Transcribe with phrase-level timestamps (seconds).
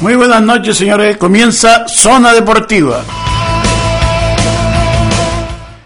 [0.00, 1.16] muy buenas noches, señores.
[1.18, 3.04] Comienza Zona Deportiva.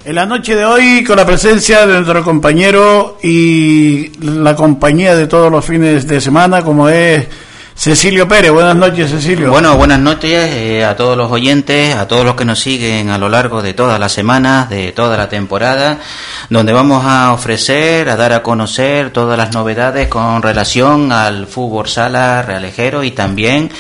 [0.05, 5.27] En la noche de hoy, con la presencia de nuestro compañero y la compañía de
[5.27, 7.27] todos los fines de semana, como es
[7.77, 9.51] Cecilio Pérez, buenas noches Cecilio.
[9.51, 13.19] Bueno, buenas noches eh, a todos los oyentes, a todos los que nos siguen a
[13.19, 15.99] lo largo de todas las semanas, de toda la temporada,
[16.49, 21.89] donde vamos a ofrecer, a dar a conocer todas las novedades con relación al fútbol
[21.89, 23.71] sala realejero y también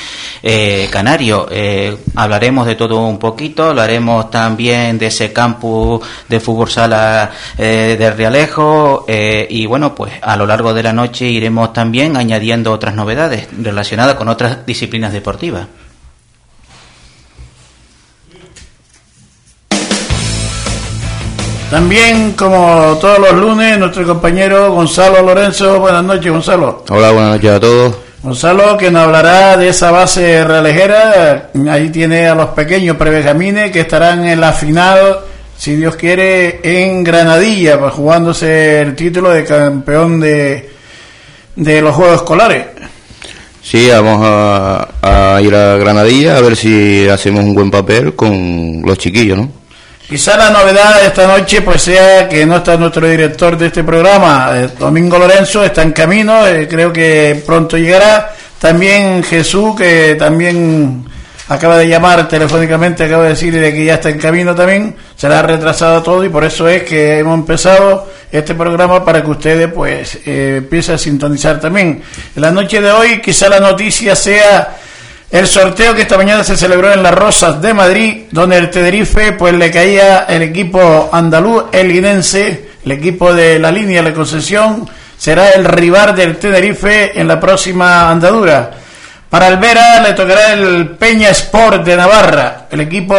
[0.42, 1.46] eh, canario.
[1.50, 8.10] Eh, hablaremos de todo un poquito, hablaremos también de ese campus de fútbol sala de
[8.10, 13.46] Realejo y bueno, pues a lo largo de la noche iremos también añadiendo otras novedades
[13.56, 15.66] relacionadas relacionada con otras disciplinas deportivas.
[21.70, 25.80] También, como todos los lunes, nuestro compañero Gonzalo Lorenzo.
[25.80, 26.84] Buenas noches, Gonzalo.
[26.88, 27.96] Hola, buenas noches a todos.
[28.22, 31.50] Gonzalo, que nos hablará de esa base realejera.
[31.68, 35.18] Ahí tiene a los pequeños prebejamines que estarán en la final,
[35.58, 40.70] si Dios quiere, en Granadilla, pues, jugándose el título de campeón de,
[41.56, 42.66] de los Juegos Escolares.
[43.64, 48.98] Sí, vamos a, ir a Granadilla a ver si hacemos un buen papel con los
[48.98, 49.50] chiquillos, ¿no?
[50.06, 53.82] Quizá la novedad de esta noche pues sea que no está nuestro director de este
[53.82, 58.34] programa, eh, Domingo Lorenzo, está en camino, eh, creo que pronto llegará.
[58.58, 61.06] También Jesús, que también
[61.48, 65.42] acaba de llamar telefónicamente, acaba de decirle que ya está en camino también, se ha
[65.42, 70.18] retrasado todo y por eso es que hemos empezado este programa para que ustedes pues
[70.26, 72.02] eh, empiecen a sintonizar también.
[72.34, 74.76] En la noche de hoy quizá la noticia sea
[75.30, 79.32] el sorteo que esta mañana se celebró en Las Rosas de Madrid, donde el Tenerife
[79.32, 84.88] pues le caía el equipo andaluz, el el equipo de la línea de la concesión,
[85.18, 88.83] será el rival del Tenerife en la próxima andadura.
[89.34, 93.16] Para el Vera le tocará el Peña Sport de Navarra, el equipo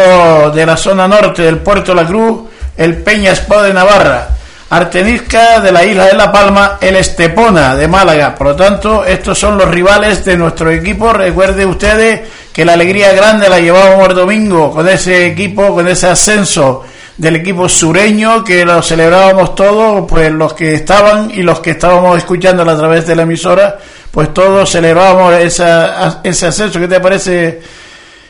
[0.50, 4.28] de la zona norte del Puerto La Cruz, el Peña Sport de Navarra.
[4.70, 8.34] Artenisca de la isla de La Palma, el Estepona de Málaga.
[8.34, 11.12] Por lo tanto, estos son los rivales de nuestro equipo.
[11.12, 16.06] Recuerden ustedes que la alegría grande la llevábamos el domingo con ese equipo, con ese
[16.06, 16.82] ascenso
[17.16, 22.18] del equipo sureño que lo celebrábamos todos, pues los que estaban y los que estábamos
[22.18, 23.78] escuchando a través de la emisora
[24.16, 26.80] pues todos celebramos esa, ese ascenso.
[26.80, 27.60] ¿Qué te parece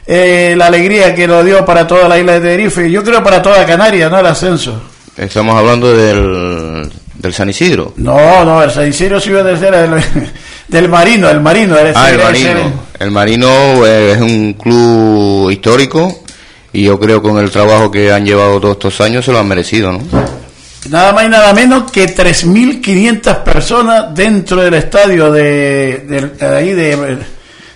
[0.05, 2.91] eh, la alegría que lo dio para toda la isla de Tenerife?
[2.91, 4.19] Yo creo para toda Canarias, ¿no?
[4.19, 4.83] El ascenso.
[5.17, 7.93] Estamos hablando del, del San Isidro.
[7.99, 10.03] No, no, el San Isidro sí iba a ser el,
[10.67, 11.79] del Marino, el Marino.
[11.79, 12.83] El, ah, el Marino.
[12.99, 16.25] El Marino eh, es un club histórico
[16.77, 19.49] y yo creo con el trabajo que han llevado todos estos años se lo han
[19.49, 20.01] merecido, ¿no?
[20.91, 26.05] Nada más y nada menos que 3.500 personas dentro del estadio de,
[26.39, 27.17] de, ahí de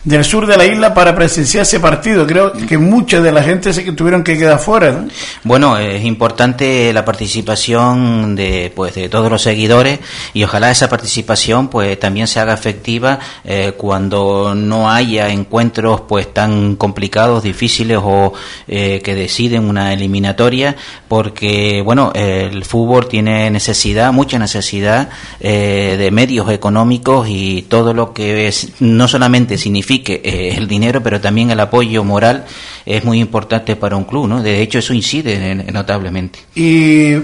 [0.04, 2.26] del sur de la isla para presenciar ese partido.
[2.26, 5.04] Creo que mucha de la gente se que tuvieron que quedar fuera.
[5.44, 10.00] Bueno, es importante la participación de pues de todos los seguidores
[10.32, 16.32] y ojalá esa participación pues también se haga efectiva eh, cuando no haya encuentros pues
[16.32, 18.32] tan complicados, difíciles o
[18.68, 20.76] eh, que deciden una eliminatoria,
[21.08, 28.14] porque bueno el fútbol tiene necesidad, mucha necesidad eh, de medios económicos y todo lo
[28.14, 32.46] que no solamente significa que eh, el dinero, pero también el apoyo moral
[32.86, 34.42] es muy importante para un club, ¿no?
[34.42, 36.38] De hecho, eso incide notablemente.
[36.54, 37.16] Y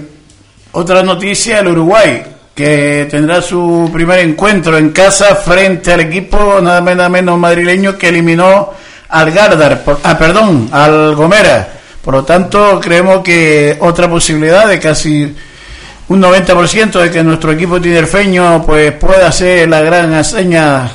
[0.73, 2.21] otra noticia, el Uruguay,
[2.53, 8.09] que tendrá su primer encuentro en casa frente al equipo nada menos, menos madrileño que
[8.09, 8.73] eliminó
[9.09, 11.67] al Gardar, ah, perdón, al Gomera.
[12.03, 15.35] Por lo tanto, creemos que otra posibilidad de casi
[16.09, 20.89] un 90% de que nuestro equipo tinerfeño pues pueda ser la gran hazaña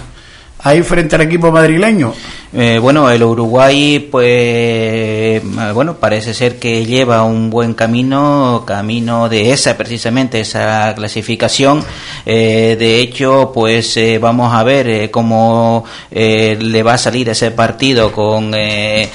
[0.63, 2.13] ahí frente al equipo madrileño.
[2.55, 5.43] Eh, bueno, el Uruguay, pues, eh,
[5.73, 11.83] bueno, parece ser que lleva un buen camino, camino de esa, precisamente, esa clasificación.
[12.27, 18.53] Eh, de hecho, pues, vamos a ver cómo le va a salir ese partido con
[18.55, 19.09] el,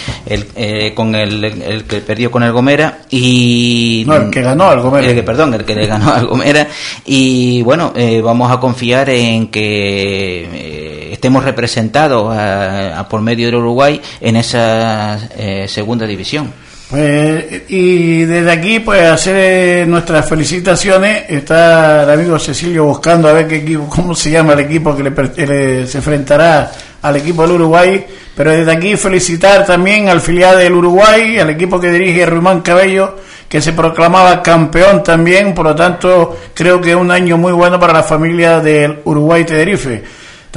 [0.96, 5.24] con el, que perdió con el Gomera y no, el que ganó al Gomera.
[5.24, 6.68] perdón, el que le ganó al Gomera
[7.06, 10.87] y bueno, vamos a confiar en que
[11.27, 16.53] estemos representados a, a por medio del Uruguay en esa eh, segunda división.
[16.89, 21.25] Pues, y desde aquí, pues hacer nuestras felicitaciones.
[21.27, 25.03] Está el amigo Cecilio buscando a ver qué equipo, cómo se llama el equipo que
[25.03, 26.71] le, se enfrentará
[27.01, 28.06] al equipo del Uruguay.
[28.33, 33.18] Pero desde aquí felicitar también al filial del Uruguay, al equipo que dirige Rumán Cabello,
[33.50, 35.53] que se proclamaba campeón también.
[35.53, 39.44] Por lo tanto, creo que es un año muy bueno para la familia del Uruguay
[39.44, 40.03] Tenerife.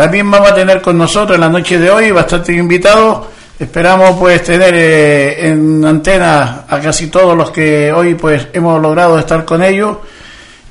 [0.00, 3.26] También vamos a tener con nosotros en la noche de hoy bastante invitados.
[3.58, 9.18] Esperamos pues tener eh, en antena a casi todos los que hoy pues hemos logrado
[9.18, 9.98] estar con ellos.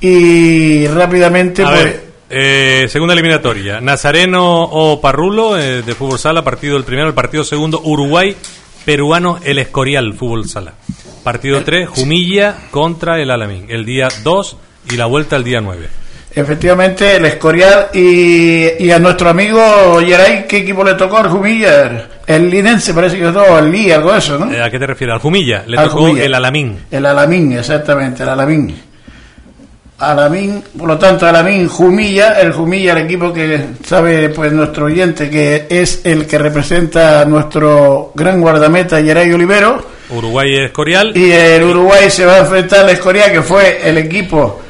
[0.02, 1.96] Y rápidamente pues
[2.28, 3.80] eh, segunda eliminatoria.
[3.80, 8.36] Nazareno o Parrulo eh, de fútbol sala partido el primero el partido segundo Uruguay
[8.84, 10.74] peruano el Escorial fútbol sala.
[11.24, 14.58] Partido 3 Jumilla contra el Alamín el día 2
[14.90, 20.58] y la vuelta el día 9 Efectivamente, el Escorial y, a nuestro amigo Yeray, ¿qué
[20.58, 22.08] equipo le tocó al Jumilla?
[22.28, 24.52] El Linense parece que todo, el Lí, algo de eso, ¿no?
[24.54, 25.16] Eh, ¿A qué te refieres?
[25.16, 26.78] Al Jumilla, le tocó el Alamín.
[26.92, 28.76] El Alamín, exactamente, el Alamín.
[29.98, 35.30] Alamín, por lo tanto, Alamín, Jumilla, el Jumilla, el equipo que sabe pues nuestro oyente
[35.30, 39.84] que es el que representa a nuestro gran guardameta Yeray Olivero.
[40.12, 41.12] Uruguay Escorial.
[41.18, 44.62] Y el Uruguay se va a enfrentar al Escorial, que fue el equipo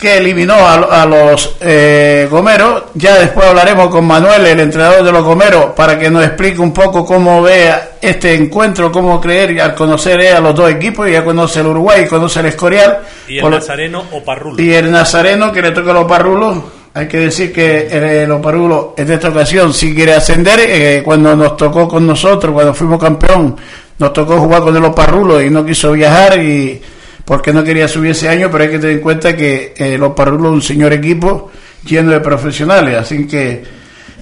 [0.00, 2.84] que eliminó a, los eh, Gomeros.
[2.94, 6.72] Ya después hablaremos con Manuel, el entrenador de los Gomeros, para que nos explique un
[6.72, 7.70] poco cómo ve
[8.00, 11.10] este encuentro, cómo creer al conocer a los dos equipos.
[11.10, 13.00] Ya conoce el Uruguay, conoce el Escorial.
[13.28, 14.62] Y el Nazareno o Parrulo.
[14.62, 16.58] Y el Nazareno que le toca a los Parrulos.
[16.94, 20.60] Hay que decir que el, los Parrulos en esta ocasión sí quiere ascender.
[20.60, 23.54] Eh, cuando nos tocó con nosotros, cuando fuimos campeón,
[23.98, 26.80] nos tocó jugar con los Parrulos y no quiso viajar y
[27.30, 30.14] porque no quería subir ese año, pero hay que tener en cuenta que eh, los
[30.14, 31.48] Parrulos es un señor equipo
[31.84, 33.62] lleno de profesionales, así que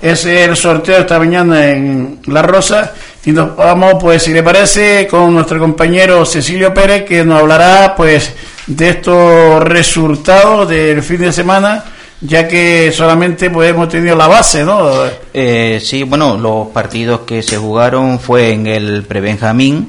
[0.03, 2.93] ese es el sorteo esta mañana en La Rosa
[3.25, 7.95] y nos vamos, pues si le parece, con nuestro compañero Cecilio Pérez que nos hablará
[7.97, 8.31] pues
[8.67, 11.83] de estos resultados del fin de semana
[12.21, 14.91] ya que solamente pues hemos tenido la base, ¿no?
[15.33, 19.89] Eh, sí, bueno, los partidos que se jugaron fue en el Prebenjamín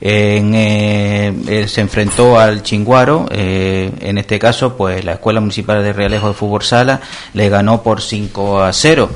[0.00, 5.92] en, eh, se enfrentó al Chinguaro, eh, en este caso, pues la Escuela Municipal de
[5.92, 7.00] Realejo de Fútbol Sala
[7.34, 9.10] le ganó por 5 a 0.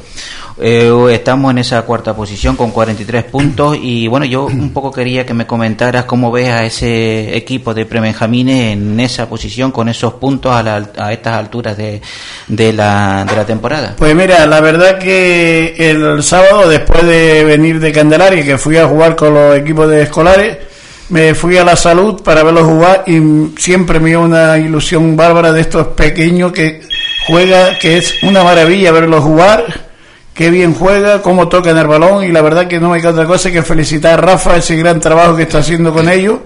[0.60, 5.24] Eh, estamos en esa cuarta posición con 43 puntos y bueno, yo un poco quería
[5.24, 10.14] que me comentaras cómo ves a ese equipo de prebenjamines en esa posición con esos
[10.14, 12.02] puntos a, a estas alturas de,
[12.48, 13.94] de, la, de la temporada.
[13.96, 18.86] Pues mira, la verdad que el sábado después de venir de Candelaria, que fui a
[18.86, 20.58] jugar con los equipos de escolares,
[21.08, 23.20] me fui a la salud para verlo jugar y
[23.58, 26.80] siempre me dio una ilusión bárbara de estos pequeños que
[27.26, 29.91] juega, que es una maravilla verlo jugar,
[30.34, 33.50] qué bien juega, cómo tocan el balón y la verdad que no hay otra cosa
[33.50, 36.38] que felicitar a Rafa ese gran trabajo que está haciendo con ellos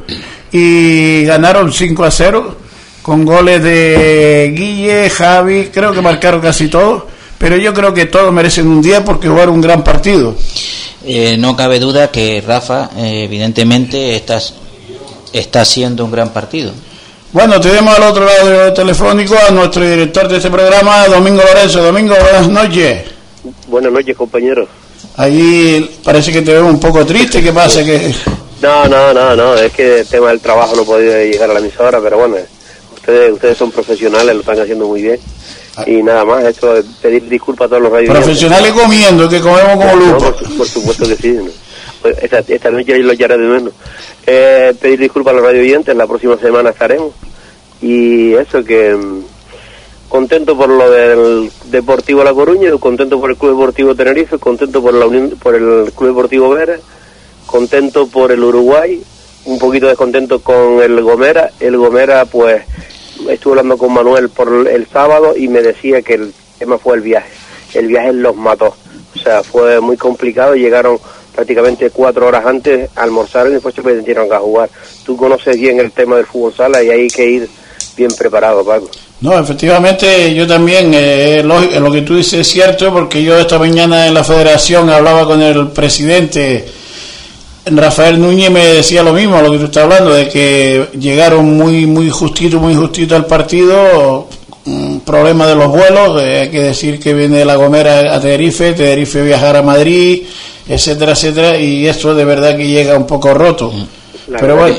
[0.52, 2.56] y ganaron 5 a 0
[3.02, 7.04] con goles de Guille, Javi, creo que marcaron casi todos,
[7.38, 10.34] pero yo creo que todos merecen un día porque jugaron un gran partido.
[11.04, 14.40] Eh, no cabe duda que Rafa, eh, evidentemente, está,
[15.32, 16.72] está haciendo un gran partido.
[17.32, 21.84] Bueno, tenemos al otro lado del telefónico a nuestro director de este programa, Domingo Lorenzo.
[21.84, 23.15] Domingo, buenas noches.
[23.68, 24.66] Buenas noches, compañero.
[25.16, 27.42] Allí parece que te veo un poco triste.
[27.42, 27.84] ¿Qué pasa?
[27.84, 28.14] que
[28.62, 29.54] No, no, no, no.
[29.54, 32.36] Es que el tema del trabajo no he podido llegar a la emisora, pero bueno,
[32.94, 35.20] ustedes, ustedes son profesionales, lo están haciendo muy bien.
[35.86, 38.10] Y nada más, esto pedir disculpas a todos los radios.
[38.10, 40.34] Profesionales comiendo, que comemos como lupo.
[40.56, 41.38] por, supuesto que sí.
[42.00, 43.72] Pues esta, esta, noche lo haré de menos.
[44.26, 47.12] Eh, pedir disculpas a los radio oyentes, la próxima semana estaremos.
[47.82, 49.24] Y eso que mm,
[50.08, 54.94] contento por lo del Deportivo La Coruña, contento por el Club Deportivo Tenerife, contento por
[54.94, 56.78] la Unión, por el Club Deportivo Vera,
[57.46, 59.02] contento por el Uruguay,
[59.44, 61.50] un poquito descontento con el Gomera.
[61.60, 62.62] El Gomera, pues
[63.28, 67.02] estuve hablando con Manuel por el sábado y me decía que el tema fue el
[67.02, 67.30] viaje.
[67.74, 68.74] El viaje los mató.
[69.14, 70.54] O sea, fue muy complicado.
[70.54, 70.98] Llegaron
[71.34, 74.70] prácticamente cuatro horas antes a almorzar y después se metieron a jugar.
[75.04, 77.48] Tú conoces bien el tema del fútbol sala y hay que ir
[77.96, 78.88] bien preparado, Paco.
[79.20, 83.58] No, efectivamente, yo también, eh, lo, lo, que tú dices es cierto, porque yo esta
[83.58, 86.66] mañana en la federación hablaba con el presidente
[87.66, 91.86] Rafael Núñez me decía lo mismo, lo que tú estás hablando, de que llegaron muy,
[91.86, 94.28] muy justito, muy justito al partido,
[94.66, 98.20] un problema de los vuelos, eh, hay que decir que viene de La Gomera a
[98.20, 100.22] Tenerife, Tenerife viajar a Madrid,
[100.68, 103.72] etcétera, etcétera, y esto de verdad que llega un poco roto.
[104.38, 104.76] Pero bueno,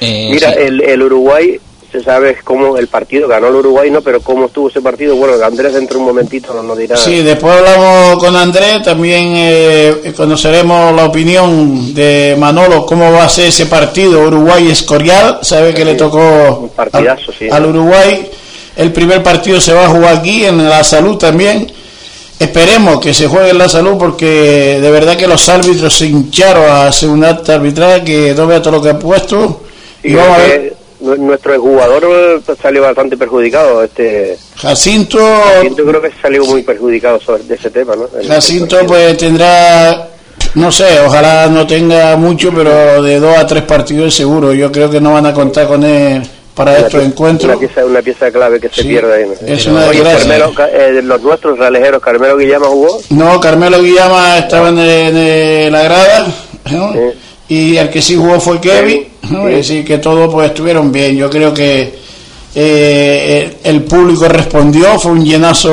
[0.00, 1.60] eh, Mira, el, el Uruguay
[1.92, 4.00] se sabe cómo el partido ganó el Uruguay, ¿no?
[4.00, 6.96] Pero cómo estuvo ese partido, bueno, Andrés dentro de un momentito nos, dirá.
[6.96, 13.28] Sí, después hablamos con Andrés, también eh, conoceremos la opinión de Manolo, cómo va a
[13.28, 16.70] ser ese partido Uruguay-Escorial, sabe que le tocó
[17.50, 18.26] al, Uruguay,
[18.76, 21.70] el primer partido se va a jugar aquí, en la salud también.
[22.38, 26.64] Esperemos que se juegue en la salud porque de verdad que los árbitros se hincharon
[26.64, 29.60] a hacer un acta arbitral que no vea todo lo que ha puesto.
[30.02, 33.82] Y, vamos a ver nuestro jugador pues, salió bastante perjudicado.
[33.82, 38.08] Este Jacinto, Jacinto creo que salió muy perjudicado sobre de ese tema, ¿no?
[38.26, 40.08] Jacinto pues tendrá,
[40.54, 44.52] no sé, ojalá no tenga mucho, pero de dos a tres partidos seguro.
[44.52, 46.22] Yo creo que no van a contar con él
[46.54, 47.50] para estos encuentros.
[47.50, 49.30] Una pieza, una pieza clave que se pierde ahí.
[49.46, 53.00] Es una Carmelo, eh, los nuestros ralejeros, Carmelo Guillama jugó.
[53.10, 56.26] No, Carmelo Guillama estaba en, la grada.
[57.52, 61.16] Y el que sí jugó fue Kevin es decir, que todos pues estuvieron bien.
[61.16, 61.92] Yo creo que
[62.54, 65.70] eh, el público respondió, fue un llenazo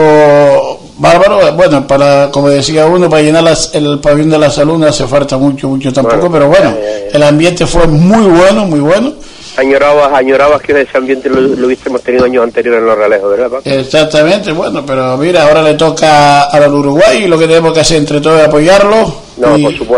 [0.98, 1.54] bárbaro.
[1.54, 5.38] Bueno, para como decía uno, para llenar el pabellón de la salud no hace falta
[5.38, 6.76] mucho, mucho tampoco, pero bueno,
[7.14, 9.14] el ambiente fue muy bueno, muy bueno.
[9.56, 13.60] Añorabas, añorabas que ese ambiente lo, hubiésemos tenido años anteriores en los relejos, ¿verdad?
[13.66, 17.98] Exactamente, bueno, pero mira, ahora le toca al Uruguay y lo que tenemos que hacer
[17.98, 19.29] entre todos es apoyarlo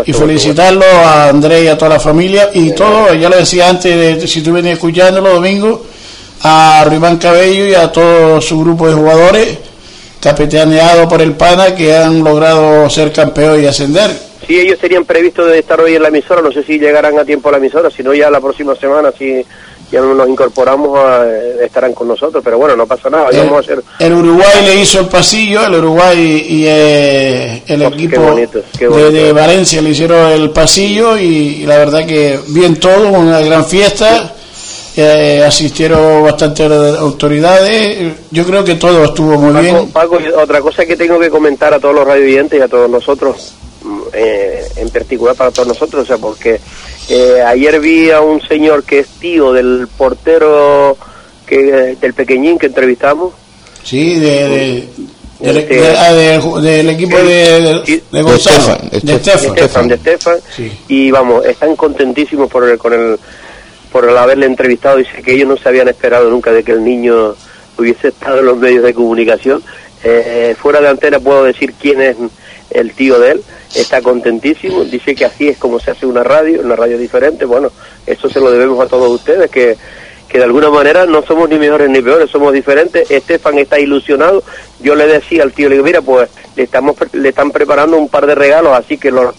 [0.06, 4.20] y, felicitarlo a Andrés y a toda la familia y todo, ya lo decía antes,
[4.20, 5.84] de, si tú venías escuchándolo domingo,
[6.42, 9.58] a Riván Cabello y a todo su grupo de jugadores,
[10.20, 14.10] capitaneado por el PANA, que han logrado ser campeón y ascender.
[14.46, 17.24] Sí, ellos tenían previsto de estar hoy en la emisora, no sé si llegarán a
[17.24, 19.44] tiempo a la emisora, si no ya la próxima semana, si
[19.92, 23.28] ya nos incorporamos, eh, estarán con nosotros, pero bueno, no pasa nada.
[23.28, 23.84] El, vamos a hacer...
[23.98, 28.34] el Uruguay le hizo el pasillo, el Uruguay y eh, el equipo
[28.80, 34.34] De, Valencia le hicieron el pasillo y, la verdad que bien todo, una gran fiesta.
[34.94, 38.12] Eh, asistieron bastantes autoridades.
[38.30, 39.88] Yo creo que todo estuvo muy bien.
[39.88, 43.54] Paco, otra cosa que tengo que comentar a todos los radioyentes y a todos nosotros
[44.12, 46.60] eh, en particular para todos nosotros, o sea, porque
[47.14, 50.96] eh, ayer vi a un señor que es tío del portero
[51.46, 53.34] que del pequeñín que entrevistamos.
[53.82, 54.88] Sí, de,
[55.38, 59.88] del equipo de, de, Gonzalo, de Estefan.
[59.88, 60.38] De Estefan,
[60.88, 63.18] Y vamos, están contentísimos por el, con el,
[63.90, 64.96] por el haberle entrevistado.
[64.96, 67.34] Dice que ellos no se habían esperado nunca de que el niño
[67.76, 69.62] hubiese estado en los medios de comunicación.
[70.02, 72.16] Eh, fuera de antena puedo decir quién es
[72.70, 73.42] el tío de él
[73.74, 77.70] está contentísimo, dice que así es como se hace una radio, una radio diferente, bueno,
[78.06, 79.76] eso se lo debemos a todos ustedes, que,
[80.28, 84.42] que de alguna manera no somos ni mejores ni peores, somos diferentes, Estefan está ilusionado,
[84.80, 88.08] yo le decía al tío, le digo, mira, pues le, estamos, le están preparando un
[88.08, 89.34] par de regalos, así que los,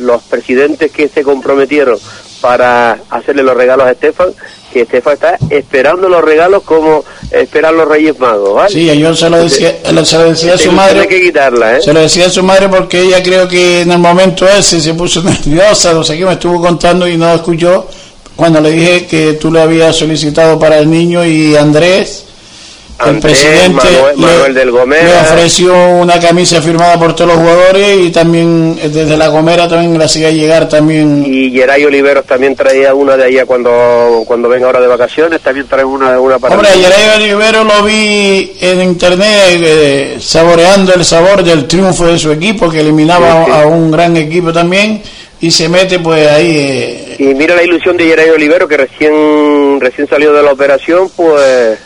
[0.00, 1.98] los presidentes que se comprometieron
[2.40, 4.32] para hacerle los regalos a Estefan,
[4.76, 8.70] que Estefan está esperando los regalos como esperan los Reyes Magos, ¿vale?
[8.70, 11.08] Sí, yo se lo decía, se lo decía a su madre.
[11.08, 11.82] que quitarla, ¿eh?
[11.82, 14.94] Se lo decía a su madre porque ella creo que en el momento ese se
[14.94, 17.86] puso nerviosa, no sé qué, me estuvo contando y no escuchó
[18.34, 22.25] cuando le dije que tú le habías solicitado para el niño y Andrés
[23.04, 24.70] el presidente le,
[25.20, 29.98] ofreció una camisa firmada por todos los jugadores y también eh, desde la Gomera también
[29.98, 31.22] la hacía llegar también.
[31.26, 35.66] Y Geray Oliveros también traía una de allá cuando cuando venga ahora de vacaciones también
[35.66, 41.42] trae una una para hombre Geray Oliveros lo vi en internet eh, saboreando el sabor
[41.42, 45.02] del triunfo de su equipo que eliminaba a un gran equipo también
[45.40, 49.78] y se mete pues ahí eh, y mira la ilusión de Geray Oliveros que recién
[49.80, 51.78] recién salió de la operación pues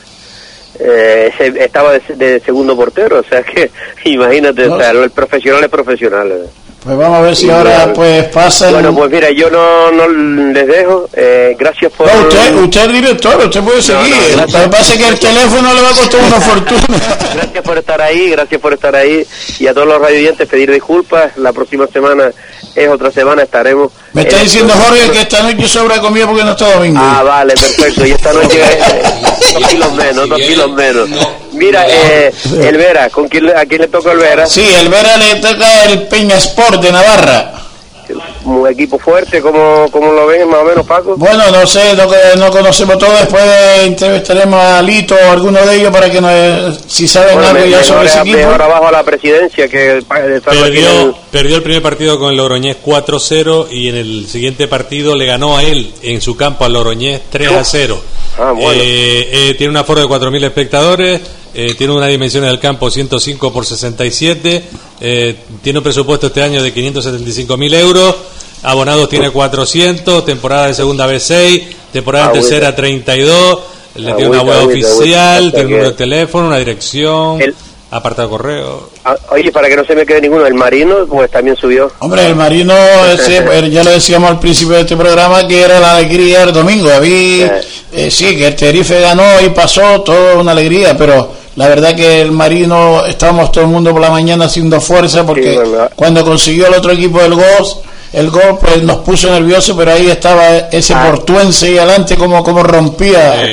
[0.80, 3.70] eh, estaba de, segundo portero, o sea que
[4.04, 6.50] imagínate, el profesional es profesional.
[6.82, 8.70] Pues vamos a ver si ahora pues pasa.
[8.70, 11.10] Bueno, pues mira, yo no, no les dejo.
[11.12, 12.06] Eh, gracias por.
[12.06, 14.14] usted, usted es director, usted puede seguir.
[14.34, 17.18] Lo que pasa es que el teléfono le va a costar una fortuna.
[17.34, 19.26] gracias por estar ahí, gracias por estar ahí.
[19.58, 21.36] Y a todos los radioyentes pedir disculpas.
[21.36, 22.30] La próxima semana
[22.74, 23.92] es otra semana, estaremos.
[24.14, 26.98] Me está diciendo Jorge que esta noche sobra comida porque no está domingo.
[27.02, 28.06] Ah, vale, perfecto.
[28.06, 28.58] Y esta noche
[29.52, 31.10] dos kilos menos, dos kilos menos.
[31.60, 34.46] Mira, eh, el Vera, ¿con quién, ¿a quién le toca el Vera?
[34.46, 37.52] Sí, el Vera le toca el Peña Sport de Navarra.
[38.44, 41.16] Un equipo fuerte, como, como lo ven más o menos, Paco.
[41.16, 43.12] Bueno, no sé, no, no conocemos todo.
[43.12, 43.42] Después
[43.84, 48.06] entrevistaremos a Lito o alguno de ellos para que nos, si saben algo ya sobre
[48.06, 48.46] ese equipo.
[48.46, 53.68] Ahora abajo a la presidencia que perdió, perdió el primer partido con el Logroñés 4-0
[53.70, 57.98] y en el siguiente partido le ganó a él en su campo al Logroñés 3-0.
[58.38, 58.70] Ah, bueno.
[58.72, 61.20] eh, eh, tiene un aforo de 4.000 espectadores
[61.52, 64.62] eh, tiene una dimensión del campo 105 por 67,
[65.00, 68.14] eh, tiene un presupuesto este año de 575 mil euros,
[68.62, 73.58] abonados tiene 400, temporada de segunda vez 6, temporada de tercera 32,
[73.96, 77.40] le tiene una web oficial, tiene un número de teléfono, una dirección.
[77.92, 78.88] Apartado correo.
[79.04, 81.90] Ah, oye, para que no se me quede ninguno, el Marino pues también subió.
[81.98, 82.72] Hombre, el Marino,
[83.44, 86.88] pues, ya lo decíamos al principio de este programa, que era la alegría el domingo.
[86.88, 87.60] Había,
[87.92, 92.22] eh, sí, que el Tenerife ganó y pasó, toda una alegría, pero la verdad que
[92.22, 95.60] el Marino, estábamos todo el mundo por la mañana haciendo fuerza porque
[95.94, 97.44] cuando consiguió el otro equipo el gol,
[98.14, 101.10] el gol pues nos puso nervioso, pero ahí estaba ese ah.
[101.10, 103.44] portuense y adelante como, como rompía,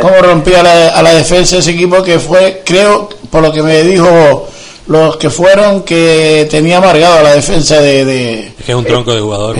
[0.00, 0.60] como rompía
[0.96, 4.48] a la defensa ese equipo que fue, creo, por lo que me dijo
[4.86, 9.20] los que fueron que tenía amargado la defensa de, es que es un tronco de
[9.20, 9.56] jugador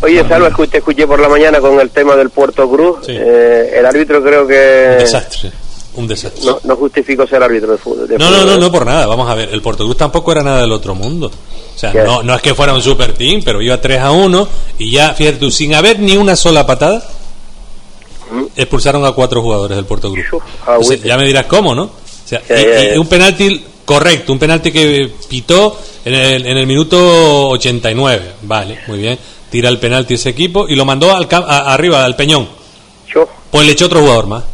[0.00, 3.08] oye Salva escuché, escuché por la mañana con el tema del Puerto Cruz.
[3.08, 5.52] Eh, el árbitro creo que desastre
[5.96, 6.44] un desastre.
[6.44, 8.08] No, no justifico ser árbitro de fútbol.
[8.18, 9.06] no, no, no, no por nada.
[9.06, 11.30] Vamos a ver, el Portugués tampoco era nada del otro mundo.
[11.74, 14.48] O sea, no, no es que fuera un super team, pero iba 3 a 1
[14.78, 17.06] y ya, fíjate tú, sin haber ni una sola patada,
[18.30, 18.44] ¿Mm?
[18.56, 20.26] expulsaron a cuatro jugadores del Portugués.
[20.66, 21.82] Ah, ya me dirás cómo, ¿no?
[21.82, 27.50] O sea, y, un penalti correcto, un penalti que pitó en el, en el minuto
[27.50, 28.32] 89.
[28.42, 29.18] Vale, muy bien.
[29.50, 32.48] Tira el penalti ese equipo y lo mandó al arriba, al Peñón.
[33.50, 34.44] Pues le echó otro jugador más.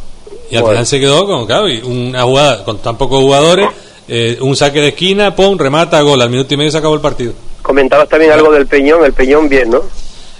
[0.53, 3.69] Y al final se quedó con, claro, una jugada con tan pocos jugadores,
[4.07, 6.21] eh, un saque de esquina, pum, remata, gol.
[6.21, 7.33] Al minuto y medio se acabó el partido.
[7.63, 9.81] Comentabas también algo del Peñón, el Peñón bien, ¿no?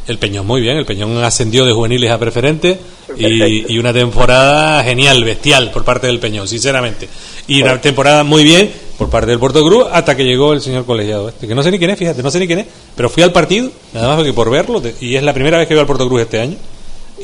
[0.07, 2.77] El Peñón muy bien, el Peñón ascendió de juveniles a preferente
[3.17, 7.09] y, una temporada genial, bestial por parte del Peñón, sinceramente.
[7.47, 10.85] Y una temporada muy bien por parte del Puerto Cruz hasta que llegó el señor
[10.85, 13.09] colegiado este, que no sé ni quién es, fíjate, no sé ni quién es, pero
[13.09, 15.81] fui al partido, nada más que por verlo, y es la primera vez que veo
[15.81, 16.57] al Puerto Cruz este año.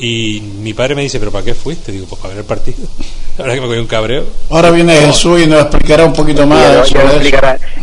[0.00, 1.92] Y mi padre me dice, ¿pero para qué fuiste?
[1.92, 2.88] Digo, pues para ver el partido.
[3.38, 4.24] Ahora que me cogí un cabreo.
[4.48, 6.90] Ahora viene Jesús y nos explicará un poquito más.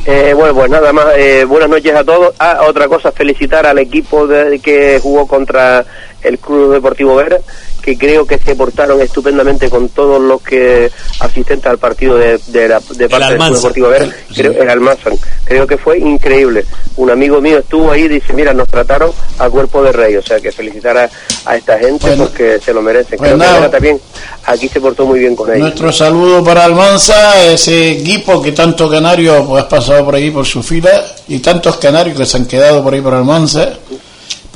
[0.05, 2.33] Eh, bueno, pues nada más, eh, buenas noches a todos.
[2.39, 5.86] Ah, otra cosa, felicitar al equipo de, que jugó contra
[6.21, 7.39] el Club Deportivo Vera,
[7.81, 12.67] que creo que se portaron estupendamente con todos los que asistentes al partido de, de,
[12.67, 15.17] la, de parte del Club Deportivo Vera, creo, el Almanzan.
[15.45, 16.65] Creo que fue increíble.
[16.97, 20.21] Un amigo mío estuvo ahí y dice, mira, nos trataron a cuerpo de rey, o
[20.21, 23.19] sea que felicitar a, esta gente porque se lo merecen.
[23.19, 24.01] creo que también
[24.45, 25.62] aquí se portó muy bien con ellos.
[25.62, 30.45] Nuestro saludo para Almanza, ese equipo que tanto canario pues, ha pasado por ahí por
[30.45, 33.77] su fila y tantos canarios que se han quedado por ahí por Almanza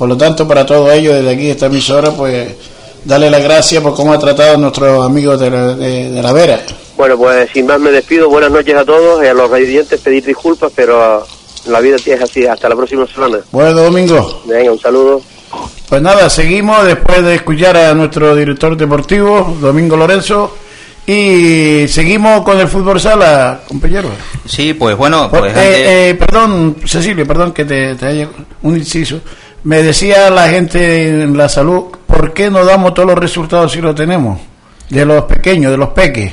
[0.02, 2.56] por lo tanto, para todos ellos, desde aquí, esta emisora, pues
[3.04, 5.48] darle las gracias por cómo ha tratado a nuestros amigos de
[6.20, 6.60] la, Vera.
[6.96, 8.28] Bueno, pues sin más me despido.
[8.28, 11.24] Buenas noches a todos y a los radiantes pedir disculpas, pero
[11.66, 12.44] la vida es así.
[12.44, 13.38] Hasta la próxima semana.
[13.52, 14.42] Bueno, Domingo.
[14.44, 15.22] Venga, un saludo.
[15.88, 20.52] Pues nada, seguimos después de escuchar a nuestro director deportivo, Domingo Lorenzo.
[21.06, 24.08] Y seguimos con el fútbol sala, compañero.
[24.46, 25.28] Sí, pues bueno.
[25.30, 28.28] Pues eh, eh, perdón, Cecilio, perdón que te, te haya
[28.62, 29.20] un inciso.
[29.64, 33.80] Me decía la gente en la salud, ¿por qué no damos todos los resultados si
[33.80, 34.40] lo tenemos?
[34.88, 36.32] De los pequeños, de los peques.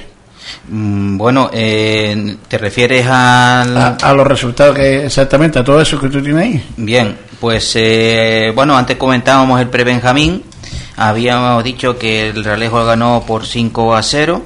[0.68, 6.10] Mm, bueno, eh, ¿te refieres a, a, los resultados que exactamente, a todo eso que
[6.10, 6.64] tú tienes ahí?
[6.78, 10.44] Bien, pues eh, bueno, antes comentábamos el pre-Benjamín,
[10.98, 14.42] habíamos dicho que el Realejo ganó por 5 a 0.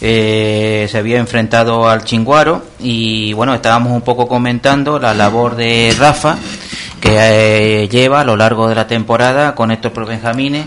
[0.00, 5.94] Eh, se había enfrentado al Chinguaro y bueno, estábamos un poco comentando la labor de
[5.96, 6.36] Rafa
[7.04, 10.66] que eh, lleva a lo largo de la temporada con estos benjamines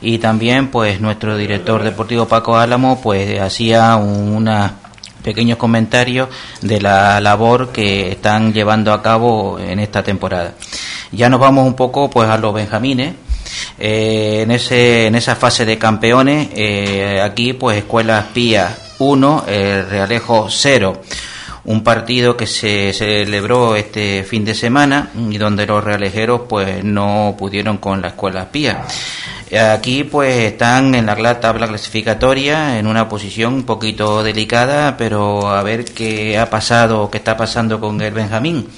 [0.00, 4.70] y también pues nuestro director deportivo Paco Álamo pues hacía unos
[5.22, 6.30] pequeños comentarios
[6.62, 10.54] de la labor que están llevando a cabo en esta temporada.
[11.12, 13.14] Ya nos vamos un poco pues a los benjamines.
[13.78, 20.46] Eh, en, ese, en esa fase de campeones, eh, aquí pues Escuelas Pía 1, Realejo
[20.48, 21.02] 0
[21.64, 27.34] un partido que se celebró este fin de semana y donde los realejeros pues no
[27.38, 28.84] pudieron con la escuela pía.
[29.72, 35.62] Aquí pues están en la tabla clasificatoria en una posición un poquito delicada, pero a
[35.62, 38.68] ver qué ha pasado, qué está pasando con el Benjamín.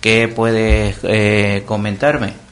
[0.00, 2.43] ¿Qué puedes eh, comentarme?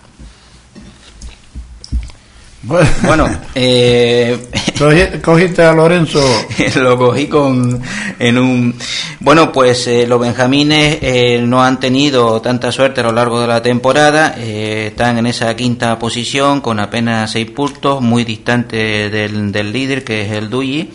[2.64, 4.38] Bueno, eh,
[5.22, 6.22] cogiste a Lorenzo.
[6.76, 7.80] lo cogí con
[8.18, 8.74] en un.
[9.18, 13.48] Bueno, pues eh, los benjamines eh, no han tenido tanta suerte a lo largo de
[13.48, 14.36] la temporada.
[14.38, 20.04] Eh, están en esa quinta posición con apenas seis puntos, muy distante del, del líder
[20.04, 20.90] que es el Duyi.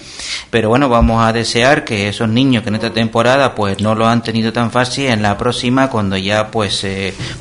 [0.50, 4.08] Pero bueno, vamos a desear que esos niños que en esta temporada pues no lo
[4.08, 6.86] han tenido tan fácil en la próxima cuando ya pues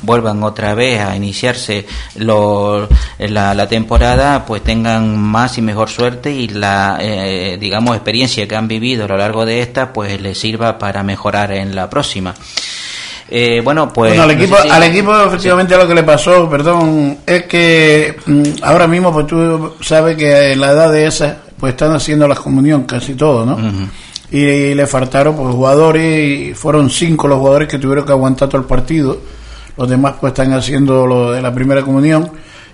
[0.01, 2.87] vuelvan otra vez a iniciarse lo,
[3.19, 8.55] la, la temporada pues tengan más y mejor suerte y la eh, digamos experiencia que
[8.55, 12.33] han vivido a lo largo de esta pues les sirva para mejorar en la próxima.
[13.29, 18.15] Eh, bueno pues al equipo al equipo efectivamente lo que le pasó perdón es que
[18.25, 22.27] mm, ahora mismo pues tú sabes que en la edad de esa pues están haciendo
[22.27, 23.57] la comunión casi todo no
[24.31, 28.61] y, le faltaron pues jugadores y fueron cinco los jugadores que tuvieron que aguantar todo
[28.61, 29.19] el partido.
[29.77, 32.29] Los demás pues están haciendo lo de la primera comunión.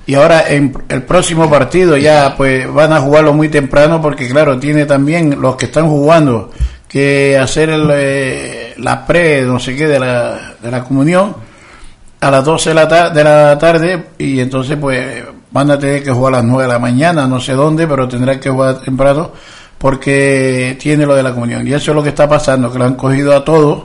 [0.06, 4.60] Y ahora en el próximo partido ya pues van a jugarlo muy temprano porque claro
[4.60, 6.52] tiene también los que están jugando
[6.90, 11.36] que hacer el, eh, la pre no sé qué de la, de la comunión
[12.20, 14.08] a las 12 de la, de la tarde.
[14.18, 17.40] Y entonces pues van a tener que jugar a las 9 de la mañana no
[17.40, 19.32] sé dónde pero tendrán que jugar temprano
[19.78, 22.86] porque tiene lo de la comunión y eso es lo que está pasando que lo
[22.86, 23.84] han cogido a todos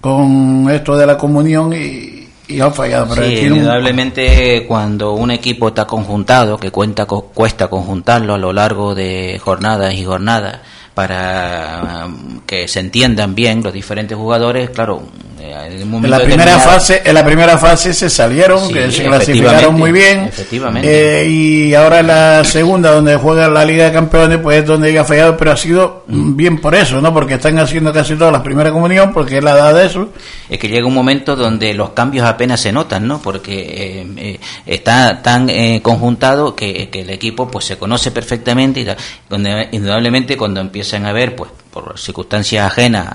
[0.00, 3.14] con esto de la comunión y, y han fallado.
[3.14, 8.94] Pero sí, indudablemente cuando un equipo está conjuntado, que cuenta cuesta conjuntarlo a lo largo
[8.94, 10.60] de jornadas y jornadas
[10.94, 15.02] para um, que se entiendan bien los diferentes jugadores, claro,
[15.42, 20.24] en, la primera fase en la primera fase se salieron que se clasificaron muy bien.
[20.24, 21.22] efectivamente.
[21.22, 24.96] Eh, y ahora en la segunda donde juega la Liga de Campeones pues es donde
[24.98, 26.36] ha fallado pero ha sido mm.
[26.36, 29.52] bien por eso no porque están haciendo casi todas las primeras comunión porque es la
[29.52, 30.10] edad de eso.
[30.48, 34.40] Es que llega un momento donde los cambios apenas se notan no porque eh, eh,
[34.66, 35.48] está tan
[35.80, 38.86] conjuntado que, que, el equipo pues se conoce perfectamente y
[39.28, 43.06] donde indudablemente cuando empiezan a ver pues por circunstancias ajenas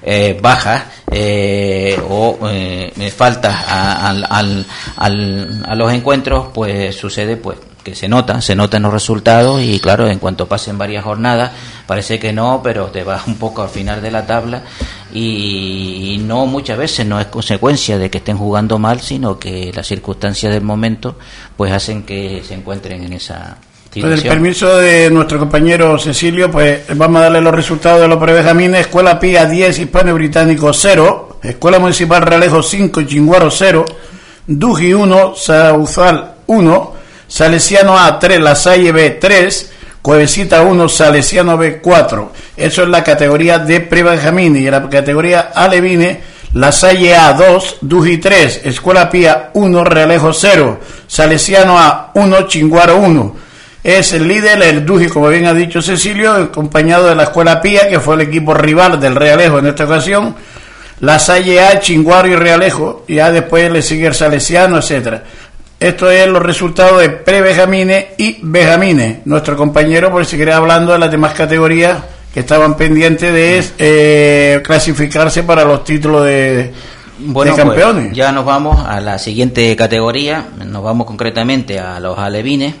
[0.00, 8.08] eh, bajas eh, o eh, faltas a, a, los encuentros pues sucede pues que se
[8.08, 11.50] nota, se notan los resultados y claro, en cuanto pasen varias jornadas,
[11.86, 14.62] parece que no, pero te vas un poco al final de la tabla
[15.12, 19.86] y, no muchas veces no es consecuencia de que estén jugando mal, sino que las
[19.86, 21.18] circunstancias del momento
[21.56, 23.56] pues hacen que se encuentren en esa
[23.98, 28.18] con el permiso de nuestro compañero Cecilio, pues vamos a darle los resultados de los
[28.18, 28.82] prebenjamines.
[28.82, 33.84] Escuela Pía 10, Hispano Británico 0, Escuela Municipal Realejo 5, Chinguaro 0,
[34.46, 36.94] Duji 1, Sauzal 1,
[37.26, 39.72] Salesiano A 3, La Salle B 3,
[40.02, 42.32] Cuevecita 1, Salesiano B 4.
[42.56, 44.62] Eso es la categoría de prebenjamines.
[44.62, 46.20] Y en la categoría Alevine,
[46.54, 52.98] La Salle A 2, Duji 3, Escuela Pía 1, Realejo 0, Salesiano A 1, Chinguaro
[52.98, 53.49] 1
[53.82, 57.88] es el líder, el Duji, como bien ha dicho Cecilio, acompañado de la Escuela Pía,
[57.88, 60.34] que fue el equipo rival del Realejo en esta ocasión,
[61.00, 65.24] la Salle A, Chinguaro y Realejo, y ya después le sigue el Salesiano, etcétera.
[65.78, 69.24] Esto es los resultados de pre-Bejamines y Bejamines.
[69.24, 72.02] Nuestro compañero, por si quiere hablando de las demás categorías
[72.34, 76.70] que estaban pendientes de eh, clasificarse para los títulos de,
[77.18, 78.12] bueno, pues, campeones.
[78.14, 82.74] ya nos vamos a la siguiente categoría, nos vamos concretamente a los alevines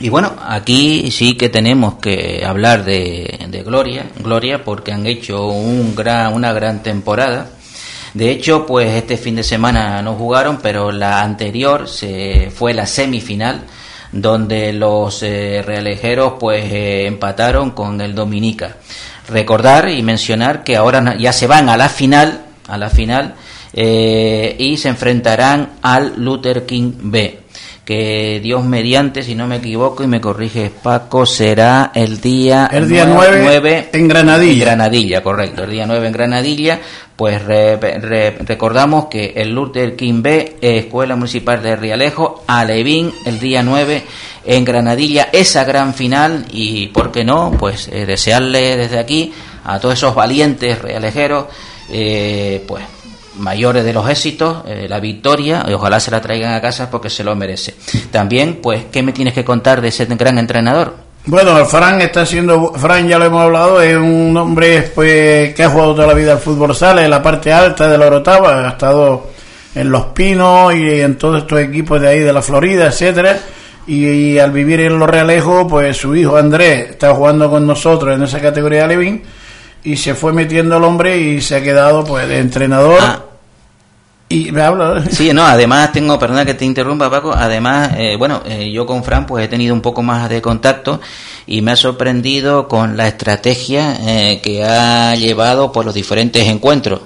[0.00, 5.96] y bueno, aquí sí que tenemos que hablar de, Gloria, Gloria, porque han hecho un
[5.96, 7.50] gran, una gran temporada.
[8.14, 12.86] De hecho, pues este fin de semana no jugaron, pero la anterior se fue la
[12.86, 13.64] semifinal,
[14.12, 18.76] donde los eh, realejeros pues eh, empataron con el Dominica.
[19.28, 23.34] Recordar y mencionar que ahora ya se van a la final, a la final,
[23.72, 27.47] eh, y se enfrentarán al Luther King B
[27.88, 32.86] que Dios mediante, si no me equivoco y me corrige Paco, será el día, el
[32.86, 34.52] día 9, en Granadilla.
[34.52, 36.80] En Granadilla, correcto, el día 9 en Granadilla.
[37.16, 44.02] Pues recordamos que el Luther King B, Escuela Municipal de Rialejo, Alevín, el día 9
[44.44, 47.56] en Granadilla, esa gran final y, ¿por qué no?
[47.58, 49.32] Pues eh, desearle desde aquí
[49.64, 51.46] a todos esos valientes realejeros,
[51.88, 52.84] eh, pues
[53.38, 57.10] mayores de los éxitos, eh, la victoria, y ojalá se la traigan a casa porque
[57.10, 57.74] se lo merece.
[58.10, 61.08] También, pues, ¿qué me tienes que contar de ese gran entrenador?
[61.26, 65.68] Bueno, Fran está siendo, Fran ya lo hemos hablado, es un hombre pues, que ha
[65.68, 68.68] jugado toda la vida al fútbol sale en la parte alta de la Orotava, ha
[68.70, 69.26] estado
[69.74, 73.38] en Los Pinos y en todos estos equipos de ahí de la Florida, etcétera.
[73.86, 78.22] Y, al vivir en Los Realejos, pues su hijo Andrés está jugando con nosotros en
[78.22, 79.22] esa categoría de Levin
[79.84, 82.98] y se fue metiendo el hombre y se ha quedado pues de entrenador.
[83.00, 83.22] Ah,
[84.30, 85.04] Y me habla.
[85.10, 89.02] Sí, no, además tengo, perdona que te interrumpa Paco, además, eh, bueno, eh, yo con
[89.02, 91.00] Fran pues he tenido un poco más de contacto
[91.46, 97.00] y me ha sorprendido con la estrategia eh, que ha llevado por los diferentes encuentros.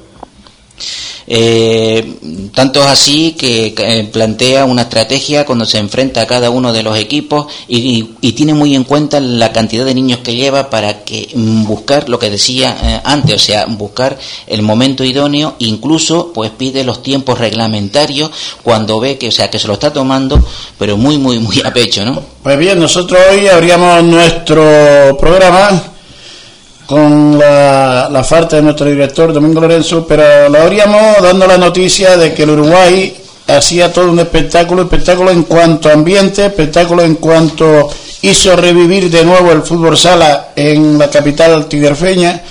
[1.34, 6.74] Eh, tanto es así que eh, plantea una estrategia cuando se enfrenta a cada uno
[6.74, 10.68] de los equipos y, y tiene muy en cuenta la cantidad de niños que lleva
[10.68, 15.56] para que mm, buscar lo que decía eh, antes, o sea, buscar el momento idóneo,
[15.60, 18.30] incluso pues pide los tiempos reglamentarios
[18.62, 20.38] cuando ve que, o sea, que se lo está tomando,
[20.78, 22.22] pero muy, muy, muy a pecho, ¿no?
[22.42, 25.91] Pues bien, nosotros hoy abríamos nuestro programa
[26.92, 32.18] con la, la, falta de nuestro director Domingo Lorenzo, pero lo abríamos dando la noticia
[32.18, 33.16] de que el Uruguay
[33.48, 37.88] hacía todo un espectáculo, espectáculo en cuanto a ambiente, espectáculo en cuanto
[38.20, 42.42] hizo revivir de nuevo el fútbol sala en la capital tigerfeña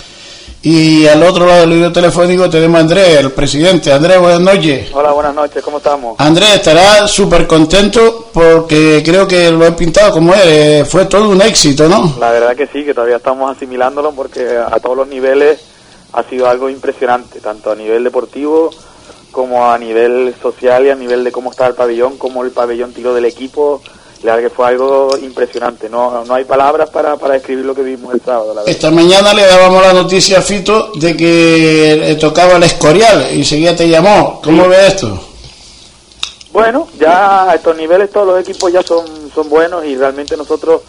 [0.63, 3.91] y al otro lado del video telefónico tenemos a Andrés, el presidente.
[3.91, 4.91] Andrés, buenas noches.
[4.93, 6.15] Hola, buenas noches, ¿cómo estamos?
[6.19, 10.85] Andrés estará súper contento porque creo que lo he pintado como él.
[10.85, 12.15] Fue todo un éxito, ¿no?
[12.19, 15.59] La verdad que sí, que todavía estamos asimilándolo porque a todos los niveles
[16.13, 18.69] ha sido algo impresionante, tanto a nivel deportivo
[19.31, 22.93] como a nivel social y a nivel de cómo está el pabellón, cómo el pabellón
[22.93, 23.81] tiró del equipo
[24.23, 25.89] la verdad que fue algo impresionante.
[25.89, 28.53] No, no hay palabras para, para describir lo que vimos el sábado.
[28.53, 33.29] La Esta mañana le dábamos la noticia a Fito de que le tocaba el Escorial
[33.33, 34.39] y seguía te llamó.
[34.43, 34.69] ¿Cómo sí.
[34.69, 35.27] ve esto?
[36.51, 40.81] Bueno, ya a estos niveles todos los equipos ya son, son buenos y realmente nosotros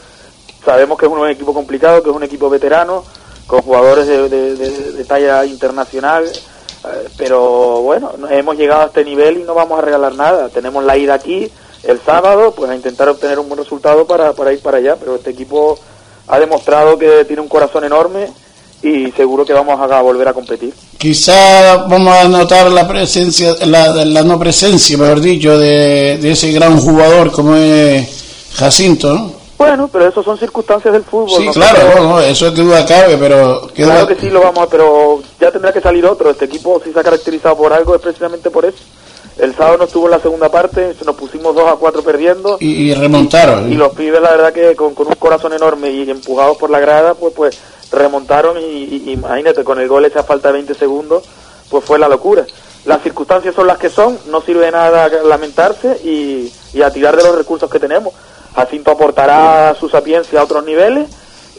[0.65, 3.05] sabemos que es un equipo complicado, que es un equipo veterano,
[3.47, 6.25] con jugadores de, de, de, de talla internacional.
[6.25, 10.49] Eh, pero bueno, hemos llegado a este nivel y no vamos a regalar nada.
[10.49, 11.51] Tenemos la ida aquí,
[11.83, 15.17] el sábado, pues a intentar obtener un buen resultado para, para ir para allá, pero
[15.17, 15.79] este equipo
[16.29, 18.29] ha demostrado que tiene un corazón enorme
[18.83, 20.75] y seguro que vamos a volver a competir.
[20.99, 26.53] Quizá vamos a notar la presencia, la, la no presencia, mejor dicho, de, de ese
[26.53, 29.43] gran jugador como es Jacinto, ¿no?
[29.59, 31.41] Bueno, pero eso son circunstancias del fútbol.
[31.41, 31.53] Sí, ¿no?
[31.53, 33.69] claro, no, no, eso es que duda cabe, pero...
[33.73, 34.09] Claro duda...
[34.09, 36.31] que sí lo vamos a, pero ya tendrá que salir otro.
[36.31, 38.79] Este equipo si se ha caracterizado por algo es precisamente por eso.
[39.39, 42.59] El sábado no estuvo en la segunda parte, nos pusimos 2 a 4 perdiendo.
[42.61, 43.71] Y, y remontaron.
[43.71, 46.71] Y, y, los pibes, la verdad, que con, con, un corazón enorme y empujados por
[46.71, 47.59] la grada, pues pues
[47.91, 48.59] remontaron.
[48.59, 51.25] Y, y, imagínate, con el gol esa falta de 20 segundos,
[51.71, 52.47] pues fue la locura.
[52.85, 57.17] Las circunstancias son las que son, no sirve de nada lamentarse y, y a tirar
[57.17, 58.13] de los recursos que tenemos.
[58.55, 61.09] Jacinto aportará su sapiencia a otros niveles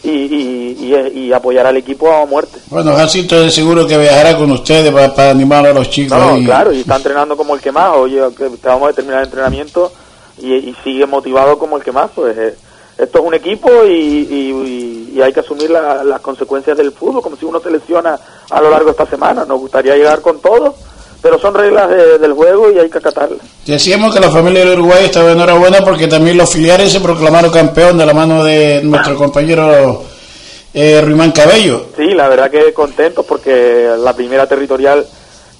[0.03, 2.59] y, y, y, y, apoyar al equipo a muerte.
[2.69, 6.17] Bueno, Jacinto es seguro que viajará con ustedes para, para animar a los chicos.
[6.17, 6.45] No, y...
[6.45, 7.91] claro, y está entrenando como el que más.
[7.95, 9.93] Oye, que acabamos de terminar el entrenamiento
[10.41, 12.11] y, sigue motivado como el que más.
[12.13, 12.55] Pues eh,
[12.97, 17.45] esto es un equipo y, hay que asumir la, las consecuencias del fútbol, como si
[17.45, 19.45] uno se lesiona a lo largo de esta semana.
[19.45, 20.75] Nos gustaría llegar con todo
[21.23, 23.39] pero son reglas de, del juego y hay que acatarlas.
[23.65, 27.97] Decíamos que la familia del Uruguay estaba enhorabuena porque también los filiales se proclamaron campeón
[27.97, 30.03] de la mano de nuestro compañero
[30.73, 31.85] eh, Ruimán Cabello.
[31.95, 35.07] Sí, la verdad que contentos porque la primera territorial,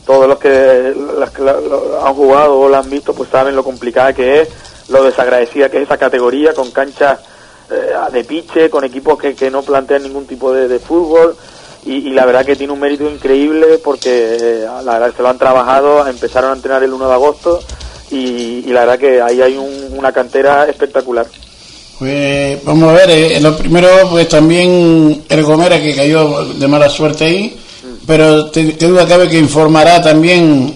[0.05, 3.55] todos los que, las que la, lo han jugado o la han visto, pues saben
[3.55, 4.49] lo complicada que es,
[4.89, 7.19] lo desagradecida que es esa categoría, con canchas
[7.71, 11.37] eh, de piche, con equipos que, que no plantean ningún tipo de, de fútbol
[11.85, 15.29] y, y, la verdad que tiene un mérito increíble porque eh, la verdad se lo
[15.29, 17.59] han trabajado, empezaron a entrenar el 1 de agosto
[18.11, 21.25] y, y la verdad que ahí hay un, una cantera espectacular.
[21.99, 26.89] Pues vamos a ver, eh, lo primero pues también el Gomera que cayó de mala
[26.89, 28.05] suerte ahí, mm.
[28.05, 30.73] pero te, te duda cabe que informará también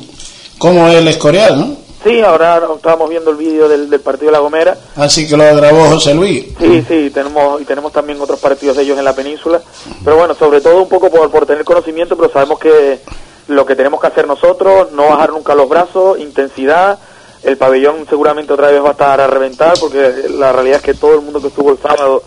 [0.57, 1.76] cómo es el Escorial, ¿no?
[2.03, 4.77] Sí, ahora estábamos viendo el vídeo del, del, partido de La Gomera.
[4.95, 6.45] Así que lo grabó José Luis.
[6.59, 9.61] Sí, sí, tenemos y tenemos también otros partidos de ellos en la península.
[10.03, 12.99] Pero bueno, sobre todo un poco por, por tener conocimiento, pero sabemos que
[13.47, 16.99] lo que tenemos que hacer nosotros, no bajar nunca los brazos, intensidad.
[17.43, 20.93] El pabellón seguramente otra vez va a estar a reventar, porque la realidad es que
[20.93, 22.23] todo el mundo que estuvo el sábado,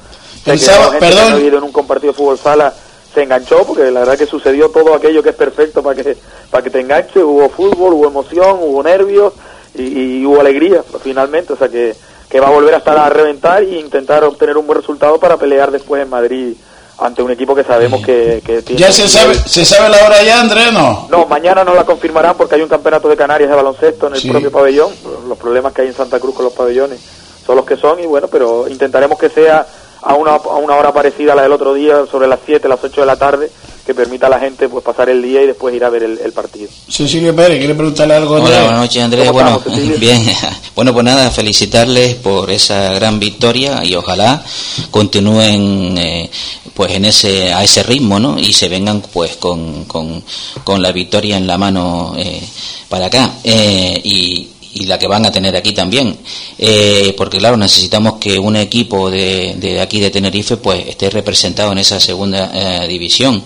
[0.47, 1.39] el sábado perdón.
[1.39, 2.73] Que en un compartido de fútbol sala,
[3.13, 6.17] se enganchó porque la verdad que sucedió todo aquello que es perfecto para que
[6.51, 9.33] para que te enganche hubo fútbol hubo emoción hubo nervios
[9.75, 11.95] y, y, hubo alegría finalmente, o sea que,
[12.29, 15.37] que va a volver a estar a reventar e intentar obtener un buen resultado para
[15.37, 16.55] pelear después en Madrid
[16.99, 18.81] ante un equipo que sabemos que, que tiene...
[18.81, 21.07] ¿Ya se sabe, se sabe la hora ya, Andrés, no?
[21.11, 24.21] No, mañana no la confirmarán porque hay un campeonato de Canarias de baloncesto en el
[24.21, 24.31] sí.
[24.31, 24.93] propio pabellón,
[25.27, 27.01] los problemas que hay en Santa Cruz con los pabellones
[27.47, 29.67] son los que son y bueno, pero intentaremos que sea
[30.03, 32.83] a una, a una hora parecida a la del otro día, sobre las 7, las
[32.83, 33.51] 8 de la tarde,
[33.85, 36.33] que permita a la gente pues pasar el día y después ir a ver el,
[36.33, 36.69] partido.
[36.89, 38.35] Cecilio Pérez, ¿quiere preguntarle algo?
[38.37, 39.33] Hola, buenas noches Andrés.
[39.33, 39.61] Bueno,
[39.99, 40.23] bien.
[40.77, 44.43] Bueno, pues nada, felicitarles por esa gran victoria y ojalá
[44.91, 46.31] continúen eh,
[46.73, 48.39] pues en ese a ese ritmo, ¿no?
[48.39, 50.25] Y se vengan pues con, con,
[50.65, 52.41] con la victoria en la mano eh,
[52.89, 53.33] para acá.
[53.45, 56.17] Eh, y, y la que van a tener aquí también,
[56.59, 61.73] eh, porque claro, necesitamos que un equipo de, de, aquí de Tenerife pues esté representado
[61.73, 63.43] en esa segunda eh, división.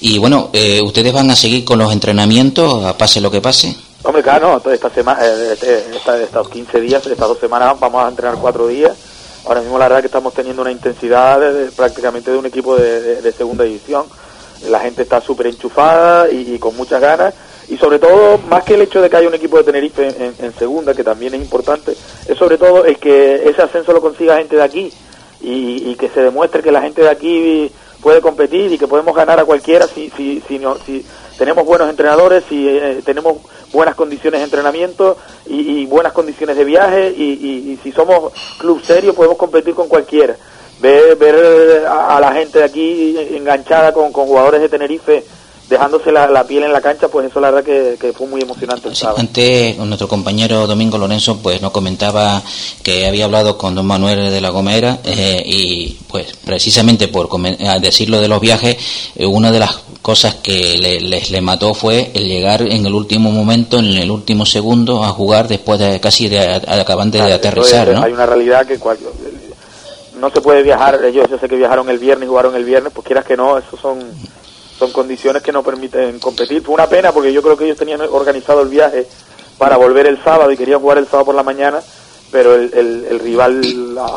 [0.00, 3.74] Y bueno, eh, ¿ustedes van a seguir con los entrenamientos, pase lo que pase?
[4.02, 5.84] Hombre, claro, no, esta semana, este,
[6.22, 8.92] estos 15 días, estas dos semanas vamos a entrenar cuatro días.
[9.46, 11.40] Ahora mismo la verdad que estamos teniendo una intensidad
[11.74, 14.04] prácticamente de un equipo de, de, segunda división.
[14.68, 17.34] La gente está súper enchufada y con muchas ganas
[17.68, 20.54] y sobre todo, más que el hecho de que haya un equipo de Tenerife en,
[20.54, 21.92] segunda, que también es importante,
[22.26, 24.92] es sobre todo el que ese ascenso lo consiga gente de aquí
[25.40, 27.70] y, que se demuestre que la gente de aquí
[28.02, 31.04] puede competir y que podemos ganar a cualquiera si, si, si, no, si
[31.38, 33.38] tenemos buenos entrenadores, si eh, tenemos
[33.72, 39.36] buenas condiciones de entrenamiento y, buenas condiciones de viaje y, si somos club serio podemos
[39.36, 40.36] competir con cualquiera.
[40.78, 45.24] Ver, ver a, la gente de aquí enganchada con, con jugadores de Tenerife
[45.68, 47.64] dejándose la, piel en la cancha, pues eso la verdad
[47.98, 48.88] que, fue muy emocionante.
[49.16, 52.40] antes nuestro compañero Domingo Lorenzo pues nos comentaba
[52.82, 57.28] que había hablado con don Manuel de la Gomera eh, y pues precisamente por
[57.80, 58.76] decirlo de los viajes,
[59.16, 62.94] eh, una de las cosas que le, les le mató fue el llegar en el
[62.94, 67.88] último momento, en el último segundo a jugar después de casi de, acaban de, aterrizar.
[67.88, 68.04] ¿no?
[68.04, 68.78] Hay una realidad que
[70.20, 72.92] no se puede viajar, ellos yo sé que viajaron el viernes y jugaron el viernes,
[72.94, 73.98] pues quieras que no, esos son
[74.78, 76.62] son condiciones que no permiten competir.
[76.62, 79.06] Fue una pena porque yo creo que ellos tenían organizado el viaje
[79.58, 81.80] para volver el sábado y querían jugar el sábado por la mañana,
[82.30, 83.62] pero el, el, rival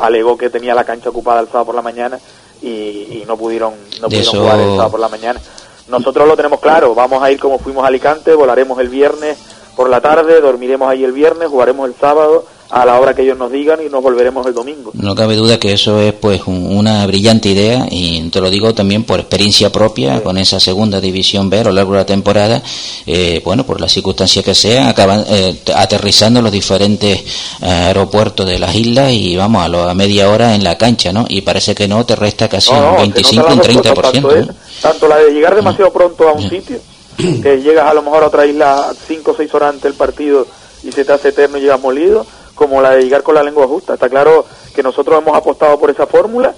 [0.01, 2.19] alegó que tenía la cancha ocupada el sábado por la mañana
[2.61, 5.39] y, no pudieron, no pudieron jugar el sábado por la mañana.
[5.87, 9.37] Nosotros lo tenemos claro, vamos a ir como fuimos a Alicante, volaremos el viernes
[9.75, 13.37] por la tarde, dormiremos ahí el viernes, jugaremos el sábado a la hora que ellos
[13.37, 14.91] nos digan y nos volveremos el domingo.
[14.93, 19.03] No cabe duda que eso es pues una brillante idea y te lo digo también
[19.03, 22.61] por experiencia propia con esa segunda división B a lo largo de la temporada,
[23.07, 27.19] eh, bueno, por las circunstancias que sean, acaban eh, aterrizando en los diferentes
[27.61, 31.11] eh, aeropuertos de las islas y vamos a, lo, a media hora en la cancha,
[31.11, 31.25] ¿no?
[31.27, 33.93] Y parece que no, te resta casi un 25, un 30%.
[34.11, 36.77] Tanto, tanto la de llegar demasiado pronto a un sitio,
[37.17, 40.45] que llegas a lo mejor a otra isla cinco o seis horas antes del partido
[40.83, 42.25] y se te hace eterno y llegas molido,
[42.59, 43.93] como la de llegar con la lengua justa.
[43.93, 44.45] Está claro
[44.75, 46.53] que nosotros hemos apostado por esa fórmula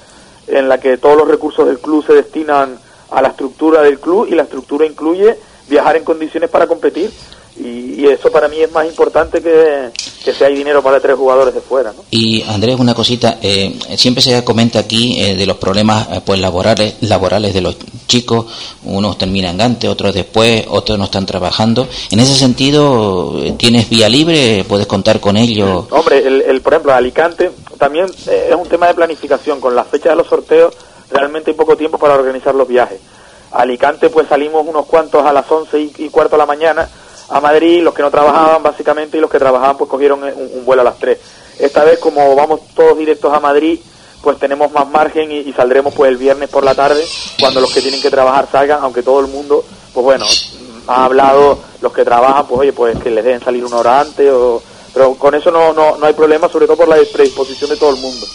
[0.48, 2.80] en la que todos los recursos del club se destinan
[3.12, 5.38] a la estructura del club y la estructura incluye
[5.70, 7.12] viajar en condiciones para competir
[7.58, 9.90] y, eso para mí es más importante que,
[10.26, 11.94] que si hay dinero para tres jugadores de fuera.
[11.94, 12.04] ¿no?
[12.10, 16.40] Y Andrés, una cosita, eh, siempre se comenta aquí eh, de los problemas eh, pues
[16.40, 18.46] laborales, laborales de los chicos,
[18.84, 21.88] unos terminan antes, otros después, otros no están trabajando.
[22.10, 24.66] En ese sentido, ¿tienes vía libre?
[24.68, 25.86] ¿Puedes contar con ellos?
[25.92, 30.12] Hombre, el, el, por ejemplo, Alicante también es un tema de planificación, con las fechas
[30.12, 30.74] de los sorteos
[31.12, 33.00] realmente hay poco tiempo para organizar los viajes.
[33.52, 36.88] Alicante pues salimos unos cuantos a las once y, y cuarto de la mañana,
[37.32, 40.82] a Madrid, los que no trabajaban básicamente y los que trabajaban pues cogieron un, vuelo
[40.82, 41.18] a las 3.
[41.60, 43.80] Esta vez como vamos todos directos a Madrid,
[44.22, 47.04] pues tenemos más margen y, saldremos pues el viernes por la tarde
[47.40, 49.64] cuando los que tienen que trabajar salgan, aunque todo el mundo,
[49.94, 50.26] pues bueno,
[50.88, 54.30] ha hablado los que trabajan, pues oye, pues que les dejen salir una hora antes,
[54.30, 54.62] o,
[54.94, 57.92] pero con eso no, no, no hay problema, sobre todo por la predisposición de todo
[57.92, 58.28] el mundo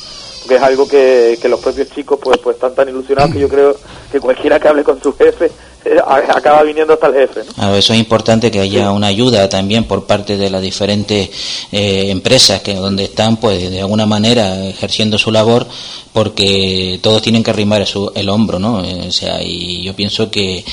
[0.46, 3.48] que es algo que, que los propios chicos pues pues están tan ilusionados que yo
[3.48, 3.76] creo
[4.10, 5.50] que cualquiera que hable con su jefe
[5.88, 7.42] eh, acaba viniendo hasta el jefe.
[7.56, 7.76] ¿no?
[7.76, 11.30] eso es importante que haya una ayuda también por parte de las diferentes
[11.70, 15.64] eh, empresas que donde están, pues de alguna manera ejerciendo su labor,
[16.12, 18.82] porque todos tienen que arrimar el hombro, ¿no?
[18.82, 20.64] Eh, o sea, y yo pienso que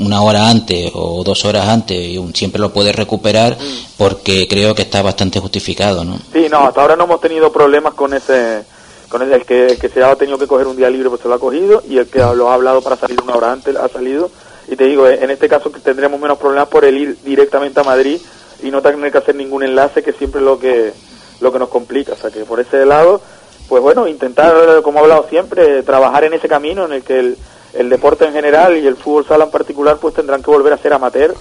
[0.00, 3.94] una hora antes o dos horas antes siempre lo puede recuperar mm.
[3.96, 6.18] porque creo que está bastante justificado, ¿no?
[6.32, 8.64] Sí, no, hasta ahora no hemos tenido problemas con ese
[9.08, 11.34] con el, que, que se ha tenido que coger un día libre pues se lo
[11.34, 14.30] ha cogido y el que lo ha hablado para salir una hora antes ha salido.
[14.68, 17.84] Y te digo en este caso que tendremos menos problemas por el ir directamente a
[17.84, 18.20] Madrid
[18.62, 20.92] y no tener que hacer ningún enlace que siempre es lo que
[21.40, 22.12] lo que nos complica.
[22.12, 23.20] O sea que por ese lado
[23.68, 27.38] pues bueno intentar como he hablado siempre trabajar en ese camino en el que el,
[27.74, 30.78] el deporte en general y el fútbol sala en particular pues tendrán que volver a
[30.78, 31.34] ser amateur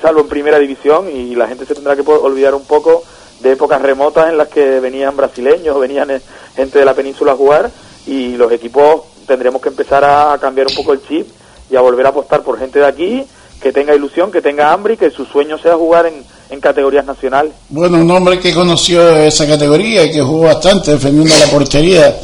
[0.00, 3.04] salvo en primera división y la gente se tendrá que olvidar un poco
[3.40, 6.20] de épocas remotas en las que venían brasileños, venían eh,
[6.54, 7.70] gente de la península a jugar
[8.06, 11.28] y los equipos tendremos que empezar a cambiar un poco el chip
[11.70, 13.24] y a volver a apostar por gente de aquí
[13.60, 17.04] que tenga ilusión, que tenga hambre y que su sueño sea jugar en, en categorías
[17.04, 17.52] nacionales.
[17.68, 22.16] Bueno, un hombre que conoció esa categoría y que jugó bastante defendiendo la portería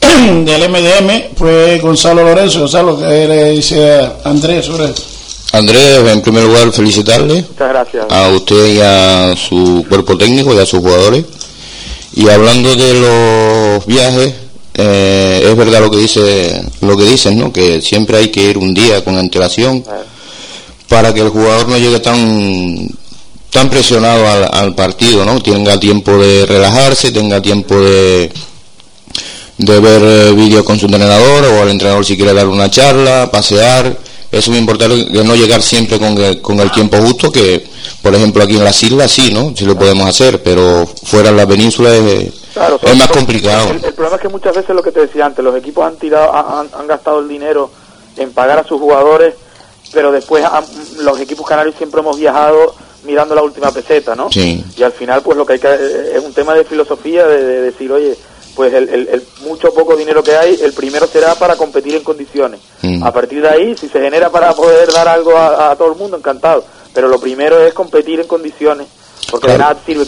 [0.44, 2.60] del MDM fue Gonzalo Lorenzo.
[2.60, 4.86] Gonzalo, que le dice Andrés sobre
[5.60, 7.44] Andrés, en primer lugar, felicitarle.
[7.48, 8.06] Muchas gracias.
[8.08, 11.24] A usted y a su cuerpo técnico y a sus jugadores.
[12.14, 14.34] Y hablando de los viajes,
[14.74, 17.52] eh, es verdad lo que dice, lo que dicen, ¿no?
[17.52, 19.84] Que siempre hay que ir un día con antelación
[20.88, 22.88] para que el jugador no llegue tan
[23.50, 25.40] tan presionado al, partido, ¿no?
[25.40, 28.30] Tenga tiempo de relajarse, tenga tiempo de
[29.58, 33.28] de ver eh, vídeos con su entrenador o al entrenador si quiere dar una charla,
[33.30, 37.66] pasear es muy importante que no llegar siempre con el, con el tiempo justo, que
[38.02, 39.54] por ejemplo aquí en las islas sí, ¿no?
[39.56, 42.32] Sí lo podemos hacer, pero fuera en la península es,
[42.82, 43.70] es más complicado.
[43.70, 46.32] El, problema es que muchas veces lo que te decía antes, los equipos han tirado,
[46.34, 47.70] han, han gastado el dinero
[48.16, 49.34] en pagar a sus jugadores,
[49.92, 50.44] pero después
[50.98, 52.74] los equipos canarios siempre hemos viajado
[53.04, 54.30] mirando la última peseta, ¿no?
[54.30, 54.64] Sí.
[54.76, 55.74] Y al final, pues lo que hay que
[56.14, 58.16] es un tema de filosofía de, de decir, oye,
[58.60, 62.60] pues el, el, mucho poco dinero que hay, el primero será para competir en condiciones.
[62.82, 63.02] Mm.
[63.02, 66.18] A partir de ahí, si se genera para poder dar algo a, todo el mundo,
[66.18, 66.62] encantado.
[66.92, 68.86] Pero lo primero es competir en condiciones,
[69.30, 70.04] porque de nada sirve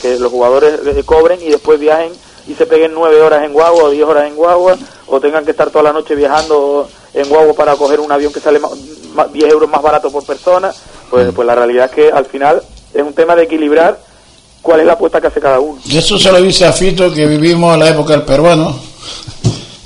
[0.00, 2.12] que, los jugadores cobren y después viajen
[2.46, 4.78] y se peguen nueve horas en guagua o diez horas en guagua,
[5.08, 8.38] o tengan que estar toda la noche viajando en guagua para coger un avión que
[8.38, 10.72] sale más, 10 euros más barato por persona.
[11.10, 11.32] Pues, mm.
[11.32, 12.62] pues la realidad es que al final
[12.94, 13.98] es un tema de equilibrar
[14.62, 15.80] cuál es la apuesta que hace cada uno.
[15.84, 18.78] Y eso se lo dice a Fito que vivimos en la época del peruano.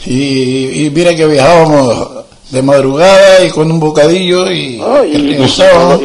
[0.05, 4.75] Y, y mira que viajábamos de madrugada y con un bocadillo y,
[5.07, 5.39] y,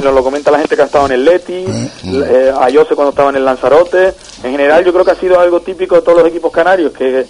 [0.01, 2.95] nos lo comenta la gente que ha estado en el Leti, eh, eh, a Jose
[2.95, 4.13] cuando estaba en el Lanzarote.
[4.43, 7.25] En general yo creo que ha sido algo típico de todos los equipos canarios, que,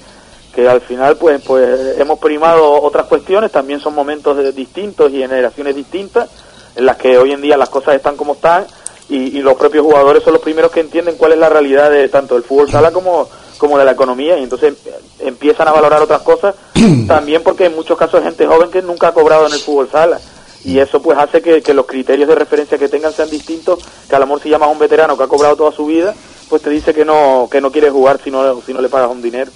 [0.53, 5.75] que al final pues, pues hemos primado otras cuestiones, también son momentos distintos y generaciones
[5.75, 6.29] distintas,
[6.75, 8.67] en las que hoy en día las cosas están como están
[9.09, 12.35] y, los propios jugadores son los primeros que entienden cuál es la realidad de tanto
[12.35, 13.27] del fútbol sala como,
[13.57, 14.73] como de la economía y entonces
[15.19, 16.55] empiezan a valorar otras cosas
[17.07, 19.89] también porque en muchos casos hay gente joven que nunca ha cobrado en el fútbol
[19.89, 20.19] sala
[20.65, 23.79] y eso pues hace que, los criterios de referencia que tengan sean distintos
[24.09, 26.13] que a lo mejor si llamas a un veterano que ha cobrado toda su vida
[26.49, 29.09] pues te dice que no que no quiere jugar si no, si no le pagas
[29.09, 29.51] un dinero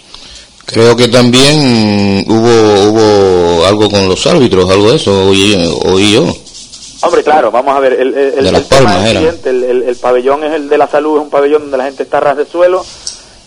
[0.66, 6.34] Creo que también hubo, hubo algo con los árbitros, algo de eso, oí, oí yo.
[7.04, 11.18] Hombre, claro, vamos a ver, el, el, el, el, pabellón es el de la salud,
[11.18, 12.86] es un pabellón donde la gente está ras de suelo,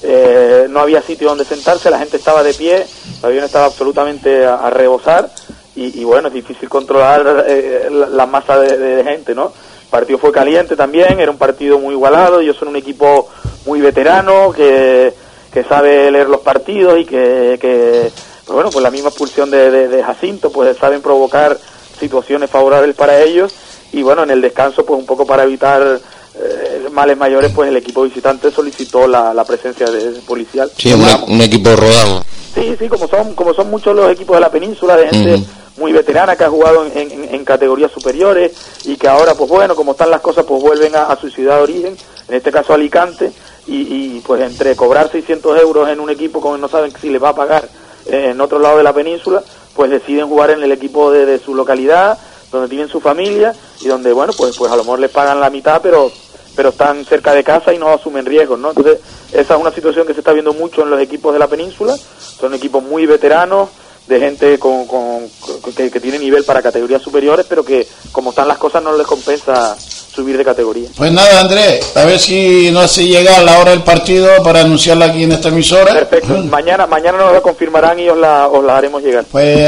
[0.02, 4.44] eh, no había sitio donde sentarse, la gente estaba de pie, el pabellón estaba absolutamente
[4.44, 5.30] a, rebosar
[5.76, 9.52] y, bueno, es difícil controlar eh, la, masa de, gente, ¿no?
[9.84, 13.28] El partido fue caliente también, era un partido muy igualado, ellos son un equipo
[13.66, 15.14] muy veterano que,
[15.52, 18.10] que sabe leer los partidos y que, que
[18.44, 21.56] pues bueno, pues la misma expulsión de, de, de Jacinto, pues saben provocar
[22.04, 23.54] situaciones favorables para ellos
[23.92, 26.00] y bueno, en el descanso pues un poco para evitar
[26.36, 30.70] eh, males mayores pues el equipo visitante solicitó la, la presencia de, policial.
[30.76, 32.24] Sí, un, equipo rodado.
[32.54, 35.44] Sí, sí, como son, como son muchos los equipos de la península, de gente
[35.76, 38.52] muy veterana que ha jugado en, en, categorías superiores
[38.84, 41.62] y que ahora pues bueno, como están las cosas pues vuelven a, su ciudad de
[41.62, 41.96] origen,
[42.28, 43.32] en este caso Alicante,
[43.66, 47.22] y, y, pues entre cobrar 600 euros en un equipo como no saben si les
[47.22, 47.68] va a pagar
[48.06, 49.42] en otro lado de la península,
[49.74, 52.18] pues deciden jugar en el equipo de, su localidad,
[52.50, 55.50] donde tienen su familia y donde, bueno, pues, pues a lo mejor les pagan la
[55.50, 56.10] mitad, pero
[56.56, 58.68] pero están cerca de casa y no asumen riesgos, ¿no?
[58.68, 59.00] Entonces,
[59.32, 61.96] esa es una situación que se está viendo mucho en los equipos de la península,
[61.96, 63.70] son equipos muy veteranos,
[64.06, 65.28] de gente con, con,
[65.74, 69.06] que, que, tiene nivel para categorías superiores, pero que como están las cosas no les
[69.06, 69.76] compensa
[70.14, 70.88] subir de categoría.
[70.96, 75.06] Pues nada, Andrés, a ver si nos hace llegar la hora del partido para anunciarla
[75.06, 75.92] aquí en esta emisora.
[75.92, 79.24] Perfecto, mañana mañana nos la confirmarán y os la, os la haremos llegar.
[79.30, 79.58] Pues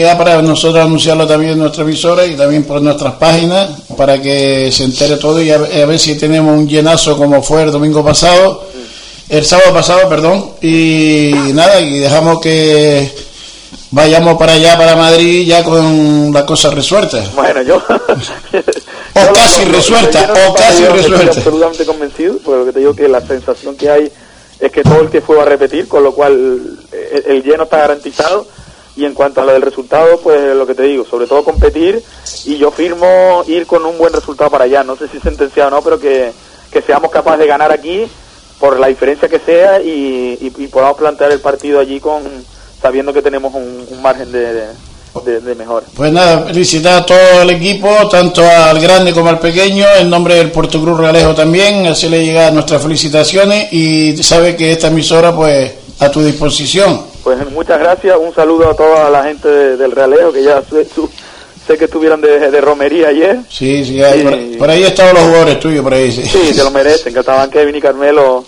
[0.00, 4.70] ya para nosotros anunciarlo también en nuestra emisora y también por nuestras páginas para que
[4.72, 8.64] se entere todo y a, ver si tenemos un llenazo como fue el domingo pasado,
[9.28, 13.10] el sábado pasado, perdón, y nada, y dejamos que
[13.92, 17.22] vayamos para allá, para Madrid, ya con la cosa resuelta.
[17.34, 17.76] Bueno, yo...
[17.76, 21.30] o casi resuelta, o casi resuelta.
[21.30, 24.12] Estoy absolutamente convencido, porque lo que te digo que la sensación que hay
[24.58, 27.64] es que todo el que fue va a repetir, con lo cual eh, el, lleno
[27.64, 28.46] está garantizado.
[28.94, 32.02] Y en cuanto a lo del resultado, pues lo que te digo, sobre todo competir
[32.44, 34.84] y yo firmo ir con un buen resultado para allá.
[34.84, 36.30] No sé si sentenciado o no, pero que,
[36.70, 38.06] que seamos capaces de ganar aquí
[38.60, 42.22] por la diferencia que sea y, y podamos plantear el partido allí con,
[42.82, 44.66] sabiendo que tenemos un, margen de,
[45.24, 45.86] de, mejora.
[45.94, 50.34] Pues nada, felicitar a todo el equipo, tanto al grande como al pequeño, en nombre
[50.34, 55.72] del Puerto Cruz Realejo también, hacerle llegar nuestras felicitaciones y sabe que esta emisora pues
[56.00, 57.00] a tu disposición.
[57.22, 61.84] Pues muchas gracias, un saludo a toda la gente del Realejo que ya sé que
[61.84, 63.38] estuvieron de, romería ayer.
[63.48, 64.02] Sí, sí,
[64.58, 66.10] por, ahí estaban los jugadores tuyos, por ahí.
[66.10, 68.44] Sí, sí se lo merecen, que estaban Kevin y Carmelo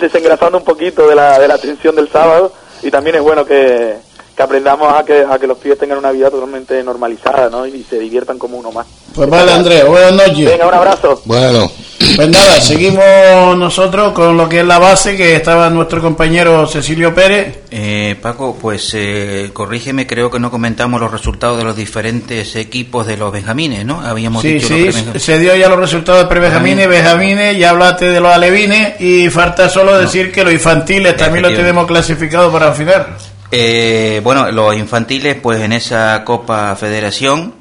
[0.00, 2.52] desengrasando un poquito de la, de la tensión del sábado
[2.82, 3.96] y también es bueno que,
[4.38, 7.66] que aprendamos a que, a que los pibes tengan una vida totalmente normalizada, ¿no?
[7.66, 8.86] Y se diviertan como uno más.
[9.12, 10.44] Pues vale, Andrés, buenas noches.
[10.46, 11.20] Venga, un abrazo.
[11.24, 11.68] Bueno,
[12.14, 17.12] Pues nada, seguimos nosotros con lo que es la base, que estaba nuestro compañero Cecilio
[17.12, 17.62] Pérez.
[17.72, 23.08] Eh, Paco, pues eh, corrígeme, creo que no comentamos los resultados de los diferentes equipos
[23.08, 24.00] de los Benjamines, ¿no?
[24.00, 28.20] Habíamos Sí, dicho sí, se dio ya los resultados de pre-Benjamines, Benjamines, ya hablaste de
[28.20, 32.74] los alevines y falta solo decir que los infantiles también los tenemos clasificados para el
[32.74, 33.16] final.
[33.50, 37.54] Eh, bueno, los infantiles, pues en esa Copa Federación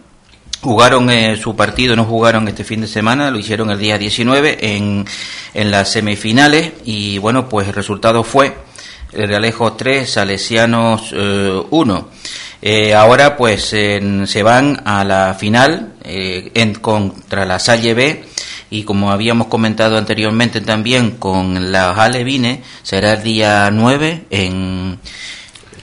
[0.61, 4.75] jugaron eh, su partido, no jugaron este fin de semana, lo hicieron el día 19
[4.75, 5.05] en,
[5.53, 8.53] en las semifinales y bueno, pues el resultado fue
[9.13, 11.13] el Realejo 3, Salesianos
[11.69, 12.09] 1.
[12.61, 18.23] Eh, ahora pues se van a la final eh, en, contra la Salle B
[18.71, 24.99] y como habíamos comentado anteriormente también con las Alevines será el día 9 en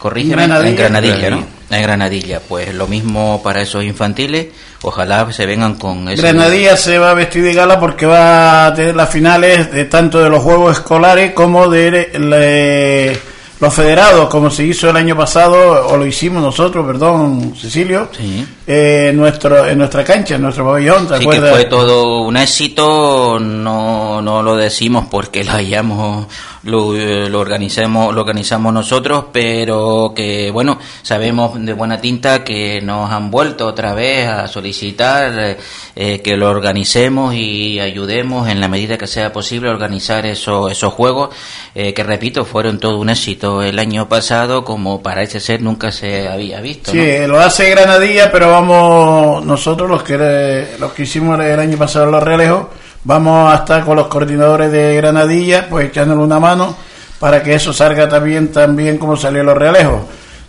[0.09, 0.69] corrígeme Granadilla.
[0.71, 1.47] en Granadilla, ¿no?
[1.71, 4.49] En Granadilla, pues lo mismo para esos infantiles,
[4.83, 8.75] ojalá se vengan con ese Granadilla se va a vestir de gala porque va a
[8.75, 14.51] tener las finales de tanto de los juegos escolares como de le- los federados, como
[14.51, 18.45] se hizo el año pasado, o lo hicimos nosotros, perdón, Cecilio, Sí.
[18.67, 22.37] eh, en, nuestro, en nuestra cancha, en nuestro pabellón, ¿te Sí que fue todo un
[22.37, 26.27] éxito, no, no lo decimos porque lo hayamos,
[26.65, 32.81] lo, eh, lo organicemos, lo organizamos nosotros, pero que bueno, sabemos de buena tinta que
[32.81, 35.57] nos han vuelto otra vez a solicitar eh,
[35.97, 40.71] eh, que lo organicemos y ayudemos en la medida que sea posible a organizar esos,
[40.73, 41.35] esos juegos,
[41.75, 46.29] eh, que repito, fueron todo un éxito el año pasado, como parece ser nunca se
[46.29, 46.93] había visto.
[46.93, 47.29] Sí, ¿no?
[47.29, 52.23] lo hace Granadilla, pero vamos, nosotros los que los que hicimos el año pasado los
[52.23, 52.67] Realejos,
[53.05, 56.77] vamos a estar con los coordinadores de Granadilla, pues echándole una mano
[57.21, 60.01] para que eso salga también tan bien como salió los Realejos.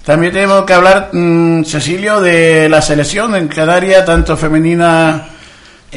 [0.03, 5.29] También tenemos que hablar, mm, Cecilio, de la selección en Canarias, tanto femenina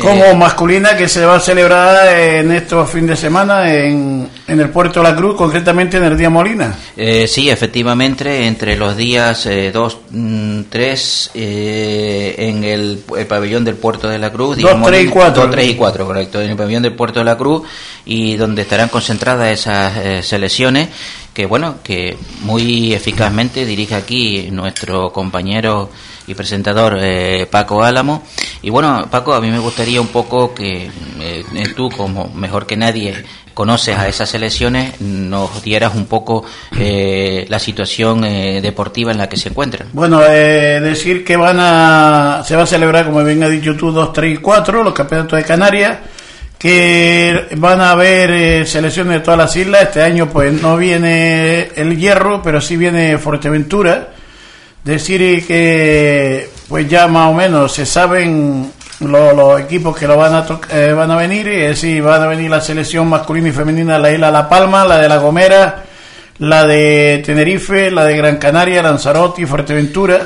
[0.00, 0.34] como Eh.
[0.34, 5.02] masculina, que se va a celebrar en estos fines de semana en, en el Puerto
[5.02, 6.74] de la Cruz, concretamente en el Día Molina.
[6.96, 9.98] Eh, sí, efectivamente, entre los días 2,
[10.68, 14.58] 3 en el, el pabellón del Puerto de la Cruz.
[14.58, 15.42] Dos, tres y cuatro.
[15.42, 17.62] 2, 3 y 4, correcto, en el pabellón del Puerto de la Cruz
[18.04, 20.88] y donde estarán concentradas esas eh, selecciones
[21.34, 25.90] que, bueno, que muy eficazmente dirige aquí nuestro compañero
[26.28, 28.22] y presentador eh, Paco Álamo.
[28.62, 32.76] Y bueno, Paco, a mí me gustaría un poco que eh, tú, como mejor que
[32.76, 33.24] nadie,
[33.58, 36.44] conoces a esas selecciones, nos dieras un poco
[36.78, 39.88] eh, la situación eh, deportiva en la que se encuentran.
[39.92, 43.90] Bueno, eh, decir que van a, se va a celebrar, como bien has dicho tú,
[43.90, 45.98] 2, 3 y 4, los campeonatos de Canarias,
[46.56, 49.82] que van a haber eh, selecciones de todas las islas.
[49.82, 54.10] Este año pues no viene el Hierro, pero sí viene Fuerteventura.
[54.88, 60.34] Decir que pues ya más o menos se saben lo- los equipos que lo van
[60.34, 63.98] a eh, van a venir, es decir, van a venir la selección masculina y femenina
[63.98, 65.84] la isla La Palma, la de La Gomera,
[66.38, 70.20] la de Tenerife, la de Gran Canaria, Lanzarote y Fuerteventura.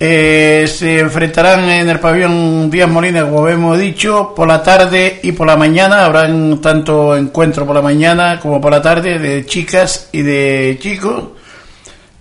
[0.00, 5.32] Eh, se enfrentarán en el pabellón Díaz Molina, como hemos dicho, por la tarde y
[5.32, 6.06] por la mañana.
[6.06, 11.24] Habrán tanto encuentro por la mañana como por la tarde de chicas y de chicos.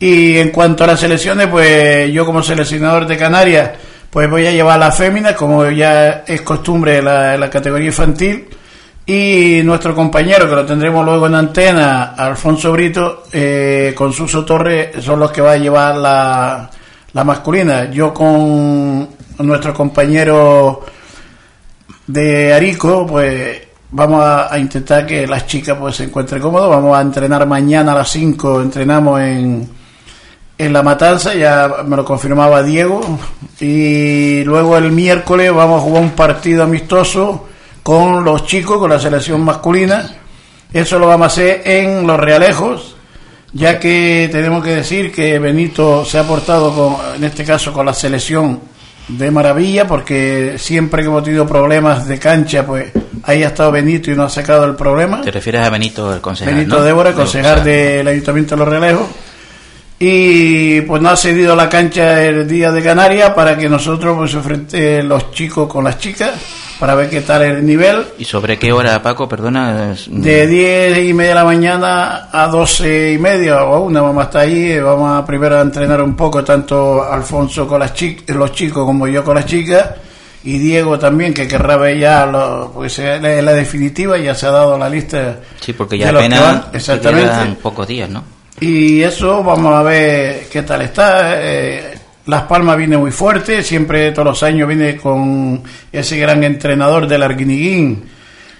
[0.05, 3.71] Y en cuanto a las selecciones, pues yo como seleccionador de Canarias,
[4.09, 8.45] pues voy a llevar la fémina, como ya es costumbre la, la categoría infantil.
[9.05, 15.01] Y nuestro compañero, que lo tendremos luego en antena, Alfonso Brito, eh, con Suso Torres,
[15.01, 16.69] son los que va a llevar la,
[17.13, 17.89] la masculina.
[17.89, 20.81] Yo con nuestro compañero
[22.07, 23.57] de Arico, pues
[23.91, 26.69] vamos a, a intentar que las chicas pues se encuentren cómodos.
[26.69, 29.82] Vamos a entrenar mañana a las 5, entrenamos en,
[30.57, 33.01] en La Matanza, ya me lo confirmaba Diego.
[33.59, 37.47] Y luego el miércoles vamos a jugar un partido amistoso
[37.81, 40.09] con los chicos, con la selección masculina.
[40.71, 42.95] Eso lo vamos a hacer en Los Realejos,
[43.51, 47.85] ya que tenemos que decir que Benito se ha portado, con, en este caso, con
[47.85, 48.59] la selección
[49.07, 52.91] de maravilla, porque siempre que hemos tenido problemas de cancha, pues
[53.23, 55.21] ahí ha estado Benito y no ha sacado el problema.
[55.21, 56.55] ¿Te refieres a Benito, el concejal?
[56.55, 56.83] Benito ¿no?
[56.83, 59.07] Débora, concejal del Ayuntamiento de Los Realejos.
[59.99, 64.33] Y pues no ha cedido la cancha el día de Canarias para que nosotros pues
[64.33, 66.31] enfrente los chicos con las chicas
[66.79, 68.03] para ver qué tal el nivel.
[68.17, 69.29] ¿Y sobre qué hora, Paco?
[69.29, 69.95] Perdona.
[70.07, 74.23] De 10 y media de la mañana a 12 y media o a una vamos
[74.23, 74.71] a estar ahí.
[74.73, 78.85] eh, Vamos a primero a entrenar un poco, tanto Alfonso con las chi- los chicos
[78.85, 79.89] como yo con las chicas.
[80.43, 84.47] Y Diego también, que querrá ver ya, lo, pues es la, la definitiva, ya se
[84.47, 85.37] ha dado la lista.
[85.61, 87.29] Sí, porque ya apenas Exactamente.
[87.29, 88.25] quedan pocos días, ¿no?
[88.59, 91.41] Y eso vamos a ver qué tal está.
[91.41, 91.97] Eh,
[92.27, 97.23] Las Palmas viene muy fuerte, siempre todos los años viene con ese gran entrenador del
[97.23, 98.05] Arguiniguín,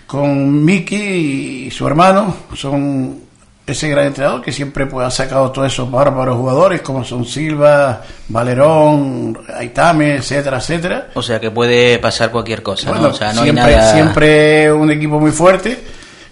[0.05, 2.35] con Miki y su hermano.
[2.55, 3.23] Son
[3.65, 8.01] ese gran entrenador que siempre pues, ha sacado todos esos bárbaros jugadores como son Silva,
[8.27, 11.07] Valerón, Aitame, etcétera, etcétera.
[11.13, 13.09] O sea que puede pasar cualquier cosa, Bueno, ¿no?
[13.13, 13.93] O sea, no siempre, hay nada...
[13.93, 15.79] siempre un equipo muy fuerte.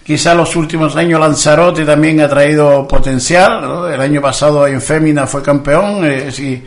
[0.04, 3.60] Quizá los últimos años Lanzarote también ha traído potencial.
[3.62, 3.88] ¿no?
[3.88, 6.04] El año pasado en Fémina fue campeón.
[6.04, 6.62] Eh, si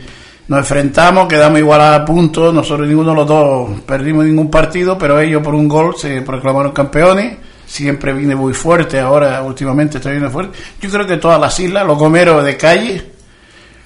[0.48, 2.54] nos enfrentamos, quedamos igual a puntos.
[2.54, 6.72] Nosotros ninguno de los dos perdimos ningún partido, pero ellos por un gol se proclamaron
[6.72, 7.36] campeones.
[7.66, 10.56] Siempre viene muy fuerte, ahora últimamente está viendo fuerte.
[10.80, 13.04] Yo creo que todas las islas, los gomeros de calle,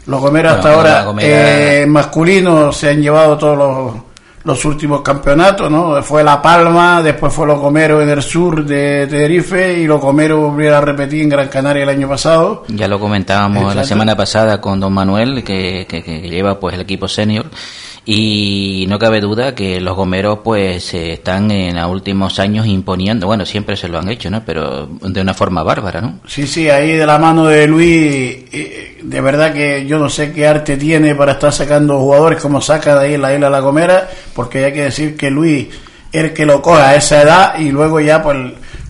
[0.07, 3.95] los gomeros Bueno, hasta ahora Gomera- eh, masculinos se han llevado todos los,
[4.45, 6.03] los últimos campeonatos, ¿no?
[6.03, 10.41] Fue La Palma, después fue los gomeros en el sur de Tenerife y los gomeros
[10.41, 12.65] volvieron a repetir en Gran Canaria el año pasado.
[12.69, 16.81] Ya lo comentábamos la semana pasada con don Manuel, que, que- que lleva pues el
[16.81, 17.47] equipo senior,
[18.05, 23.27] y no cabe duda que los gomeros pues se están en los últimos años imponiendo,
[23.27, 24.43] bueno, siempre se lo han hecho, ¿no?
[24.45, 26.21] Pero de una forma bárbara, ¿no?
[26.27, 30.33] Sí, sí, ahí de la mano de Luis, eh, de verdad que yo no sé
[30.33, 34.09] qué arte tiene para estar sacando jugadores como saca de ahí la isla La Gomera,
[34.35, 35.69] porque hay que decir que Luis
[36.13, 38.37] el que lo coge a esa edad y luego ya pues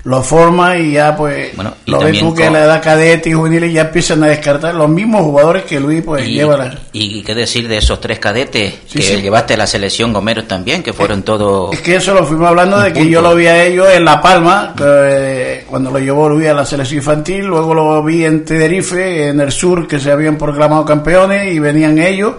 [0.04, 2.82] lo forma y ya pues Bueno, y lo ves también tú que con- la edad
[2.82, 6.56] cadete y juvenil ya empiezan a descartar los mismos jugadores que Luis pues y, lleva
[6.56, 6.74] la...
[6.92, 9.20] y qué decir de esos tres cadetes Sí, que sí.
[9.22, 11.72] llevaste a la selección gomeros también, que fueron todos...
[11.74, 14.20] Es que eso lo fuimos hablando de que yo lo vi a ellos en La
[14.20, 18.44] Palma, que, eh, cuando lo llevó Luis a la selección infantil, luego lo vi en
[18.44, 22.34] Tenerife, en el sur, que se habían proclamado campeones y venían ellos,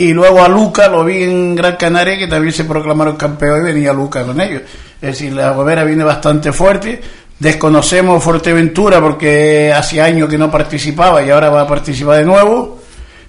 [0.00, 3.74] y luego a Luca lo vi en Gran Canaria, que también se proclamaron campeones y
[3.74, 4.62] venía Luca con ellos.
[4.94, 6.98] Es decir, la Gomera viene bastante fuerte.
[7.38, 12.80] Desconocemos Fuerteventura porque hace años que no participaba y ahora va a participar de nuevo.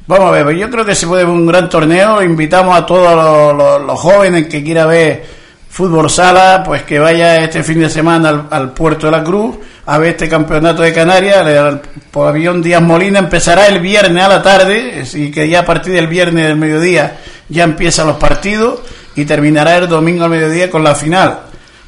[0.07, 2.23] Vamos a ver, yo creo que se puede ver un gran torneo.
[2.23, 3.53] Invitamos a todos
[3.85, 5.25] los, jóvenes que quiera ver
[5.67, 9.57] fútbol sala, pues que vaya este fin de semana al Puerto de la Cruz
[9.93, 11.45] a ver este campeonato de Canarias.
[11.45, 11.79] El, el
[12.11, 16.07] pabellón Díaz Molina empezará el viernes a la tarde, así que ya a partir del
[16.07, 17.17] viernes del mediodía
[17.49, 18.79] ya empiezan los partidos
[19.15, 21.39] y terminará el domingo al mediodía con la final.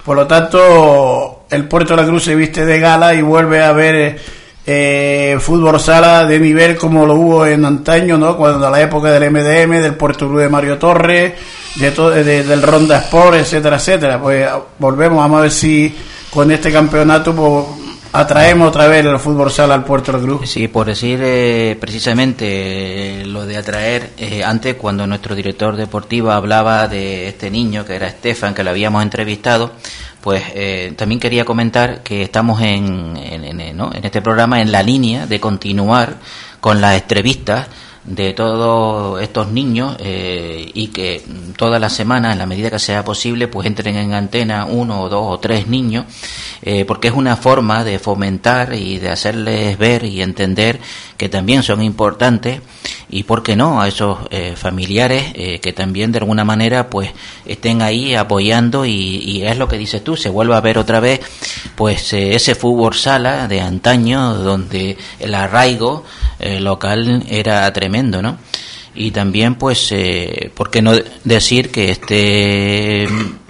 [0.03, 3.71] Por lo tanto, el Puerto de la Cruz se viste de gala y vuelve a
[3.71, 4.19] ver
[4.65, 8.35] eh, fútbol sala de nivel como lo hubo en antaño, ¿no?
[8.35, 11.33] Cuando a la época del MDM, del Puerto Cruz de Mario Torres,
[11.75, 14.19] de todo, de- del Ronda Sport, etcétera, etcétera.
[14.21, 14.45] Pues
[14.79, 15.95] volvemos, vamos a ver si
[16.29, 20.49] con este campeonato pues, atraemos otra vez el fútbol sala al Puerto de la Cruz.
[20.49, 26.31] Sí, por decir eh, precisamente eh, lo de atraer, eh, antes cuando nuestro director deportivo
[26.31, 29.71] hablaba de este niño que era Estefan, que lo habíamos entrevistado,
[30.21, 33.91] pues eh, también quería comentar que estamos en, en, en, ¿no?
[33.93, 36.15] en este programa en la línea de continuar
[36.61, 37.67] con las entrevistas
[38.05, 41.21] de todos estos niños eh, y que
[41.55, 45.09] todas las semanas, en la medida que sea posible, pues entren en antena uno o
[45.09, 46.05] dos o tres niños,
[46.61, 50.79] eh, porque es una forma de fomentar y de hacerles ver y entender
[51.23, 52.59] que también son importantes
[53.09, 57.11] y, ¿por qué no?, a esos eh, familiares eh, que también de alguna manera pues
[57.45, 61.21] estén ahí apoyando y, es lo que dices tú, se vuelve a ver otra vez
[61.75, 66.03] pues eh, ese fútbol sala de antaño donde el arraigo
[66.39, 68.37] eh, local era tremendo, ¿no?
[68.93, 69.91] Y también, pues,
[70.53, 70.91] ¿por qué no
[71.23, 73.07] decir que este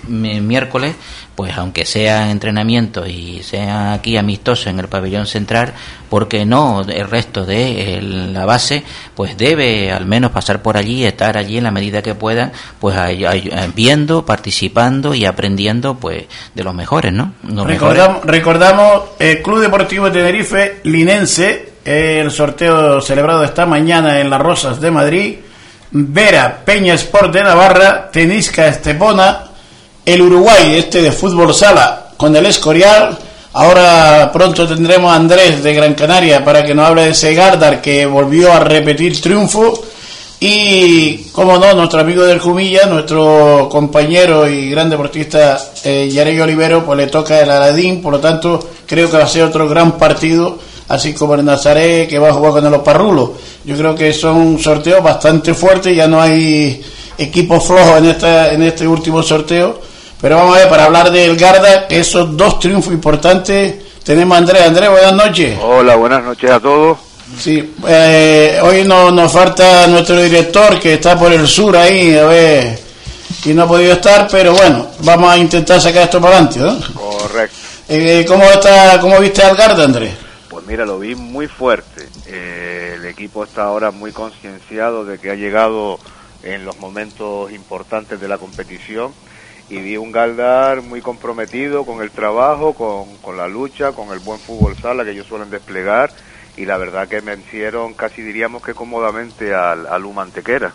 [0.07, 0.95] mi- miércoles,
[1.35, 5.73] pues, aunque sea entrenamiento y sea aquí amistoso en el pabellón central,
[6.09, 8.83] ¿por qué no el resto de la base,
[9.15, 12.95] pues, debe al menos pasar por allí, estar allí en la medida que puedan, pues,
[12.97, 13.25] ay-
[13.75, 17.33] viendo, participando y aprendiendo, pues, de los mejores, ¿no?
[17.65, 24.39] Recordamos, recordamos el Club Deportivo de Tenerife, Linense, el sorteo celebrado esta mañana en Las
[24.41, 25.35] Rosas de Madrid,
[25.91, 29.45] Vera, Peña Sport de Navarra, Tenisca Estepona,
[30.05, 33.17] el Uruguay, este de fútbol sala, con el Escorial.
[33.53, 37.81] Ahora pronto tendremos a Andrés de Gran Canaria para que nos hable de ese Gardar
[37.81, 39.73] que volvió a repetir triunfo.
[40.39, 46.97] Y, como no, nuestro amigo del Jumilla, nuestro compañero y gran deportista eh, Olivero, pues
[46.97, 50.59] le toca el Aladín, por lo tanto, creo que va a ser otro gran partido,
[50.89, 53.29] así como el Nazaré, que va a jugar con los Parrulos.
[53.63, 56.83] Yo creo que son sorteos bastante fuertes, ya no hay
[57.17, 59.92] equipos flojos en, esta, en este último sorteo.
[60.23, 64.61] Pero vamos a ver, para hablar del Garda, esos dos triunfos importantes, tenemos a Andrés.
[64.61, 65.59] Andrés, buenas noches.
[65.61, 66.97] Hola, buenas noches a todos.
[67.37, 72.23] Sí, eh, hoy no, nos falta nuestro director que está por el sur ahí, a
[72.23, 72.79] ver,
[73.43, 76.79] y no ha podido estar, pero bueno, vamos a intentar sacar esto para adelante, ¿no?
[76.93, 77.57] Correcto.
[77.89, 80.13] Eh, ¿cómo, está, ¿Cómo viste al Garda, Andrés?
[80.47, 82.07] Pues Pues mira, lo vi muy fuerte.
[82.27, 85.99] Eh, el equipo está ahora muy concienciado de que ha llegado
[86.43, 89.11] en los momentos importantes de la competición
[89.73, 94.19] y vi un Galdar muy comprometido con el trabajo, con, con la lucha, con el
[94.19, 96.11] buen fútbol sala que ellos suelen desplegar
[96.55, 100.71] y la verdad que vencieron casi diríamos que cómodamente al, al Humantequera.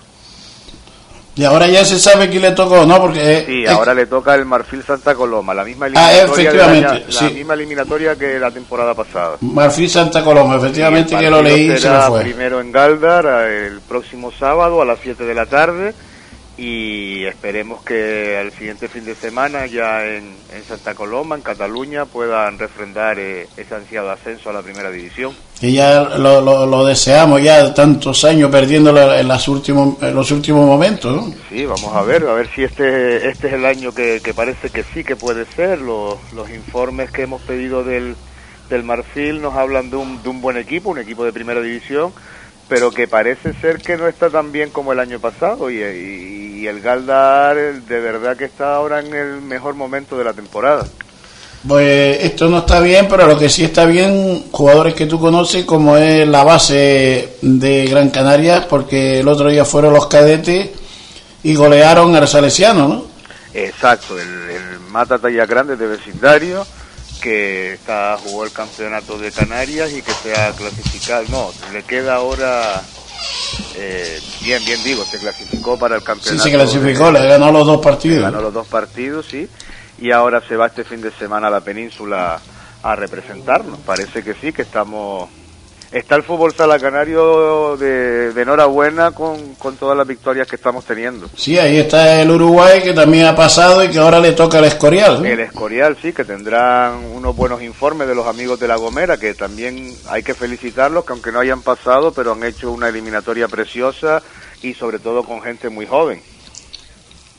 [1.37, 3.01] Y ahora ya se sabe quién le tocó, ¿no?
[3.01, 7.25] Porque Sí, eh, ahora le toca el Marfil Santa Coloma, la misma Ah, eliminatoria, sí.
[7.27, 9.37] la misma eliminatoria que la temporada pasada.
[9.43, 12.23] Marfil Santa Coloma, efectivamente que lo leí y se será fue.
[12.23, 15.95] primero en Galdar el próximo sábado a las 7 de la tarde
[16.59, 22.05] y esperemos que al siguiente fin de semana ya en, en Santa Coloma, en Cataluña,
[22.05, 25.33] puedan refrendar eh, ese ansiado ascenso a la primera división.
[25.61, 30.33] Que ya lo, lo, lo deseamos ya tantos años perdiéndolo en, las últimos, en los
[30.33, 31.33] últimos momentos, ¿no?
[31.49, 34.71] Sí, vamos a ver, a ver si este, este es el año que, que parece
[34.71, 35.81] que sí que puede ser.
[35.81, 38.17] Los, los informes que hemos pedido del,
[38.69, 42.13] del Marfil nos hablan de un, de un buen equipo, un equipo de primera división,
[42.69, 45.71] pero que parece ser que no está tan bien como el año pasado.
[45.71, 50.25] Y, y- y el Galdar de verdad que está ahora en el mejor momento de
[50.25, 50.85] la temporada.
[51.67, 55.65] Pues esto no está bien, pero lo que sí está bien, jugadores que tú conoces,
[55.65, 60.71] como es la base de Gran Canaria, porque el otro día fueron los cadetes
[61.45, 63.05] y golearon al Salesiano, ¿no?
[63.55, 66.67] Exacto, el, el Mata Talla Grande de vecindario
[67.21, 71.25] que está jugó el campeonato de Canarias y que se ha clasificado.
[71.29, 72.83] No, le queda ahora.
[73.75, 76.43] eh, bien, bien digo, se clasificó para el Sí, campeonato.
[76.43, 78.23] se clasificó, de- le ganó los dos partidos.
[78.23, 79.49] ganó los dos partidos, sí.
[80.01, 82.41] Y ahora se va este fin de semana a la península
[82.83, 83.81] a representarnos.
[83.81, 85.29] Parece que sí, que estamos.
[85.91, 90.85] Está el fútbol sala canario de, de enhorabuena con, con todas las victorias que estamos
[90.85, 91.31] teniendo.
[91.35, 94.67] Sí, ahí está el Uruguay que también ha pasado y que ahora le toca el
[94.67, 95.25] Escorial.
[95.25, 99.33] El Escorial, sí, que tendrán unos buenos informes de los amigos de La Gomera, que
[99.33, 104.23] también hay que felicitarlos, que aunque no hayan pasado, pero han hecho una eliminatoria preciosa
[104.63, 106.21] y sobre todo con gente muy joven.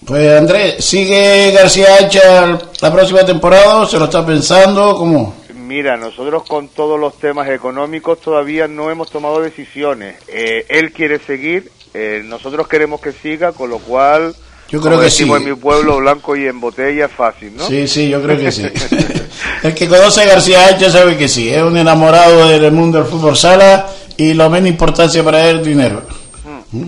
[0.06, 4.95] Pues Andrés, ¿sigue García Hacha la próxima temporada se lo está pensando?
[4.95, 5.36] ¿Cómo?
[5.70, 10.16] Mira, nosotros con todos los temas económicos todavía no hemos tomado decisiones.
[10.28, 14.34] Eh, él quiere seguir, eh, nosotros queremos que siga, con lo cual,
[14.72, 15.44] Yo creo como que decimos sí.
[15.44, 17.68] en mi pueblo, blanco y en botella es fácil, ¿no?
[17.68, 18.64] Sí, sí, yo creo que sí.
[19.64, 23.08] el que conoce a García Hacha sabe que sí, es un enamorado del mundo del
[23.08, 26.02] fútbol sala y lo menos importancia para él es dinero.
[26.72, 26.88] Mm.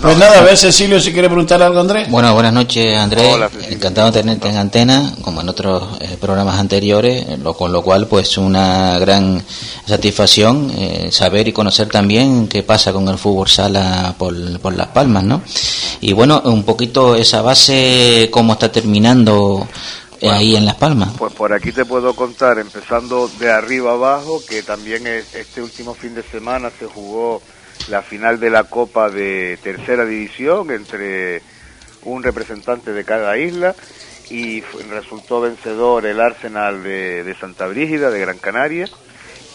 [0.00, 2.08] Pues nada, a ver Cecilio si quiere preguntar algo Andrés.
[2.10, 3.34] Bueno, buenas noches, Andrés.
[3.34, 3.50] Hola.
[3.68, 8.06] Encantado de tenerte en antena, como en otros eh, programas anteriores, lo, con lo cual,
[8.06, 9.44] pues, una gran
[9.86, 14.88] satisfacción eh, saber y conocer también qué pasa con el fútbol sala por, por Las
[14.88, 15.42] Palmas, ¿no?
[16.00, 19.68] Y bueno, un poquito esa base, cómo está terminando
[20.22, 21.10] eh, ahí en Las Palmas.
[21.18, 25.92] Pues por aquí te puedo contar, empezando de arriba abajo, que también es- este último
[25.92, 27.42] fin de semana se jugó
[27.88, 31.42] la final de la Copa de Tercera División entre
[32.02, 33.74] un representante de cada isla
[34.30, 38.88] y resultó vencedor el Arsenal de, Santa Brígida, de Gran Canaria.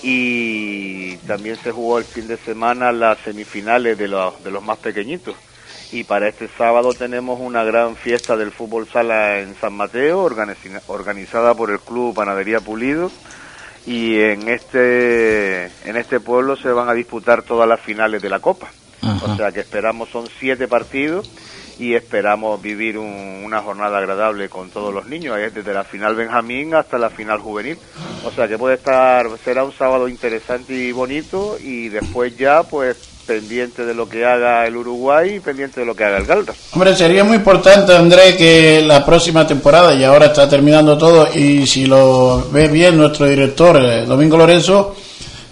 [0.04, 4.78] Y también se jugó el fin de semana las semifinales de los, de los más
[4.78, 5.36] pequeñitos.
[5.92, 10.24] Y para este sábado tenemos una gran fiesta del fútbol sala en San Mateo,
[10.88, 13.12] organizada por el Club Panadería Pulido.
[13.86, 18.40] Y en este, en este pueblo se van a disputar todas las finales de la
[18.40, 18.68] Copa.
[19.02, 19.26] Ajá.
[19.32, 21.30] O sea que esperamos, son siete partidos
[21.78, 26.74] y esperamos vivir un- una jornada agradable con todos los niños, desde la final Benjamín
[26.74, 27.78] hasta la final juvenil.
[28.26, 32.98] O sea que puede estar, será un sábado interesante y bonito y después ya pues
[33.26, 36.54] pendiente de lo que haga el Uruguay y pendiente de lo que haga el Galda.
[36.74, 41.66] Hombre, sería muy importante, Andrés, que la próxima temporada, y ahora está terminando todo, y
[41.68, 44.96] si lo ve bien nuestro director, eh, Domingo Lorenzo,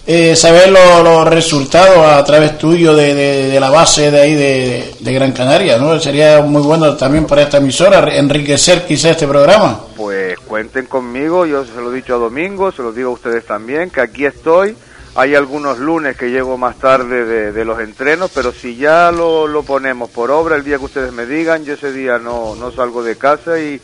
[0.06, 4.34] eh, saber lo- los resultados a través tuyo de, de- de la base de ahí
[4.34, 5.98] de, de Gran Canaria, ¿no?
[5.98, 9.80] Sería muy bueno también para esta emisora enriquecer quizá este programa.
[9.96, 13.46] Pues cuenten conmigo, yo se lo he dicho a Domingo, se lo digo a ustedes
[13.46, 14.76] también, que aquí estoy.
[15.16, 19.46] Hay algunos lunes que llego más tarde de, de los entrenos, pero si ya lo,
[19.46, 22.72] lo ponemos por obra el día que ustedes me digan, yo ese día no, no
[22.72, 23.80] salgo de casa y,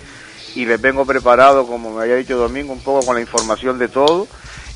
[0.56, 3.86] y les vengo preparado, como me había dicho Domingo, un poco con la información de
[3.86, 4.26] todo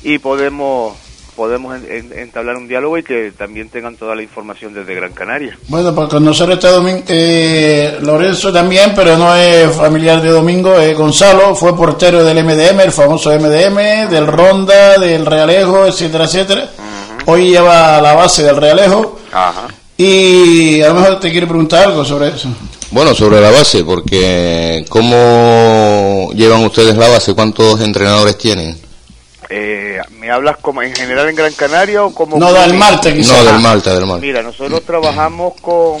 [0.01, 0.97] y podemos
[1.35, 5.11] podemos en- en- entablar un diálogo y que también tengan toda la información desde Gran
[5.13, 5.57] Canaria.
[5.67, 10.77] Bueno, pues con nosotros está Domin- eh, Lorenzo también, pero no es familiar de Domingo,
[10.79, 16.69] es Gonzalo, fue portero del MDM, el famoso MDM, del Ronda, del Realejo, etcétera, etcétera.
[17.25, 19.67] Hoy lleva la base del Realejo Ajá.
[19.97, 22.47] y a lo mejor te quiere preguntar algo sobre eso.
[22.91, 27.33] Bueno, sobre la base, porque ¿cómo llevan ustedes la base?
[27.33, 28.77] ¿Cuántos entrenadores tienen?
[29.49, 32.37] Eh, ¿Me hablas como en general en Gran Canaria o como...
[32.37, 33.43] No, del Malta, quizás.
[33.43, 34.25] No, del Malta, del Malta.
[34.25, 35.99] Mira, nosotros trabajamos con,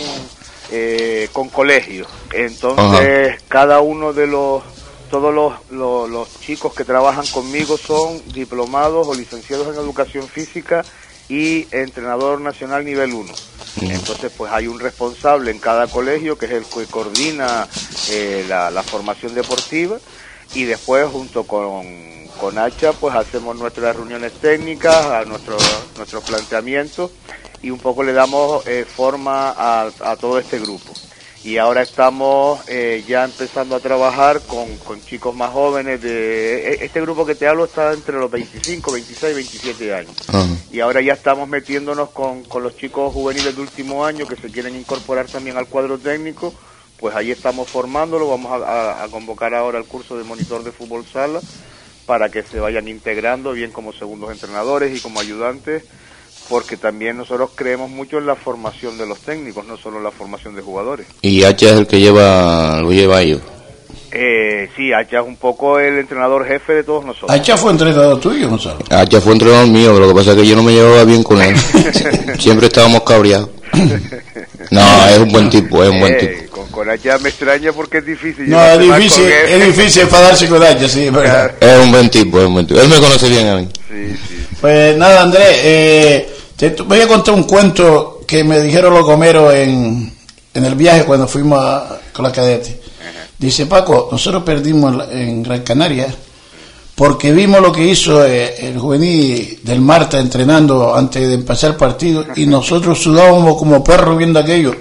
[0.71, 4.63] eh, con colegios, entonces cada uno de los,
[5.11, 10.83] todos los, los, los chicos que trabajan conmigo son diplomados o licenciados en educación física
[11.29, 13.33] y entrenador nacional nivel 1.
[13.81, 17.67] Entonces, pues hay un responsable en cada colegio que es el que coordina
[18.09, 19.97] eh, la, la formación deportiva
[20.53, 21.83] y después junto con,
[22.39, 25.57] con Hacha pues hacemos nuestras reuniones técnicas, a nuestro,
[25.97, 27.11] nuestros planteamientos
[27.61, 30.93] y un poco le damos eh, forma a, a todo este grupo.
[31.43, 36.01] Y ahora estamos eh, ya empezando a trabajar con, con chicos más jóvenes.
[36.01, 40.11] De, e- este grupo que te hablo está entre los 25, 26, 27 años.
[40.27, 40.47] Ajá.
[40.71, 44.49] Y ahora ya estamos metiéndonos con, con los chicos juveniles de último año que se
[44.49, 46.51] quieren incorporar también al cuadro técnico.
[46.99, 48.27] Pues ahí estamos formándolo.
[48.27, 51.39] Vamos a, a- a convocar ahora el curso de monitor de fútbol sala
[52.05, 55.83] para que se vayan integrando bien como segundos entrenadores y como ayudantes,
[56.49, 60.11] porque también nosotros creemos mucho en la formación de los técnicos, no solo en la
[60.11, 61.07] formación de jugadores.
[61.21, 63.41] Y Hacha es el que lleva, lo lleva ellos.
[64.17, 67.29] Eh, sí, Hacha es un poco el entrenador jefe de todos nosotros.
[67.31, 68.77] Hacha fue entrenador tuyo, Gonzalo.
[68.89, 71.21] Hacha fue entrenador mío, pero lo que pasa es que yo no me llevaba bien
[71.21, 71.53] con él.
[72.39, 73.49] Siempre estábamos cabreados.
[74.71, 76.51] No, es un buen tipo, es un buen Eh, tipo.
[76.51, 78.49] con, con Hacha me extraña porque es difícil.
[78.49, 81.51] No, es difícil, es difícil enfadarse con Hacha, sí, es verdad.
[81.59, 82.79] Es un buen tipo, es un buen tipo.
[82.79, 83.67] Él me conoce bien a mí.
[83.89, 84.45] Sí, sí.
[84.61, 89.03] Pues nada, Andrés, eh, te te voy a contar un cuento que me dijeron los
[89.03, 90.11] gomeros en,
[90.53, 92.79] en el viaje cuando fuimos a- con la cadete.
[93.37, 96.07] Dice Paco, nosotros perdimos en, Gran Canaria
[96.95, 101.75] porque vimos lo que hizo eh, el juvenil del Marta entrenando antes de empezar el
[101.75, 104.73] partido y nosotros sudábamos como perros viendo aquello.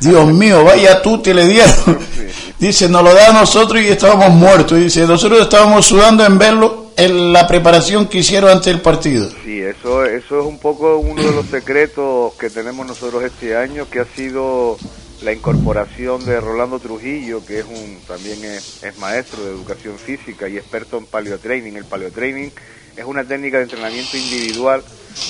[0.00, 1.98] Dios mío, vaya tú te le dieron.
[2.58, 4.78] Dice, nos lo da a nosotros y estábamos muertos.
[4.78, 9.28] Dice, nosotros estábamos sudando en verlo en la preparación que hicieron antes del partido.
[9.44, 13.88] Sí, eso, eso es un poco uno de los secretos que tenemos nosotros este año,
[13.90, 14.76] que ha sido
[15.20, 20.48] la incorporación de Rolando Trujillo, que es un también es, es maestro de educación física
[20.48, 21.76] y experto en paleotraining.
[21.76, 22.52] El paleotraining
[22.96, 24.84] es una técnica de entrenamiento individual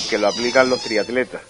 [0.07, 1.41] que lo aplican los triatletas.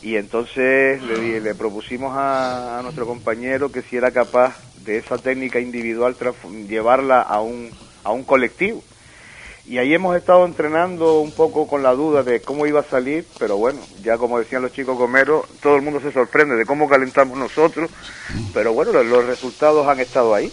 [0.00, 5.18] Y entonces le, le propusimos a, a nuestro compañero que si era capaz de esa
[5.18, 6.16] técnica individual
[6.68, 7.72] llevarla a un,
[8.04, 8.82] a un colectivo.
[9.68, 13.26] Y ahí hemos estado entrenando un poco con la duda de cómo iba a salir,
[13.38, 16.88] pero bueno, ya como decían los chicos gomeros, todo el mundo se sorprende de cómo
[16.88, 17.90] calentamos nosotros,
[18.54, 20.50] pero bueno, los, los resultados han estado ahí.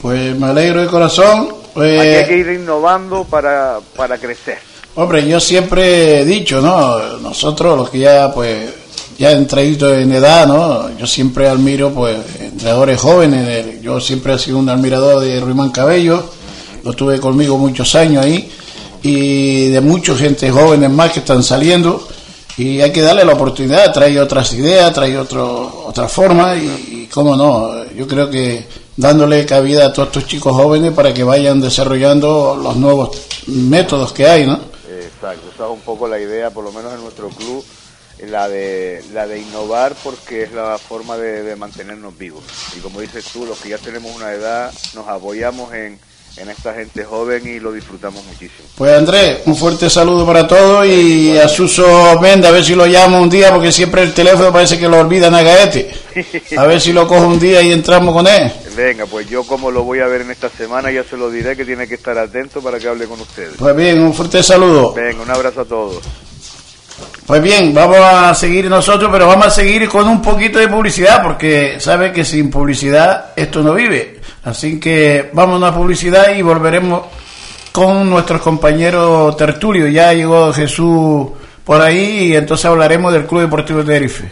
[0.00, 1.48] Pues me alegro de corazón.
[1.74, 4.58] Pues, Aquí hay que ir innovando para, para crecer.
[4.94, 7.18] Hombre, yo siempre he dicho, ¿no?
[7.18, 8.70] Nosotros, los que ya, pues,
[9.18, 10.96] ya entraditos en edad, ¿no?
[10.96, 13.82] Yo siempre admiro, pues, entrenadores jóvenes.
[13.82, 16.24] Yo siempre he sido un admirador de Ruimán Cabello.
[16.84, 18.50] Lo tuve conmigo muchos años ahí.
[19.02, 22.06] Y de mucha gente jóvenes más que están saliendo.
[22.56, 26.54] Y hay que darle la oportunidad, trae otras ideas, trae otro, otra forma.
[26.56, 28.64] Y, y cómo no, yo creo que
[28.96, 33.16] dándole cabida a todos estos chicos jóvenes para que vayan desarrollando los nuevos
[33.46, 34.60] métodos que hay, ¿no?
[34.88, 37.64] Exacto, esa es un poco la idea, por lo menos en nuestro club,
[38.28, 42.44] la de, la de innovar porque es la forma de, de mantenernos vivos.
[42.76, 45.98] Y como dices tú, los que ya tenemos una edad, nos apoyamos en,
[46.36, 48.68] en esta gente joven y lo disfrutamos muchísimo.
[48.76, 52.86] Pues Andrés, un fuerte saludo para todos y a Suso Menda, a ver si lo
[52.86, 55.90] llamo un día porque siempre el teléfono parece que lo olvidan a Gaete.
[56.56, 58.52] A ver si lo cojo un día y entramos con él.
[58.76, 61.56] Venga, pues yo como lo voy a ver en esta semana, ya se lo diré
[61.56, 63.54] que tiene que estar atento para que hable con ustedes.
[63.56, 64.92] Pues bien, un fuerte saludo.
[64.92, 66.02] Venga, un abrazo a todos.
[67.26, 71.22] Pues bien, vamos a seguir nosotros, pero vamos a seguir con un poquito de publicidad
[71.22, 74.13] porque sabe que sin publicidad esto no vive.
[74.44, 77.02] Así que vamos a publicidad y volveremos
[77.72, 79.90] con nuestros compañeros tertulios.
[79.90, 81.28] Ya llegó Jesús
[81.64, 84.30] por ahí y entonces hablaremos del Club Deportivo de Tenerife.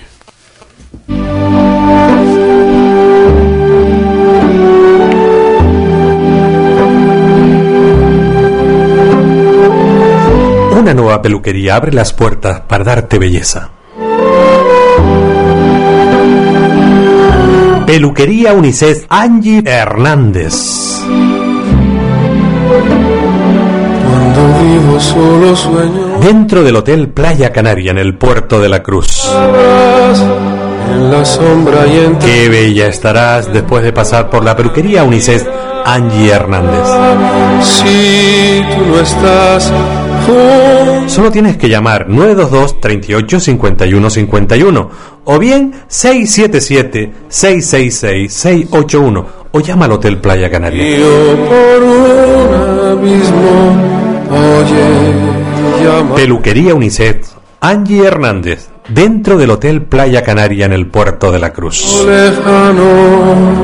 [10.79, 13.71] Una nueva peluquería abre las puertas para darte belleza.
[17.93, 20.55] Peluquería Unicef Angie Hernández.
[24.07, 29.31] Cuando vivo solo sueño Dentro del Hotel Playa Canaria en el puerto de la Cruz.
[30.91, 35.47] en la sombra y entre Qué bella estarás después de pasar por la peluquería Unicef
[35.85, 36.89] Angie Hernández.
[37.61, 39.71] si tú no estás
[41.07, 44.91] Solo tienes que llamar 922 38 51 51
[45.25, 50.97] o bien 677 666 681 o llama al Hotel Playa Canaria.
[56.17, 57.27] Peluquería Unicet,
[57.61, 62.05] Angie Hernández, dentro del Hotel Playa Canaria en el puerto de la Cruz.
[62.07, 63.63] lejano.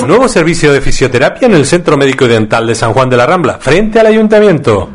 [0.06, 3.58] Nuevo servicio de fisioterapia en el Centro Médico Dental de San Juan de la Rambla,
[3.60, 4.90] frente al ayuntamiento.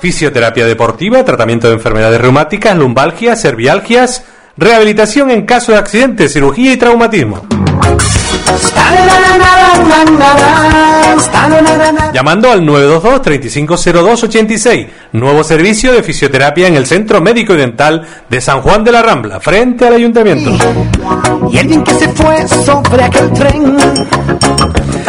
[0.00, 4.24] Fisioterapia deportiva, tratamiento de enfermedades reumáticas, lumbalgias, cervialgias,
[4.56, 7.46] rehabilitación en caso de accidente, cirugía y traumatismo.
[12.12, 14.86] Llamando al 922 3502 86.
[15.12, 19.02] Nuevo servicio de fisioterapia en el Centro Médico y Dental de San Juan de la
[19.02, 20.50] Rambla, frente al ayuntamiento.
[21.50, 23.76] Y alguien que se fue sobre aquel tren.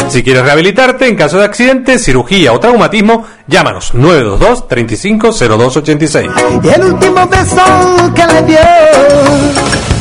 [0.10, 6.30] Si quieres rehabilitarte en caso de accidente, cirugía o traumatismo, llámanos 922 3502 86.
[6.64, 9.97] Y el último beso que le dio.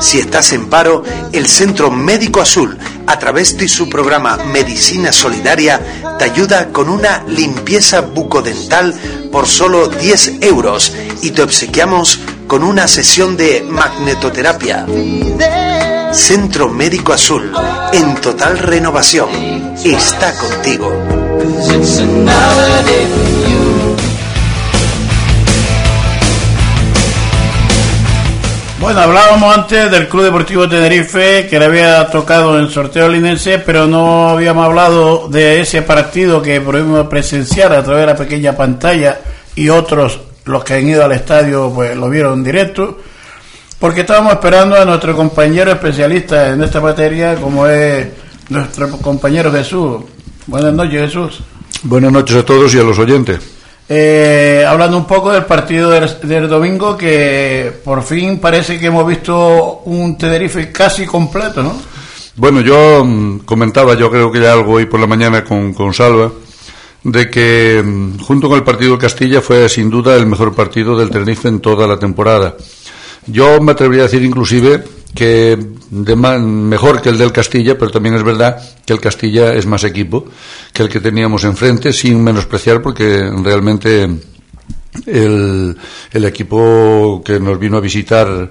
[0.00, 5.80] Si estás en paro, el Centro Médico Azul, a través de su programa Medicina Solidaria,
[6.18, 8.94] te ayuda con una limpieza bucodental
[9.30, 10.92] por solo 10 euros
[11.22, 14.86] y te obsequiamos con una sesión de magnetoterapia.
[16.12, 17.52] Centro Médico Azul,
[17.92, 19.30] en total renovación,
[19.84, 20.92] está contigo.
[28.82, 33.86] Bueno, hablábamos antes del Club Deportivo Tenerife que le había tocado en sorteo linense, pero
[33.86, 39.20] no habíamos hablado de ese partido que pudimos presenciar a través de la pequeña pantalla
[39.54, 42.98] y otros, los que han ido al estadio, pues lo vieron directo,
[43.78, 48.08] porque estábamos esperando a nuestro compañero especialista en esta materia, como es
[48.48, 50.02] nuestro compañero Jesús.
[50.48, 51.40] Buenas noches, Jesús.
[51.84, 53.61] Buenas noches a todos y a los oyentes.
[53.94, 59.82] Eh, hablando un poco del partido del, domingo, que por fin parece que hemos visto
[59.84, 61.74] un Tenerife casi completo, ¿no?
[62.36, 65.92] Bueno, yo mm, comentaba, yo creo que ya algo hoy por la mañana con, con
[65.92, 66.32] Salva,
[67.04, 70.96] de que mm, junto con el partido de Castilla fue sin duda el mejor partido
[70.96, 72.56] del Tenerife en toda la temporada.
[73.26, 74.84] Yo me atrevería a decir inclusive
[75.14, 75.58] que
[75.94, 79.66] de ma- mejor que el del Castilla, pero también es verdad que el Castilla es
[79.66, 80.24] más equipo
[80.72, 84.08] que el que teníamos enfrente, sin menospreciar, porque realmente
[85.06, 85.76] el,
[86.12, 88.50] el equipo que nos vino a visitar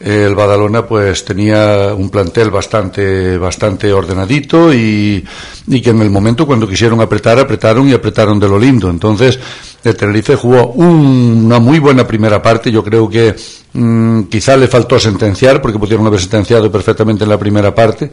[0.00, 5.24] eh, el Badalona pues tenía un plantel bastante bastante ordenadito y,
[5.66, 8.88] y que en el momento cuando quisieron apretar apretaron y apretaron de lo lindo.
[8.90, 9.38] Entonces
[9.84, 13.34] el Tenerife jugó un- una muy buena primera parte yo creo que
[13.72, 18.10] mm, quizá le faltó sentenciar porque pudieron haber sentenciado perfectamente en la primera parte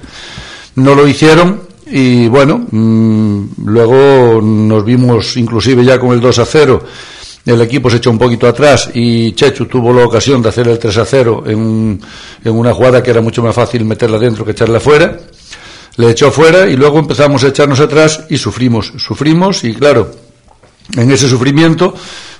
[0.75, 6.45] no lo hicieron y bueno, mm, luego nos vimos inclusive ya con el 2 a
[6.45, 6.83] 0.
[7.45, 10.79] El equipo se echó un poquito atrás y Chechu tuvo la ocasión de hacer el
[10.79, 12.01] 3 a 0 en,
[12.43, 15.15] en una jugada que era mucho más fácil meterla dentro que echarla fuera.
[15.97, 20.09] Le echó fuera y luego empezamos a echarnos atrás y sufrimos, sufrimos y claro,
[20.95, 21.93] en ese sufrimiento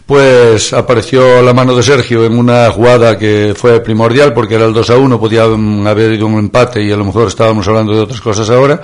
[0.06, 4.74] pues apareció la mano de Sergio en una jugada que fue primordial porque era el
[4.74, 7.92] 2 a 1, podía mm, haber ido un empate y a lo mejor estábamos hablando
[7.94, 8.82] de otras cosas ahora.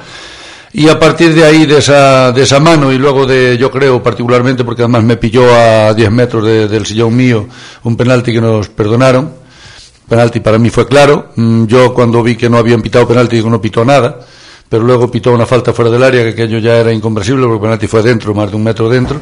[0.74, 4.02] Y a partir de ahí, de esa, de esa mano, y luego de, yo creo
[4.02, 7.46] particularmente, porque además me pilló a 10 metros de- del sillón mío,
[7.84, 9.32] un penalti que nos perdonaron.
[10.08, 11.34] Penalti para mí fue claro.
[11.36, 14.18] Mm, Yo cuando vi que no habían pitado penalti, digo, no pitó nada.
[14.72, 17.62] Pero luego pitó una falta fuera del área, que aquello ya era incomprensible, porque el
[17.62, 19.20] penalti fue dentro, más de un metro dentro.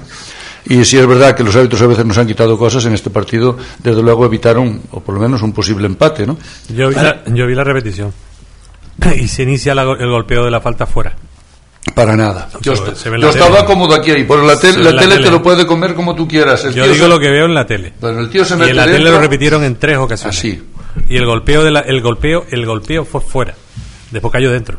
[0.66, 3.10] Y sí es verdad que los árbitros a veces nos han quitado cosas, en este
[3.10, 6.38] partido, desde luego evitaron, o por lo menos un posible empate, ¿no?
[6.70, 8.14] Yo vi, la, yo vi la repetición.
[9.16, 11.14] Y se inicia la el golpeo de la falta fuera.
[11.96, 12.50] Para nada.
[12.62, 13.28] Yo, Se- se tele.
[13.30, 15.24] estaba cómodo aquí ahí, por la, ve la tele, tele.
[15.24, 16.64] te lo puede comer como tú quieras.
[16.66, 17.94] El Yo tío digo se- lo que veo en la tele.
[18.00, 20.38] Bueno, el tío se y mete en la tele lo repitieron en tres ocasiones.
[20.38, 20.62] Así.
[21.10, 23.56] Y el golpeo de la, el golpeo, el golpeo fue fuera.
[24.12, 24.78] Después cayó dentro.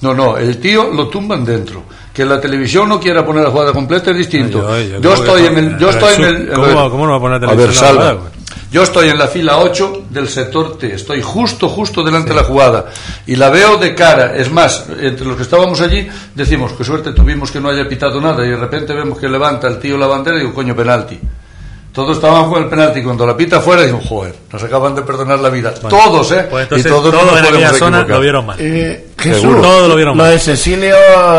[0.00, 1.82] No, no, el tío lo tumban dentro.
[2.12, 4.58] Que la televisión no quiera poner la jugada completa es distinto.
[4.62, 5.78] Yo- yo, yo creo estoy que- en el.
[5.78, 6.48] Yo estoy en el.
[6.50, 8.12] ¿cómo ver, no va a poner televisión ver, la salva.
[8.12, 8.36] güey?
[8.72, 10.94] Yo estoy en la fila 8 del sector T.
[10.94, 12.86] Estoy justo, justo delante de la jugada.
[13.26, 14.34] Y la veo de cara.
[14.36, 18.20] Es más, entre los que estábamos allí, decimos que suerte tuvimos que no haya pitado
[18.20, 18.44] nada.
[18.44, 21.18] Y de repente vemos que levanta el tío la bandera y digo, coño, penalti.
[21.92, 23.02] Todos estaban con el penalti.
[23.02, 25.72] Cuando la pita fuera, digo, joder, nos acaban de perdonar la vida.
[25.72, 26.46] todos, ¿eh?
[26.50, 28.56] Pues entonces y todos, todos en aquella podemos zona lo vieron mal.
[28.60, 29.62] Eh, Jesús, Seguro.
[29.62, 30.32] Todo lo vieron lo mal.
[30.32, 30.94] de Cecilio,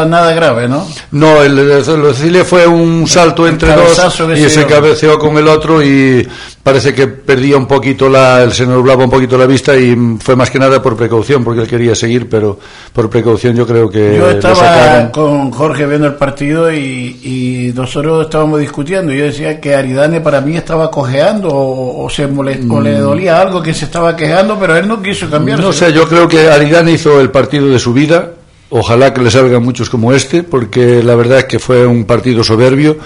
[0.07, 0.87] nada grave, ¿no?
[1.11, 1.63] No, el de
[1.97, 6.27] lo de Cecilia fue un salto entre dos y se cabeceó con el otro y
[6.63, 10.17] parece que perdía un poquito la, él se nublaba un poquito la vista y mm,
[10.19, 12.59] fue más que nada por precaución porque él quería seguir, pero
[12.91, 15.11] por precaución yo creo que Yo estaba sacaron.
[15.11, 16.77] con Jorge viendo el partido y,
[17.23, 19.13] y nosotros estábamos discutiendo.
[19.13, 23.39] Yo decía que Aridane para mí estaba cojeando o, o se molest- o le dolía
[23.39, 25.59] algo que se estaba quejando, pero él no quiso cambiar.
[25.59, 25.61] Mm.
[25.61, 28.33] No sé, yo creo que Aridane hizo el partido de su vida.
[28.69, 32.43] Ojalá que le salgan muchos como este, porque la verdad es que fue un partido
[32.43, 32.97] soberbio.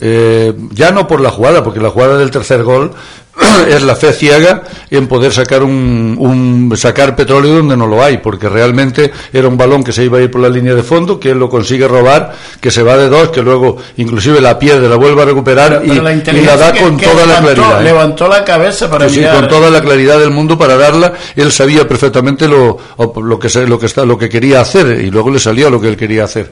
[0.00, 2.92] Eh, ya no por la jugada, porque la jugada del tercer gol
[3.68, 8.18] es la fe ciega en poder sacar un, un- sacar petróleo donde no lo hay,
[8.18, 11.18] porque realmente era un balón que se iba a ir por la línea de fondo,
[11.18, 14.88] que él lo consigue robar, que se va de dos, que luego inclusive la pierde,
[14.88, 17.40] la vuelve a recuperar y, Pero la y la da que- con que toda la
[17.40, 17.80] levantó- claridad.
[17.80, 17.84] ¿eh?
[17.84, 19.36] Levantó la cabeza para Sí, mirar.
[19.36, 21.12] con toda la claridad del mundo para darla.
[21.36, 25.30] Él sabía perfectamente lo, lo que lo que está, lo que quería hacer y luego
[25.30, 26.50] le salía lo que él quería hacer.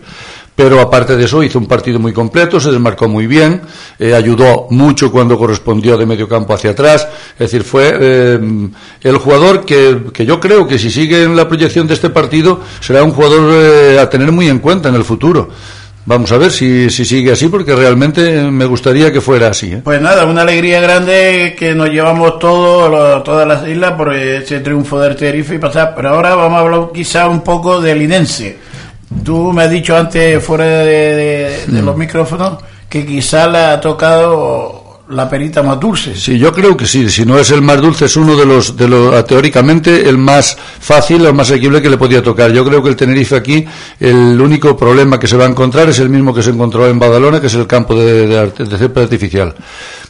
[0.59, 3.62] Pero aparte de eso hizo un partido muy completo, se desmarcó muy bien,
[3.96, 7.06] eh, ayudó mucho cuando correspondió de medio campo hacia atrás.
[7.34, 8.40] Es decir, fue eh,
[9.02, 12.61] el jugador que, que yo creo que si sigue en la proyección de este partido
[12.80, 15.48] será un jugador eh, a tener muy en cuenta en el futuro.
[16.06, 19.74] Vamos a ver si, si sigue así, porque realmente me gustaría que fuera así.
[19.74, 19.82] ¿eh?
[19.84, 24.59] Pues nada, una alegría grande que nos llevamos todo, lo- todas las islas por ese
[24.61, 25.92] triunfo del Tenerife y pasar.
[25.94, 28.56] Pero ahora vamos a hablar quizá un poco del Linense.
[29.24, 33.80] Tú me has dicho antes, fuera de, de- de los micrófonos, que quizá le ha
[33.80, 36.14] tocado la perita más dulce.
[36.14, 37.09] Sí, yo creo que sí.
[37.09, 40.54] Si no es el más dulce, es uno de los, de los teóricamente, el más
[40.80, 42.52] fácil, el más asequible que le podía tocar.
[42.52, 43.64] Yo creo que el Tenerife aquí,
[43.98, 46.98] el único problema que se va a encontrar es el mismo que se encontró en
[46.98, 49.54] Badalona, que es el campo de, de, de césped artificial.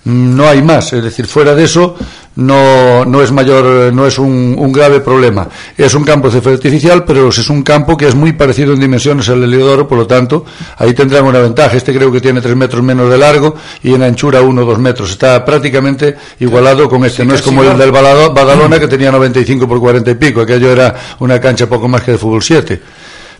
[0.05, 0.93] No hay más.
[0.93, 1.97] Es decir, fuera de eso,
[2.39, 5.49] no, no es mayor, no es un, un grave problema.
[5.77, 9.29] Es un campo de artificial, pero es un campo que es muy parecido en dimensiones
[9.29, 10.45] al Heliodoro, por lo tanto,
[10.77, 11.77] ahí tendrán una ventaja.
[11.77, 14.79] Este creo que tiene tres metros menos de largo y en anchura uno o dos
[14.79, 15.11] metros.
[15.11, 17.25] Está prácticamente igualado con este.
[17.25, 17.91] no es como el del
[18.33, 20.43] Badalona que tenía 95 por 40 y pico.
[20.43, 22.81] Aquello era una cancha poco más que de fútbol 7.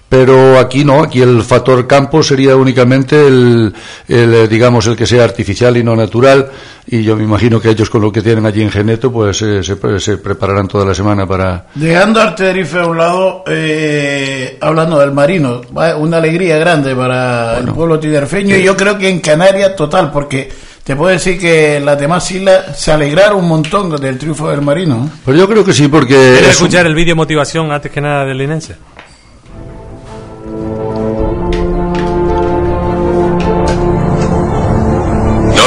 [0.09, 3.75] Pero aquí no, aquí el factor campo sería únicamente el,
[4.09, 6.51] el, eh, digamos, el que sea artificial y no natural,
[6.87, 9.63] y yo me imagino que ellos con lo que tienen allí en Geneto, pues eh,
[9.63, 11.67] se, se, prepararán toda la semana para...
[11.75, 15.61] Dejando a Tenerife a un lado, eh, hablando del marino,
[15.99, 20.51] una alegría grande para el pueblo tinerfeño, y yo creo que en Canarias total, porque
[20.83, 25.11] te puedo decir que las demás islas se alegraron un montón del triunfo del marino.
[25.23, 26.15] Pues yo creo que sí, porque...
[26.15, 28.77] ¿Quieres escuchar el vídeo motivación antes que nada del Linense?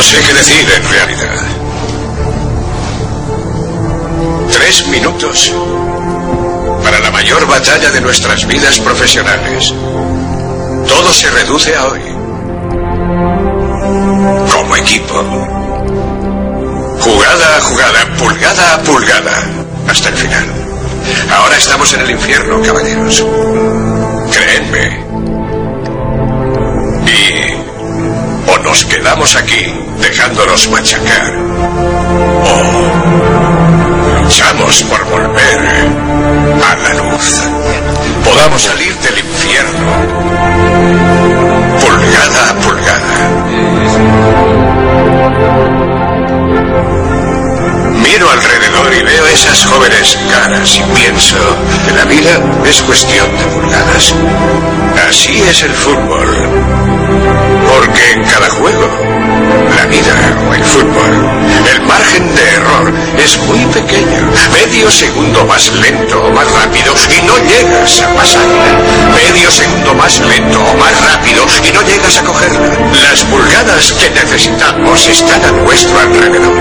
[0.01, 1.41] No sé qué decir en realidad.
[4.51, 5.53] Tres minutos
[6.83, 9.71] para la mayor batalla de nuestras vidas profesionales.
[10.87, 12.01] Todo se reduce a hoy.
[14.51, 15.23] Como equipo.
[17.01, 19.43] Jugada a jugada, pulgada a pulgada,
[19.87, 20.47] hasta el final.
[21.29, 23.23] Ahora estamos en el infierno, caballeros.
[24.31, 25.05] Créenme.
[27.05, 27.50] Y
[28.51, 31.33] o nos quedamos aquí dejándolos machacar.
[32.45, 32.55] O
[34.23, 35.59] luchamos por volver
[36.69, 37.41] a la luz.
[38.23, 39.91] Podamos salir del infierno.
[41.79, 43.15] Pulgada a pulgada.
[48.03, 51.37] Miro alrededor y veo esas jóvenes caras y pienso
[51.85, 54.13] que la vida es cuestión de pulgadas.
[55.09, 57.50] Así es el fútbol.
[57.71, 58.85] Porque en cada juego,
[59.77, 60.13] la vida
[60.49, 61.13] o el fútbol,
[61.73, 64.29] el margen de error es muy pequeño.
[64.51, 68.77] Medio segundo más lento o más rápido y no llegas a pasarla.
[69.15, 72.67] Medio segundo más lento o más rápido y no llegas a cogerla.
[73.03, 76.57] Las pulgadas que necesitamos están a nuestro alrededor.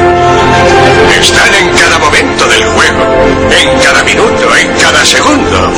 [1.21, 3.03] Están en cada momento del juego,
[3.51, 5.73] en cada minuto, en cada segundo.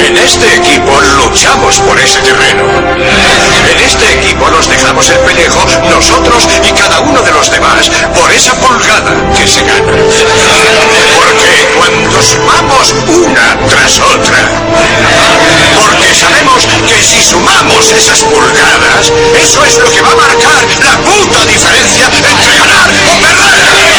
[0.00, 0.92] En este equipo
[1.22, 2.64] luchamos por ese terreno.
[3.70, 5.60] En este equipo nos dejamos el pellejo
[5.90, 9.92] nosotros y cada uno de los demás por esa pulgada que se gana.
[11.14, 14.38] Porque cuando sumamos una tras otra,
[15.78, 20.96] porque sabemos que si sumamos esas pulgadas, eso es lo que va a marcar la
[21.04, 23.93] puta diferencia entre ganar o perder.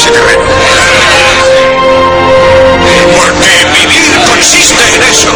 [0.00, 0.42] Terreno.
[3.16, 5.28] Porque vivir consiste en eso.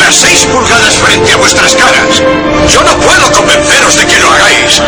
[0.00, 2.22] Las seis pulgadas frente a vuestras caras.
[2.68, 4.82] Yo no puedo convenceros de que lo hagáis.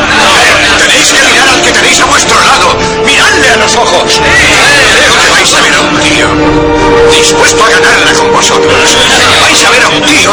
[0.78, 2.76] Tenéis que mirar al que tenéis a vuestro lado.
[3.04, 4.20] Miradle a los ojos.
[4.20, 6.28] Creo que vais a ver a un tío
[7.10, 8.96] dispuesto a ganarla con vosotros.
[9.40, 10.30] Vais a ver a un tío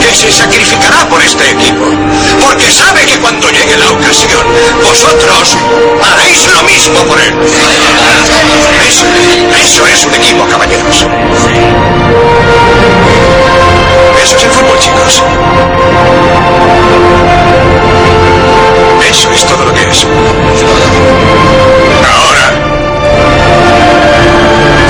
[0.00, 1.86] que se sacrificará por este equipo.
[2.44, 4.46] Porque sabe que cuando llegue la ocasión,
[4.82, 5.56] vosotros
[8.90, 9.04] Eso,
[9.56, 11.06] eso es un equipo, caballeros.
[14.22, 15.22] Eso es el fútbol, chicos.
[19.10, 20.06] Eso es todo lo que es.
[22.16, 22.50] Ahora,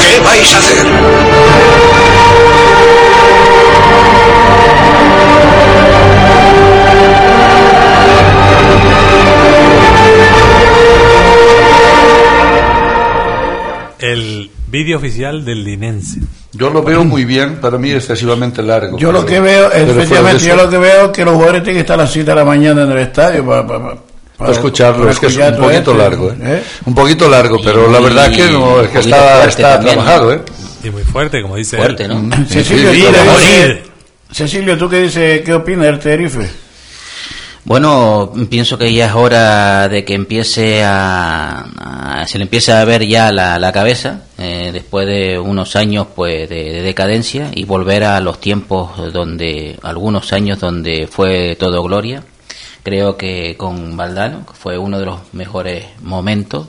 [0.01, 1.30] ¿qué vais a hacer?
[14.71, 16.21] Vídeo oficial del Linense.
[16.53, 18.99] Yo lo veo muy bien, para mí excesivamente largo.
[18.99, 21.81] Yo lo que veo, efectivamente, yo lo que veo es que los jugadores tienen que
[21.81, 23.97] estar a las 7 de la mañana en el estadio para, para,
[24.37, 26.37] Para escucharlo, para es que es un poquito largo, ¿eh?
[26.43, 26.63] ¿eh?
[26.87, 30.33] Un poquito largo, pero la verdad que no, es que está, fuerte está también, trabajado,
[30.33, 30.41] ¿eh?
[30.83, 32.29] Y muy fuerte, como dice Fuerte, él.
[32.29, 32.37] ¿no?
[32.47, 33.79] Cecilio, Sí, ¿tú sí?
[34.33, 35.43] Cecilio, ¿tú qué dices?
[35.43, 36.49] ¿Qué opinas del Tenerife?
[37.71, 43.07] Bueno, pienso que ya es hora de que empiece a, se le empiece a ver
[43.07, 48.03] ya la, la cabeza eh, después de unos años pues de, de decadencia y volver
[48.03, 52.25] a los tiempos donde algunos años donde fue todo gloria.
[52.83, 56.67] Creo que con Valdano fue uno de los mejores momentos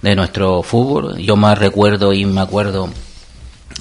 [0.00, 1.18] de nuestro fútbol.
[1.18, 2.88] Yo más recuerdo y me acuerdo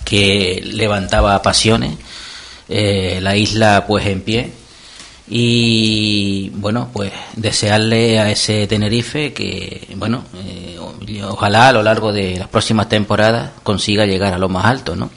[0.03, 1.95] que levantaba pasiones,
[2.69, 4.64] eh, la isla pues en pie
[5.27, 10.77] y bueno pues desearle a ese Tenerife que bueno eh,
[11.23, 15.09] ojalá a lo largo de las próximas temporadas consiga llegar a lo más alto no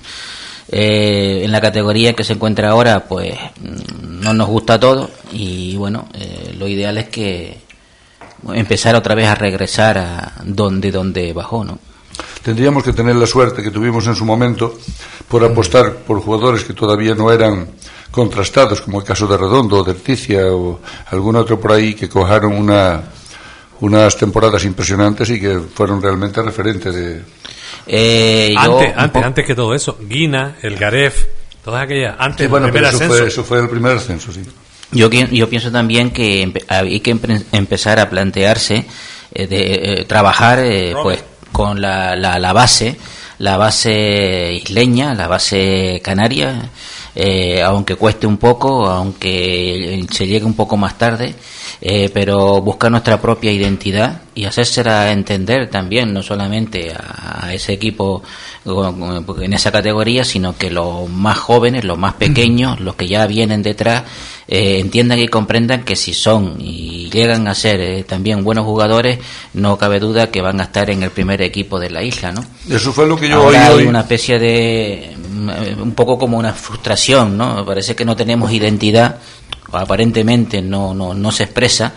[0.71, 5.75] Eh, en la categoría que se encuentra ahora pues mm, no nos gusta todo y
[5.77, 7.57] bueno eh, lo ideal es que
[8.53, 11.79] empezar otra vez a regresar a donde donde bajó no
[12.43, 14.79] Tendríamos que tener la suerte que tuvimos en su momento
[15.29, 17.69] por apostar por jugadores que todavía no eran
[18.11, 20.81] contrastados, como el caso de Redondo, o de Articia o
[21.11, 23.03] algún otro por ahí que cojaron una,
[23.81, 27.23] unas temporadas impresionantes y que fueron realmente referentes de...
[27.87, 31.25] Eh, yo- antes, antes, antes que todo eso, Guina, el Garef,
[31.65, 33.19] todas aquellas, antes Sí, bueno, del pero primer eso ascenso.
[33.19, 34.43] fue, eso fue el primer ascenso, sí.
[34.91, 37.11] Yo, yo pienso también que empe- hay que
[37.53, 38.87] empezar a plantearse
[39.35, 41.23] eh, de eh, trabajar eh, pues
[41.59, 42.97] con la, la, la base,
[43.41, 46.71] la base isleña, la base canaria,
[47.17, 51.35] eh, aunque cueste un poco, aunque se llegue un poco más tarde,
[51.81, 58.23] eh, pero buscar nuestra propia identidad y hacérsela entender también, no solamente a, ese equipo
[58.65, 63.65] en esa categoría, sino que los más jóvenes, los más pequeños, los que ya vienen
[63.65, 64.05] detrás,
[64.51, 69.19] eh, entiendan y comprendan que si son y llegan a ser eh, también buenos jugadores,
[69.53, 72.43] no cabe duda que van a estar en el primer equipo de la isla, ¿no?
[72.67, 76.39] Eso fue lo que yo Ahora oí hay una especie de mm, un poco como
[76.39, 77.63] una frustración, ¿no?
[77.67, 79.19] Parece que no tenemos identidad,
[79.71, 81.93] aparentemente no no no se expresa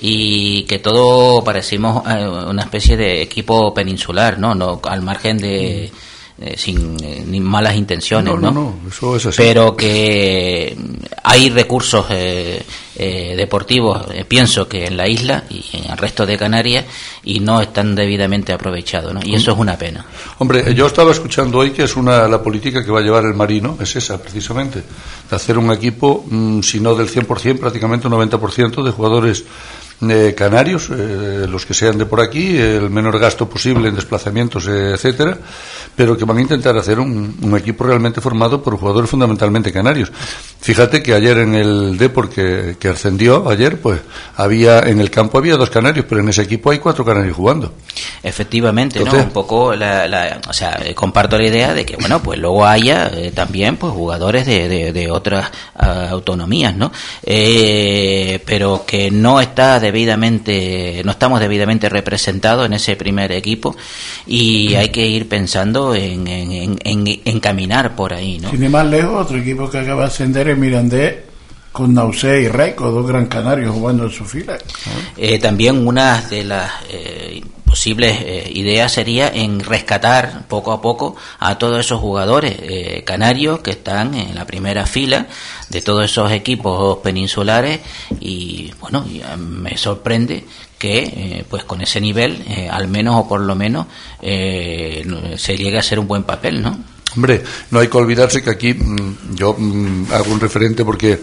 [0.00, 4.54] y que todo parecimos eh, una especie de equipo peninsular, ¿no?
[4.54, 5.92] No al margen de
[6.40, 8.50] eh, sin eh, ni malas intenciones, No, ¿no?
[8.50, 9.36] no, no, eso es así.
[9.36, 10.76] Pero que
[11.22, 12.62] hay recursos eh,
[12.96, 16.84] eh, deportivos, eh, pienso que en la isla y en el resto de Canarias
[17.24, 19.20] y no están debidamente aprovechados, ¿no?
[19.22, 20.04] Y eso es una pena.
[20.38, 23.34] Hombre, yo estaba escuchando hoy que es una la política que va a llevar el
[23.34, 24.82] Marino, es esa precisamente,
[25.30, 29.44] de hacer un equipo, mm, si no del 100%, prácticamente un 90% de jugadores
[30.08, 34.66] eh, canarios, eh, los que sean de por aquí, el menor gasto posible en desplazamientos,
[34.68, 35.36] eh, etcétera,
[35.94, 40.10] pero que van a intentar hacer un, un equipo realmente formado por jugadores fundamentalmente canarios.
[40.60, 44.00] Fíjate que ayer en el Depor que, que ascendió, ayer, pues
[44.36, 47.72] había en el campo había dos canarios, pero en ese equipo hay cuatro canarios jugando.
[48.22, 49.12] Efectivamente, ¿no?
[49.12, 52.66] Un poco, la, la- o sea, eh, comparto la idea de que, bueno, pues luego
[52.66, 56.92] haya eh, también, pues, jugadores de, de, de otras ah, autonomías, ¿no?
[58.46, 63.76] Pero que no está debidamente, no estamos debidamente representados en ese primer equipo
[64.26, 68.50] y hay que ir pensando en, en, caminar por ahí, ¿no?
[68.50, 71.29] Sin ir más lejos, otro equipo que acaba de ascender es Mirandés
[71.72, 74.58] con Nausé y Reico, dos gran canarios jugando en su fila.
[75.16, 81.14] Eh, también una de las eh, posibles eh, ideas sería en rescatar poco a poco
[81.38, 85.28] a todos esos jugadores eh, canarios que están en la primera fila
[85.68, 87.78] de todos esos equipos peninsulares
[88.18, 90.44] y bueno, eh, me sorprende
[90.76, 93.86] que eh, pues con ese nivel eh, al menos o por lo menos
[94.20, 96.76] eh, no- se llegue a hacer un buen papel, ¿no?
[97.14, 101.18] Hombre, no hay que olvidarse que aquí mm, yo mm, hago un referente porque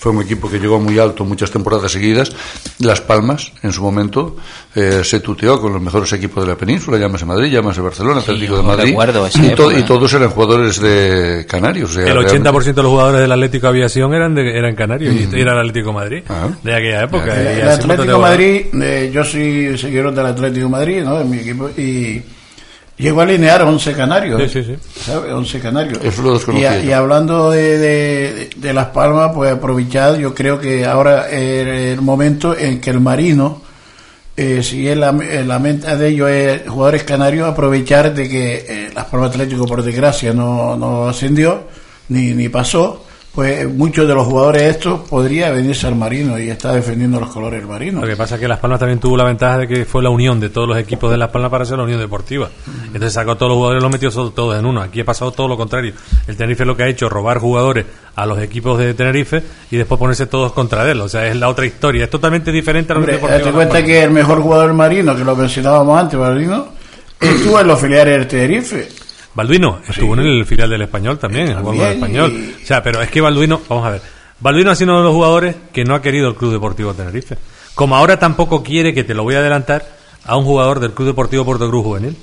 [0.00, 2.32] fue un equipo que llegó muy alto muchas temporadas seguidas.
[2.78, 4.36] Las Palmas, en su momento,
[4.74, 8.56] eh, se tuteó con los mejores equipos de la península, llámase Madrid, llámase Barcelona, Atlético
[8.56, 8.96] de Madrid.
[9.34, 11.90] y, to- y todos eran jugadores de Canarios.
[11.90, 15.14] o sea, El realmente- 80% de los jugadores del Atlético Aviación eran de, eran canarios
[15.14, 16.22] y era el Atlético de Madrid
[16.64, 17.40] de aquella época.
[17.40, 18.18] El, Atlético.
[18.18, 21.18] Madrid, eh, yo soy seguidor del Atlético de Madrid, ¿no?
[21.18, 22.22] De mi equipo, y
[23.00, 24.50] llegó a alinear 11 canarios.
[24.50, 25.32] Sí, sí, ¿Sabe?
[25.32, 25.98] 11 canarios.
[26.04, 30.60] Eso lo desconocía Y, y hablando de, de, de Las Palmas, pues aprovechar, yo creo
[30.60, 33.62] que ahora es el momento en que el Marino,
[34.36, 38.66] eh, si es la, eh, la meta de ellos es jugadores canarios, aprovechar de que
[38.68, 41.64] eh, Las Palmas Atlético, por desgracia, no, no ascendió,
[42.08, 43.04] ni, ni pasó,
[43.34, 47.60] pues muchos de los jugadores estos podría venirse al Marino y está defendiendo los colores
[47.60, 48.00] del Marino.
[48.00, 50.10] Lo que pasa es que Las Palmas también tuvo la ventaja de que fue la
[50.10, 52.50] unión de todos los equipos de Las Palmas para hacer la unión deportiva.
[52.86, 54.82] Entonces sacó a todos los jugadores y los metió todos en uno.
[54.82, 55.92] Aquí ha pasado todo lo contrario.
[56.26, 57.86] El Tenerife lo que ha hecho es robar jugadores
[58.16, 61.00] a los equipos de Tenerife y después ponerse todos contra él.
[61.00, 62.04] O sea, es la otra historia.
[62.04, 65.24] Es totalmente diferente a date de Las cuenta que el mejor jugador del Marino, que
[65.24, 66.68] lo mencionábamos antes, Marino,
[67.20, 68.88] estuvo en los filiales del Tenerife.
[69.34, 72.54] Balduino estuvo en el filial del español también, jugó con el español.
[72.62, 74.02] O sea, pero es que Balduino, vamos a ver,
[74.40, 77.36] Balduino ha sido uno de los jugadores que no ha querido el Club Deportivo Tenerife.
[77.74, 79.86] Como ahora tampoco quiere, que te lo voy a adelantar,
[80.24, 82.16] a un jugador del Club Deportivo Puerto Cruz Juvenil.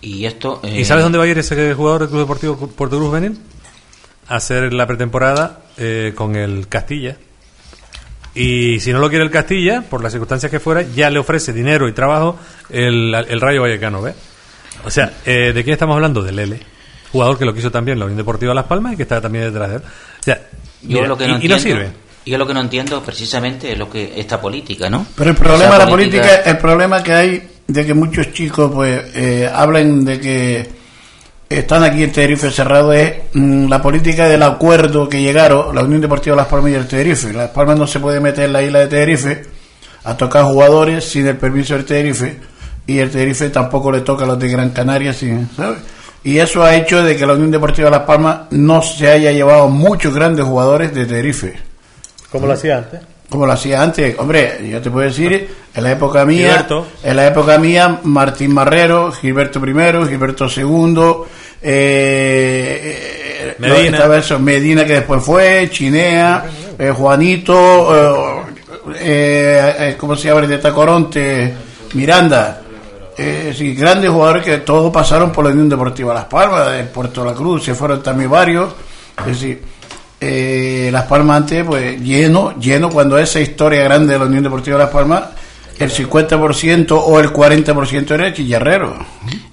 [0.00, 0.60] Y esto...
[0.62, 3.38] eh, ¿Y sabes dónde va a ir ese jugador del Club Deportivo Puerto Cruz Juvenil?
[4.28, 7.16] A hacer la pretemporada eh, con el Castilla.
[8.34, 11.52] Y si no lo quiere el Castilla, por las circunstancias que fuera, ya le ofrece
[11.52, 12.38] dinero y trabajo
[12.68, 14.14] el, el Rayo Vallecano, ¿ves?
[14.84, 16.22] O sea, eh, ¿de quién estamos hablando?
[16.22, 16.60] Del Lele.
[17.12, 19.70] Jugador que lo quiso también la Unión Deportiva Las Palmas y que está también detrás
[19.70, 19.82] de él.
[19.82, 20.40] O sea,
[20.82, 21.90] Yo mira, lo que y, no y no entiendo, sirve.
[22.26, 25.06] Yo lo que no entiendo precisamente es lo que esta política, ¿no?
[25.14, 29.14] Pero el problema de la política, el problema que hay de que muchos chicos pues
[29.14, 30.68] eh, hablan de que
[31.48, 36.00] están aquí en Tenerife cerrado es mm, la política del acuerdo que llegaron la Unión
[36.00, 37.32] Deportiva Las Palmas y el Tenerife.
[37.32, 39.42] Las Palmas no se puede meter en la isla de Tenerife
[40.04, 42.38] a tocar jugadores sin el permiso del Tenerife
[42.86, 45.78] y el Tenerife tampoco le toca a los de Gran Canaria, ¿sabes?
[46.22, 49.68] y eso ha hecho de que la Unión Deportiva Las Palmas no se haya llevado
[49.68, 51.54] muchos grandes jugadores de Tenerife.
[52.30, 53.00] Como lo hacía antes.
[53.28, 56.86] Como lo hacía antes, hombre, yo te puedo decir, en la época mía, Gilberto.
[57.02, 61.26] en la época mía, Martín Marrero, Gilberto I, Gilberto II,
[61.62, 63.00] eh,
[63.42, 63.90] eh, Medina.
[63.90, 66.44] no, estaba eso, Medina que después fue, Chinea,
[66.78, 68.44] eh, Juanito,
[68.94, 71.54] eh, eh, ¿cómo se llama el de Tacoronte?
[71.94, 72.60] Miranda.
[73.16, 77.24] Eh, sí, grandes jugadores que todos pasaron por la Unión Deportiva Las Palmas, de Puerto
[77.24, 78.72] La Cruz, se fueron también varios.
[79.20, 79.62] Es decir,
[80.20, 84.78] eh, Las Palmas antes, pues lleno, lleno, cuando esa historia grande de la Unión Deportiva
[84.78, 85.22] Las Palmas,
[85.78, 88.94] el 50% o el 40% era chillarrero.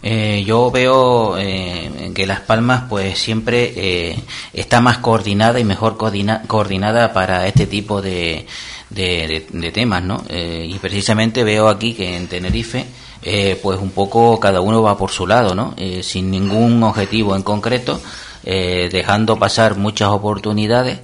[0.04, 4.20] Eh, yo veo eh, que Las Palmas pues siempre eh,
[4.54, 8.46] está más coordinada y mejor coordina- coordinada para este tipo de,
[8.90, 10.24] de, de- de temas, ¿no?
[10.30, 12.86] Eh, y precisamente veo aquí que en Tenerife
[13.24, 15.74] eh, pues un poco cada uno va por su lado, ¿no?
[15.78, 18.02] Eh, sin ningún objetivo en concreto,
[18.44, 21.00] eh, dejando pasar muchas oportunidades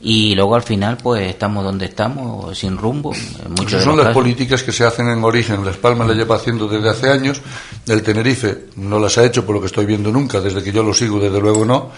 [0.00, 3.12] y luego al final pues estamos donde estamos, sin rumbo.
[3.12, 4.12] de son las casos.
[4.12, 5.64] políticas que se hacen en origen.
[5.64, 7.40] Las Palmas las lleva haciendo desde hace años.
[7.86, 10.42] El Tenerife no las ha hecho por lo que estoy viendo nunca.
[10.42, 11.90] Desde que yo lo sigo, desde luego no.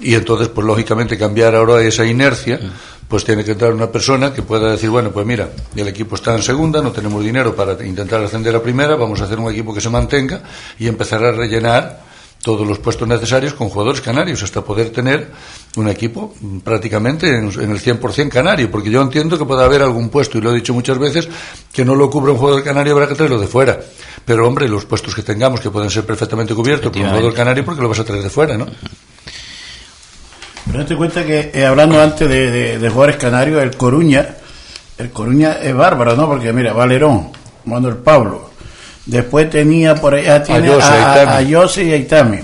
[0.00, 2.58] Y entonces, pues lógicamente, cambiar ahora esa inercia,
[3.08, 6.34] pues tiene que entrar una persona que pueda decir, bueno, pues mira, el equipo está
[6.34, 9.74] en segunda, no tenemos dinero para intentar ascender a primera, vamos a hacer un equipo
[9.74, 10.42] que se mantenga
[10.78, 12.12] y empezar a rellenar
[12.42, 15.30] todos los puestos necesarios con jugadores canarios hasta poder tener
[15.76, 19.82] un equipo mm, prácticamente en, en el 100% canario, porque yo entiendo que puede haber
[19.82, 21.28] algún puesto, y lo he dicho muchas veces,
[21.72, 23.78] que no lo cubre un jugador canario, habrá que traerlo de fuera.
[24.24, 27.64] Pero hombre, los puestos que tengamos que pueden ser perfectamente cubiertos por un jugador canario,
[27.64, 28.66] porque lo vas a traer de fuera, ¿no?
[30.66, 34.26] Pero date cuenta que, eh, hablando antes de, de- de jugadores canarios, el Coruña,
[34.98, 36.26] el Coruña es bárbaro, ¿no?
[36.26, 37.28] Porque mira, Valerón,
[37.64, 38.50] Manuel Pablo,
[39.06, 42.38] después tenía por ahí, ah, tiene a, Jose y a Aitami.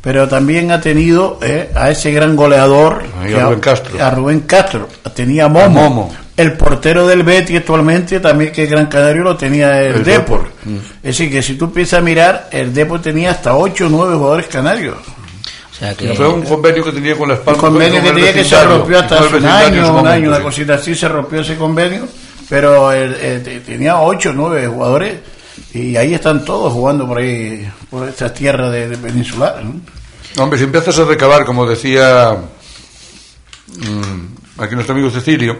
[0.00, 4.04] Pero también ha tenido eh, a ese gran goleador, a Rubén Castro.
[4.04, 4.88] a Rubén Castro.
[5.14, 5.68] Tenía a Momo.
[5.88, 6.14] Momo.
[6.36, 10.38] El portero del Betty actualmente, también que es gran canario, lo tenía el, El Depor.
[10.44, 10.52] Depor.
[10.64, 10.76] Mm.
[10.76, 14.16] Es decir, que si tú empiezas a mirar, el Depor tenía hasta 8 o 9
[14.16, 14.96] jugadores canarios.
[15.82, 16.14] Sea que...
[16.14, 17.60] Fue un convenio que tenía con las Un Palmas.
[17.62, 20.74] convenio con que tenía que se rompió hasta hace un año, un año, una cosita
[20.74, 22.06] así, se rompió ese convenio,
[22.48, 25.14] pero el- te- tenía ocho o nueve jugadores
[25.74, 29.62] y ahí están todos jugando por ahí, por esta tierra de, de peninsular.
[29.64, 29.80] ¿no?
[30.42, 32.36] Hombre, si empiezas a recabar, como decía
[33.68, 35.58] mm, aquí nuestro amigo Cecilio,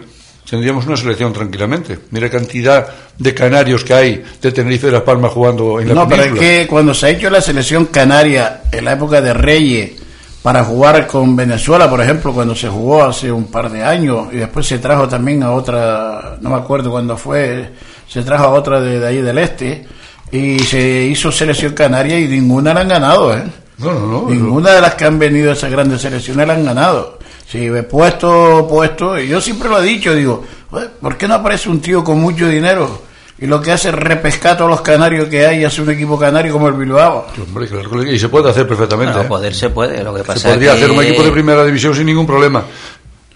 [0.49, 1.99] tendríamos una selección tranquilamente.
[2.11, 2.87] Mira cantidad
[3.19, 6.29] de canarios que hay de Tenerife y Las Palmas jugando en la No, pero es
[6.29, 6.49] península.
[6.61, 9.93] que cuando se ha hecho la selección canaria en la época de Reyes
[10.43, 14.37] para jugar con Venezuela, por ejemplo, cuando se jugó hace un par de años y
[14.37, 17.71] después se trajo también a otra, no me acuerdo cuándo fue,
[18.09, 19.87] se trajo a otra de, de ahí del este
[20.33, 23.43] y se hizo selección canaria y ninguna la han ganado, ¿eh?
[23.79, 24.31] No, no, no.
[24.31, 27.19] Ninguna de las que han venido a esas grandes selecciones la han ganado.
[27.47, 31.35] Si ve puesto, puesto, y yo siempre lo he dicho, digo, "Joder, ¿por qué no
[31.35, 33.03] aparece un tío con mucho dinero?
[33.43, 35.91] Y lo que hace es repescar a todos los canarios que hay y hace un
[35.91, 37.27] equipo canario como el Bilbao.
[37.45, 39.13] Hombre, claro que- y se puede hacer perfectamente.
[39.15, 39.29] Bueno, ¿eh?
[39.29, 41.65] poder se puede, lo que pasa Se podría es que- hacer un equipo de primera
[41.65, 42.65] división sin ningún problema.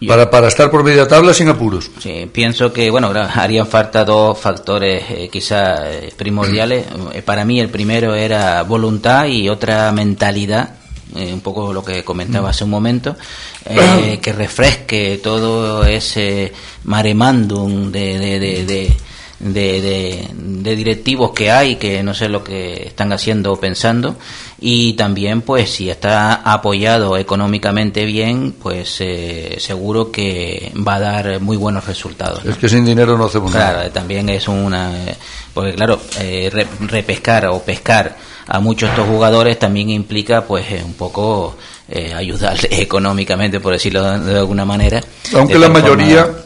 [0.07, 1.91] Para, para estar por media tabla sin apuros.
[2.01, 6.85] Sí, pienso que bueno harían falta dos factores eh, quizá eh, primordiales.
[7.13, 10.69] Eh, Para mí el primero era voluntad y otra mentalidad,
[11.17, 13.17] eh, un poco lo que comentaba hace un momento,
[13.65, 16.53] eh, que refresque todo ese
[16.85, 18.97] maremandum de, de, de, de,
[19.39, 24.17] de- de- de directivos que hay que no sé lo que están haciendo o pensando
[24.61, 31.41] y también pues si está apoyado económicamente bien pues eh, seguro que va a dar
[31.41, 32.51] muy buenos resultados ¿no?
[32.53, 33.87] Es que sin dinero no hacemos Claro, nada.
[33.87, 34.91] eh, también es una.
[35.11, 35.15] eh,
[35.53, 38.17] Porque, claro, eh, re- repescar o pescar
[38.49, 41.57] a muchos de estos jugadores también implica, pues, eh, un poco
[41.89, 45.01] eh, ayudarles económicamente, por decirlo de, alguna manera.
[45.35, 46.41] Aunque la mayoría, forma-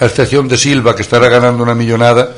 [0.00, 2.30] a excepción de Silva, que estará ganando una millonada,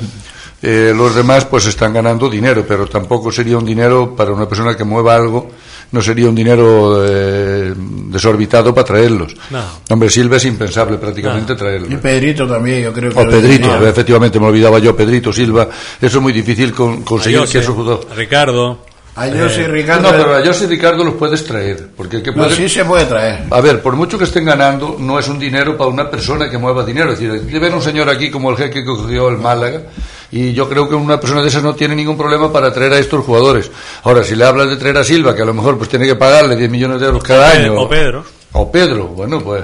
[0.60, 4.76] eh, los demás pues están ganando dinero, pero tampoco sería un dinero para una persona
[4.76, 5.48] que mueva algo,
[5.90, 9.34] no sería un dinero eh, desorbitado para traerlos.
[9.51, 9.60] No.
[9.90, 11.89] Hombre, Silva es impensable prácticamente traerlo.
[11.90, 13.18] Y Pedrito también, yo creo que...
[13.20, 13.89] O Pedrito, tenía.
[13.89, 15.68] efectivamente, me olvidaba yo, Pedrito, Silva.
[16.01, 18.16] Eso es muy difícil con- conseguir A Jose, que esos jugadores.
[18.16, 18.78] Ricardo.
[19.14, 21.89] A Jose y Ricardo- No, pero a Jose y Ricardo los puedes traer.
[21.97, 23.44] Porque que No, puede- sí se puede traer.
[23.51, 26.56] A ver, por mucho que estén ganando, no es un dinero para una persona que
[26.56, 27.12] mueva dinero.
[27.12, 29.82] Es decir, que ven un señor aquí como el jeque que cogió el Málaga,
[30.30, 32.98] y yo creo que una persona de esas no tiene ningún problema para traer a
[32.98, 33.70] estos jugadores.
[34.05, 36.14] Ahora, si le hablas de traer a Silva, que a lo mejor pues tiene que
[36.14, 37.74] pagarle 10 millones de euros cada O año.
[37.80, 38.24] o Pedro.
[38.52, 39.62] O Pedro, bueno, pues,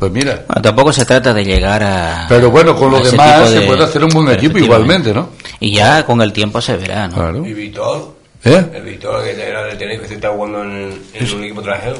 [0.00, 0.44] pues mira.
[0.48, 2.26] Bueno, tampoco se trata de llegar a.
[2.28, 5.28] Pero bueno, con lo demás se de- puede hacer un buen equipo igualmente, ¿no?
[5.60, 7.14] Y ya con el tiempo se verá, ¿no?
[7.14, 7.46] Claro.
[7.46, 8.66] Y Vitor, ¿Eh?
[8.74, 11.98] El Víctor, que era del Tenerife, que está jugando en, en un equipo extranjero.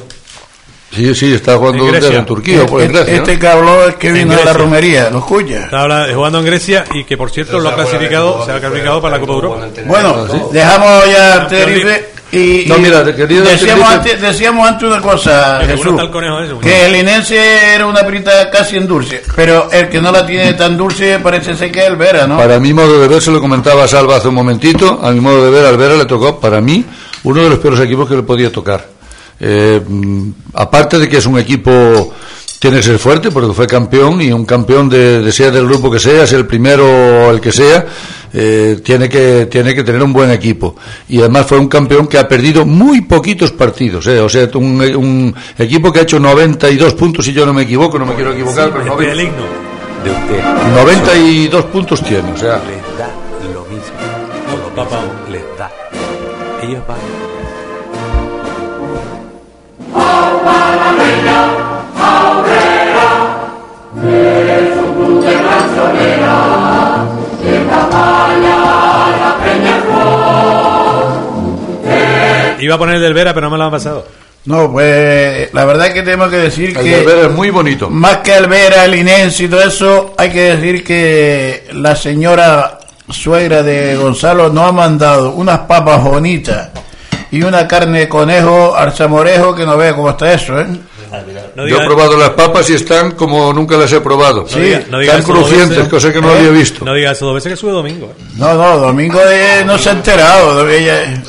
[0.93, 2.17] Sí, sí, está jugando En Grecia.
[2.19, 3.15] en Turquía o por en Este, Grecia.
[3.15, 3.23] ¿no?
[3.23, 5.63] este que habló es que En vino de la romería, ¿lo escucha?
[5.65, 9.01] Está habla- jugando en Grecia y que por cierto lo ha clasificado, se ha clasificado
[9.01, 9.67] para la Copa Europa.
[9.85, 15.67] Bueno, dejamos ya Campeón Tenerife y, No, mira, decíamos, antes, decíamos antes una cosa, Que
[15.77, 16.01] Jesús,
[16.61, 20.53] que el Linense era una perita casi en dulce, pero el que no la tiene
[20.53, 22.37] tan dulce parece ser que es el Vera, ¿no?
[22.37, 25.19] Para mi modo de ver, se lo comentaba a Salva hace un momentito, a mi
[25.21, 26.83] modo de ver, al Vera le tocó, para mí,
[27.23, 28.90] uno de los peores equipos que le podía tocar.
[29.43, 29.81] Eh,
[30.53, 32.13] aparte de que es un equipo,
[32.59, 35.89] tiene que ser fuerte, porque fue campeón, y un campeón de, de sea del grupo
[35.89, 37.85] que sea, sea el primero o el que sea,
[38.33, 40.75] eh, tiene, que, tiene que tener un buen equipo.
[41.09, 44.79] Y además fue un campeón que ha perdido muy poquitos partidos, eh, o sea, un,
[44.95, 48.31] un equipo que ha hecho 92 puntos, si yo no me equivoco, no me quiero
[48.33, 49.43] equivocar, pero Este es el himno.
[50.03, 50.43] de usted
[50.75, 52.57] 92 puntos tiene, o sea.
[52.57, 53.09] les da
[53.53, 54.61] lo mismo.
[54.61, 55.03] Los papás.
[55.31, 55.71] Les da.
[56.61, 57.20] Ellos van.
[72.59, 74.05] Iba a poner el del Vera, pero no me lo han pasado.
[74.45, 77.49] No, pues la verdad es que tenemos que decir El que del Vera es muy
[77.49, 77.89] bonito.
[77.89, 82.79] más que el Vera, el Linense y todo eso, hay que decir que la señora
[83.09, 86.69] suegra de Gonzalo nos ha mandado unas papas bonitas
[87.31, 90.67] y una carne de conejo al zamorejo que no vea cómo está eso, ¿eh?
[91.55, 94.43] No Yo he probado las papas y están como nunca las he probado.
[94.43, 95.87] no diga- no diga están crujientes, veces.
[95.89, 96.37] cosa que no ¿Eh?
[96.37, 96.85] había visto.
[96.85, 98.13] No diga eso dos veces que sube domingo.
[98.17, 98.23] ¿eh?
[98.37, 100.69] No, no, Domingo eh, no se ha enterado.
[100.69, 101.21] ella-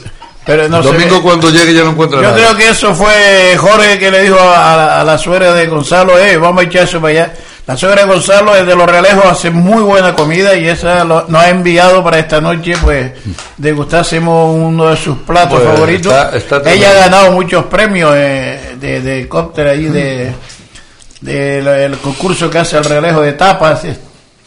[0.44, 2.36] pero no se Domingo cuando llegue ya no encuentra Yo nada.
[2.36, 6.18] creo que eso fue Jorge que le dijo a, a- a la suegra de Gonzalo,
[6.18, 7.32] eh, vamos a echar eso para allá.
[7.66, 11.42] La suegra Gonzalo es de Los Realejos, hace muy buena comida y esa lo- nos
[11.42, 13.12] ha enviado para esta noche, pues,
[13.56, 16.12] degustásemos uno de sus platos Pues, favoritos.
[16.12, 20.32] está- está Ella ha ganado muchos premios eh, de, de helicóptero ahí, de,
[21.20, 23.82] del el concurso que hace el Realejo de tapas.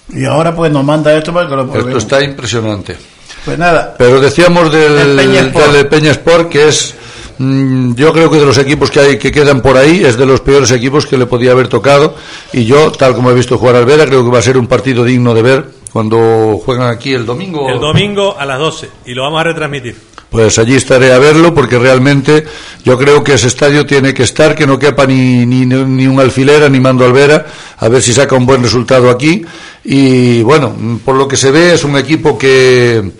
[0.09, 2.03] Y ahora pues nos manda esto para que lo Esto probemos.
[2.03, 2.97] está impresionante.
[3.45, 6.93] Pues nada, Pero decíamos del, del Peña Sport que es,
[7.37, 10.41] yo creo que de los equipos que hay que quedan por ahí, es de los
[10.41, 12.15] peores equipos que le podía haber tocado.
[12.53, 14.67] Y yo, tal como he visto jugar al Vera, creo que va a ser un
[14.67, 17.69] partido digno de ver cuando juegan aquí el domingo.
[17.69, 19.95] El domingo a las 12 y lo vamos a retransmitir.
[20.29, 22.43] Pues allí estaré a verlo porque realmente
[22.83, 26.19] yo creo que ese estadio tiene que estar, que no quepa ni, ni, ni un
[26.19, 27.45] alfiler animando al Vera,
[27.77, 29.45] a ver si saca un buen resultado aquí.
[29.85, 30.75] Y bueno,
[31.05, 33.11] por lo que se ve es un equipo que,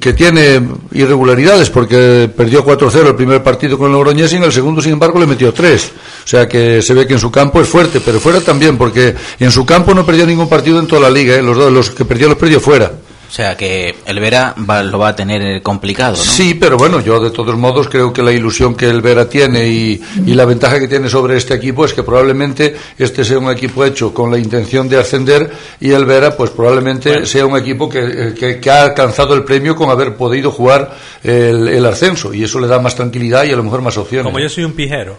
[0.00, 0.62] que tiene
[0.92, 5.18] irregularidades porque perdió 4-0 el primer partido con Logroñés y en el segundo, sin embargo,
[5.18, 5.92] le metió 3.
[6.24, 9.14] O sea que se ve que en su campo es fuerte, pero fuera también porque
[9.38, 11.34] en su campo no perdió ningún partido en toda la liga.
[11.34, 11.42] ¿eh?
[11.42, 12.90] Los, dos, los que perdió los perdió fuera.
[13.28, 16.22] O sea que el Vera va- lo va a tener eh, complicado, ¿no?
[16.22, 19.66] Sí, pero bueno, yo de todos modos creo que la ilusión que el Vera tiene
[19.66, 23.50] y, y la ventaja que tiene sobre este equipo es que probablemente este sea un
[23.50, 27.88] equipo hecho con la intención de ascender y el Vera pues probablemente sea un equipo
[27.88, 27.98] que,
[28.28, 32.44] eh, que- que ha alcanzado el premio con haber podido jugar el, el ascenso y
[32.44, 34.24] eso le da más tranquilidad y a lo mejor más opciones.
[34.26, 35.16] Como yo soy un pijero,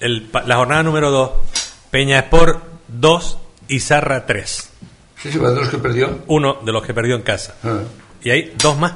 [0.00, 1.30] el pa- la jornada número 2,
[1.90, 3.38] Peña Sport 2
[3.68, 4.70] y Zarra 3.
[5.22, 6.20] Sí, sí, ¿de los que perdió?
[6.28, 7.54] Uno de los que perdió en casa.
[8.22, 8.92] Y hay dos más.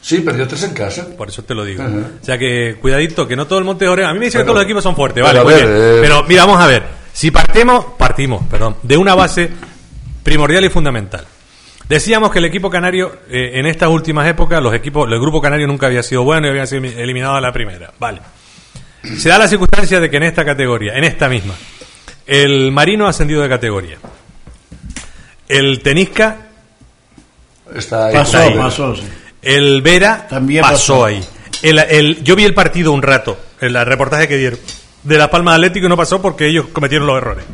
[0.00, 1.06] Sí, perdió tres en casa.
[1.16, 1.82] Por eso te lo digo.
[1.82, 1.96] Ajá.
[2.22, 4.06] O sea que cuidadito, que no todo el Monte Oreo.
[4.08, 5.76] A mí me dicen que todos los equipos son fuertes, vale, muy ver, bien.
[5.76, 6.82] eh, Pero mira, vamos a ver.
[7.12, 9.50] Si partimos, partimos, perdón, de una base
[10.22, 11.26] primordial y fundamental.
[11.88, 15.66] Decíamos que el equipo canario, eh, en estas últimas épocas, los equipos, el grupo canario
[15.66, 17.92] nunca había sido bueno y había sido eliminado a la primera.
[17.98, 18.20] Vale.
[19.18, 21.54] Se da la circunstancia de que en esta categoría, en esta misma,
[22.26, 23.98] el Marino ha ascendido de categoría.
[25.48, 26.36] El Tenisca
[27.74, 28.14] Está ahí.
[28.14, 28.54] pasó, ahí.
[28.56, 29.02] pasó, sí.
[29.42, 31.04] el Vera También pasó, pasó.
[31.06, 31.24] ahí.
[31.62, 34.58] El, el- yo vi el partido un rato, el reportaje que dieron
[35.02, 37.44] de La Palma Atlético y no pasó porque ellos cometieron los errores.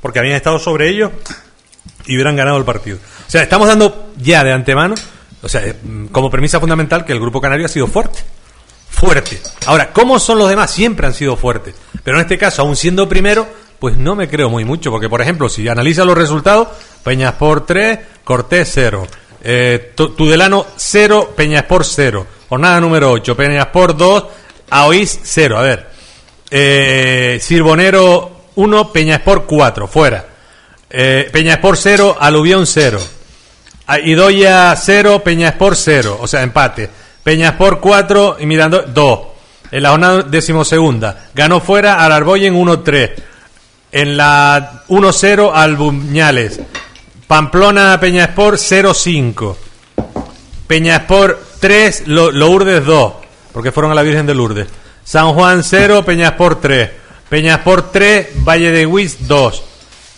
[0.00, 1.10] Porque habían estado sobre ellos
[2.06, 2.98] y hubieran ganado el partido.
[3.26, 4.94] O sea, estamos dando ya de antemano,
[5.42, 5.74] o sea, eh,
[6.12, 8.20] como premisa fundamental que el grupo canario ha sido fuerte.
[8.90, 9.40] Fuerte.
[9.66, 10.70] Ahora, ¿cómo son los demás?
[10.70, 11.74] Siempre han sido fuertes.
[12.04, 13.46] Pero en este caso, aún siendo primero,
[13.78, 14.90] pues no me creo muy mucho.
[14.90, 16.68] Porque, por ejemplo, si analiza los resultados,
[17.02, 19.06] Peñaspor 3, Cortés 0.
[19.42, 22.26] Eh, Tu- Tudelano 0, Peñaspor 0.
[22.48, 24.24] Jornada número 8, Peñaspor 2,
[24.70, 25.58] Aoís 0.
[25.58, 25.88] A ver.
[26.50, 30.24] Eh, Sirbonero 1, Peñaspor 4, fuera.
[30.88, 33.00] Eh, Peñaspor 0, Aluvión 0.
[33.86, 36.88] Ah, Idoya 0, Peñaspor 0, o sea, empate.
[37.22, 39.20] Peñaspor 4 y Mirando 2.
[39.72, 41.26] En la jornada decimosegunda.
[41.34, 43.10] Ganó fuera al Arboyen 1-3.
[43.94, 46.60] En la 1-0 al Buñales.
[47.28, 49.54] Pamplona Peñaspor 0-5.
[50.66, 53.12] Peñaspor 3, Lourdes 2,
[53.52, 54.66] porque fueron a la Virgen de Lourdes.
[55.04, 56.90] San Juan 0, Peñasport 3.
[57.28, 59.62] Peñasport 3, Valle de Huiz 2.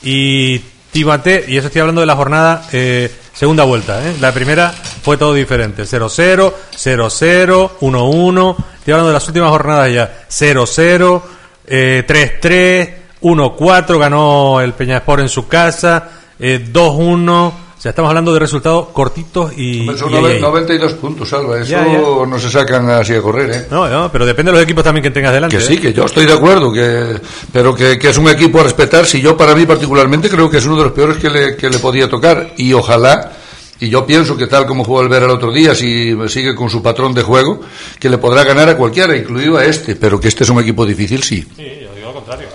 [0.05, 0.59] Y
[0.90, 4.03] Timate, y eso estoy hablando de la jornada eh, segunda vuelta.
[4.09, 4.15] ¿eh?
[4.23, 4.73] La primera
[5.03, 5.82] fue todo diferente.
[5.82, 8.57] 0-0, 0-0, 1-1.
[8.78, 10.24] Estoy hablando de las últimas jornadas ya.
[10.31, 11.23] 0-0,
[11.66, 16.09] eh, 3-3, 1-4, ganó el Peñasport en su casa.
[16.39, 17.53] Eh, 2-1.
[17.78, 19.86] O sea, estamos hablando de resultados cortitos y.
[19.98, 20.40] Son y ahí, ahí.
[20.40, 21.59] 92 puntos, Salva.
[21.61, 21.98] Eso Ya, ya.
[22.27, 23.66] no se sacan así a correr, ¿eh?
[23.70, 25.57] No, no, pero depende de los equipos también que tengas delante.
[25.59, 25.66] Que ¿eh?
[25.66, 27.20] sí, que yo estoy de acuerdo, que,
[27.53, 29.05] pero que, que es un equipo a respetar.
[29.05, 31.69] Si yo, para mí particularmente, creo que es uno de los peores que le, que
[31.69, 32.53] le podía tocar.
[32.57, 33.32] Y ojalá,
[33.78, 36.70] y yo pienso que tal como jugó el Vera el otro día, si sigue con
[36.70, 37.61] su patrón de juego,
[38.01, 39.97] que le podrá ganar a cualquiera, incluido a este.
[39.97, 41.43] Pero que este es un equipo difícil, sí.
[41.55, 42.48] Sí, yo digo lo contrario.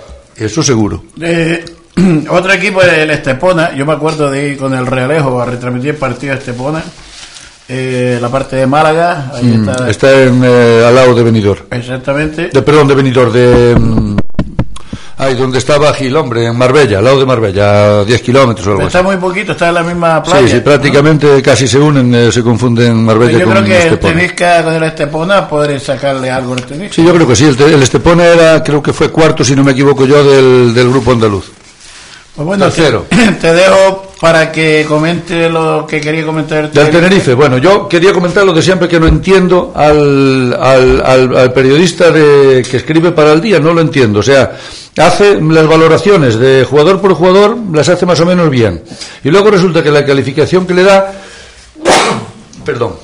[0.45, 1.03] Eso seguro.
[1.21, 1.63] Eh,
[2.29, 3.73] otro equipo es el Estepona.
[3.75, 6.83] Yo me acuerdo de ir con el Realejo a retransmitir partido de Estepona.
[7.69, 9.89] Eh, la parte de Málaga, ahí Mm, está.
[9.89, 11.61] está en, eh, al lado de Benidorm.
[11.71, 12.49] Exactamente.
[12.51, 13.75] De, perdón, de Benidorm, de...
[15.23, 18.69] Ay, donde estaba Gil, hombre, en Marbella, al lado de Marbella, a 10 kilómetros o
[18.71, 18.87] algo así.
[18.87, 20.47] Está muy poquito, está en la misma playa.
[20.47, 23.83] Sí, sí, prácticamente casi se unen, eh, se confunden Marbella Yo con creo que el
[23.93, 24.13] Estepona.
[24.15, 26.95] Tenisca con el Estepona podré sacarle algo al Tenisca.
[26.95, 27.45] Sí, yo creo que sí.
[27.45, 30.89] El, el Estepona era, creo que fue cuarto, si no me equivoco yo, del, del
[30.89, 31.51] grupo andaluz.
[32.35, 33.05] Pues bueno, Tercero.
[33.07, 36.71] Te, te dejo para que comente lo que quería comentar.
[36.71, 41.37] Del Tenerife, bueno, yo quería comentar lo de siempre que no entiendo al, al, al-
[41.37, 44.21] al periodista de, que escribe para el día, no lo entiendo.
[44.21, 44.57] O sea,
[44.97, 48.83] hace las valoraciones de jugador por jugador, las hace más o menos bien.
[49.23, 51.13] Y luego resulta que la calificación que le da,
[52.65, 52.95] perdón,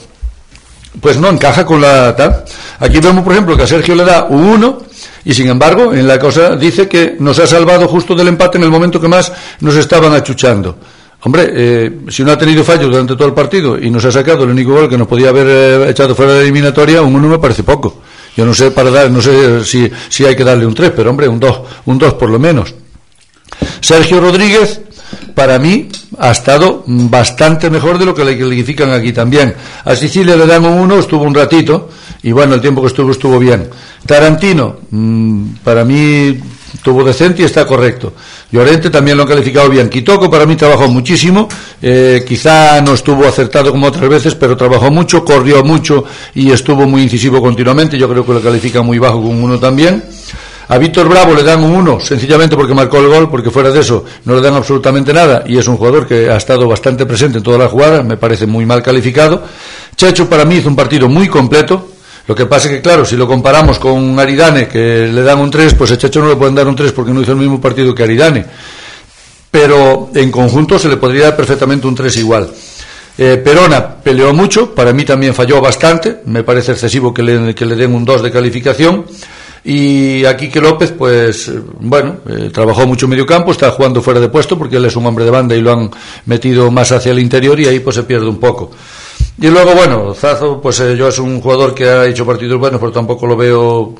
[0.99, 2.43] pues no encaja con la tal.
[2.79, 4.77] Aquí vemos, por ejemplo, que a Sergio le da un 1
[5.25, 8.63] y sin embargo en la cosa dice que nos ha salvado justo del empate en
[8.63, 10.77] el momento que más nos estaban achuchando.
[11.21, 14.43] Hombre, eh, si no ha tenido fallos durante todo el partido y nos ha sacado
[14.43, 17.27] el único gol que nos podía haber eh, echado fuera de la eliminatoria, un 1
[17.27, 18.01] me parece poco.
[18.37, 21.09] Yo no sé para dar, no sé si, si hay que darle un 3, pero
[21.09, 22.71] hombre, un 2, un 2 por lo menos.
[23.81, 24.79] Sergio Rodríguez,
[25.33, 25.89] para mí,
[26.19, 29.55] ha estado bastante mejor de lo que le califican aquí también.
[29.83, 31.89] A Sicilia le dan un 1, estuvo un ratito,
[32.21, 33.69] y bueno, el tiempo que estuvo estuvo bien.
[34.05, 36.39] Tarantino, mm, para mí,
[36.77, 38.13] estuvo decente y está correcto.
[38.51, 39.89] Llorente también lo han calificado bien.
[39.89, 41.49] Quitoco para mí trabajó muchísimo,
[41.81, 46.05] eh, quizá no estuvo acertado como otras veces, pero trabajó mucho, corrió mucho
[46.35, 47.97] y estuvo muy incisivo continuamente.
[47.97, 50.03] Yo creo que lo califica muy bajo con un 1 también.
[50.69, 53.79] A Víctor Bravo le dan un 1, sencillamente porque marcó el gol, porque fuera de
[53.79, 57.37] eso no le dan absolutamente nada y es un jugador que ha estado bastante presente
[57.37, 59.43] en todas las jugadas, me parece muy mal calificado.
[59.95, 61.96] Checho para mí hizo un partido muy completo,
[62.27, 65.49] lo que pasa es que, claro, si lo comparamos con Aridane, que le dan un
[65.49, 67.61] 3, pues a Checho no le pueden dar un 3 porque no hizo el mismo
[67.61, 68.45] partido que Aridane.
[69.49, 72.49] Pero en conjunto se le podría dar perfectamente un 3 igual.
[73.17, 77.95] Eh, Perona peleó mucho, para mí también falló bastante, me parece excesivo que le, den
[77.95, 79.05] un 2 de calificación.
[79.63, 84.19] Y aquí que López, pues bueno, eh, trabajó mucho en medio campo, está jugando fuera
[84.19, 85.91] de puesto porque él es un hombre de banda y lo han
[86.25, 88.71] metido más hacia el interior y ahí pues se pierde un poco.
[89.39, 92.79] Y luego, bueno, Zazo, pues eh, yo es un jugador que ha hecho partidos buenos,
[92.79, 93.93] pero tampoco lo veo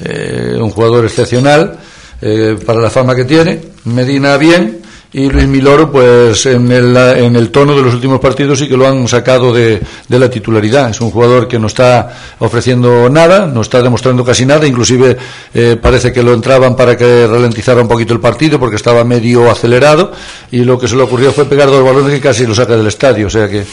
[0.00, 1.78] eh, un jugador excepcional
[2.20, 3.60] eh, para la fama que tiene.
[3.84, 4.82] Medina bien
[5.14, 8.76] y Luis Miloro, pues en el, en el tono de los últimos partidos sí que
[8.76, 10.90] lo han sacado de, de la titularidad.
[10.90, 15.16] Es un jugador que no está ofreciendo nada, no está demostrando casi nada, inclusive
[15.54, 19.48] eh, parece que lo entraban para que ralentizara un poquito el partido porque estaba medio
[19.48, 20.10] acelerado
[20.50, 22.88] y lo que se le ocurrió fue pegar dos balones que casi lo saca del
[22.88, 23.28] estadio.
[23.28, 23.64] O sea que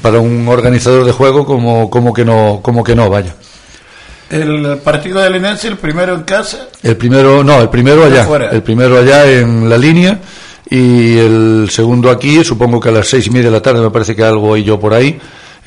[0.00, 3.34] para un organizador de juego como, como que no, como que no, vaya.
[4.30, 6.68] El partido del Linense, el primero en casa.
[6.82, 8.50] El primero, no, el primero De allá, fuera.
[8.50, 10.18] el primero allá en la línea
[10.68, 13.90] y el segundo aquí, supongo que a las seis y media de la tarde me
[13.90, 15.18] parece que algo hay yo por ahí.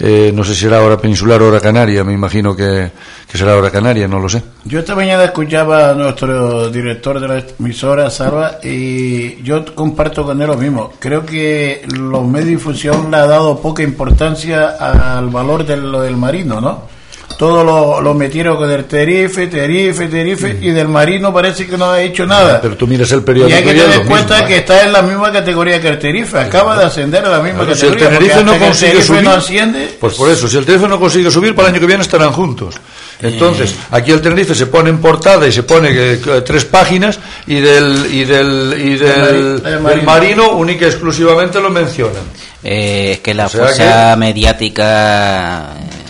[0.01, 2.89] Eh, no sé si será hora peninsular o hora canaria, me imagino que,
[3.29, 4.41] que será hora canaria, no lo sé.
[4.63, 10.41] Yo esta mañana escuchaba a nuestro director de la emisora, Salva, y yo comparto con
[10.41, 10.93] él lo mismo.
[10.99, 16.01] Creo que los medios de difusión le ha dado poca importancia al valor de lo
[16.01, 16.98] del marino, ¿no?
[17.39, 21.89] Todo lo, lo metieron con el Tenerife, Tenerife, Tenerife, y del marino parece que no
[21.89, 22.59] ha hecho nada.
[22.61, 24.57] Pero tú miras el Y periódico hay que y tener en cuenta mismo, que ¿eh?
[24.57, 26.37] está en la misma categoría que el Tenerife.
[26.37, 28.19] Acaba de ascender a la misma Claro, si el categoría.
[28.19, 30.99] Tenerife no el consigue Tenerife subir, no asciende, pues por eso, si el Tenerife no
[30.99, 32.75] consigue subir, para el año que viene estarán juntos.
[33.21, 37.19] Entonces, aquí el Tenerife se pone en portada y se pone que- que tres páginas
[37.47, 40.03] y del y del y del, Del Mari- del del Marino.
[40.03, 42.23] Marino única y exclusivamente lo mencionan.
[42.63, 46.08] Eh, es que la O sea fuerza mediática eh,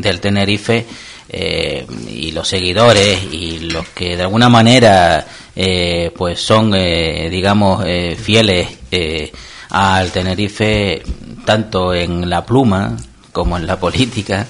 [0.00, 0.86] del Tenerife
[1.28, 7.84] eh, y los seguidores y los que de alguna manera eh, pues son eh, digamos
[7.86, 9.30] eh, fieles eh,
[9.70, 11.02] al Tenerife
[11.44, 12.96] tanto en la pluma
[13.32, 14.44] como en la política,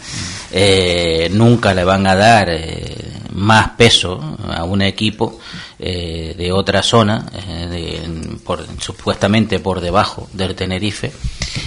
[1.33, 2.49] nunca le van a dar
[3.35, 5.39] más peso a un equipo
[5.79, 7.27] de otra zona,
[7.71, 8.01] de-
[8.45, 11.13] por- supuestamente por debajo del Tenerife,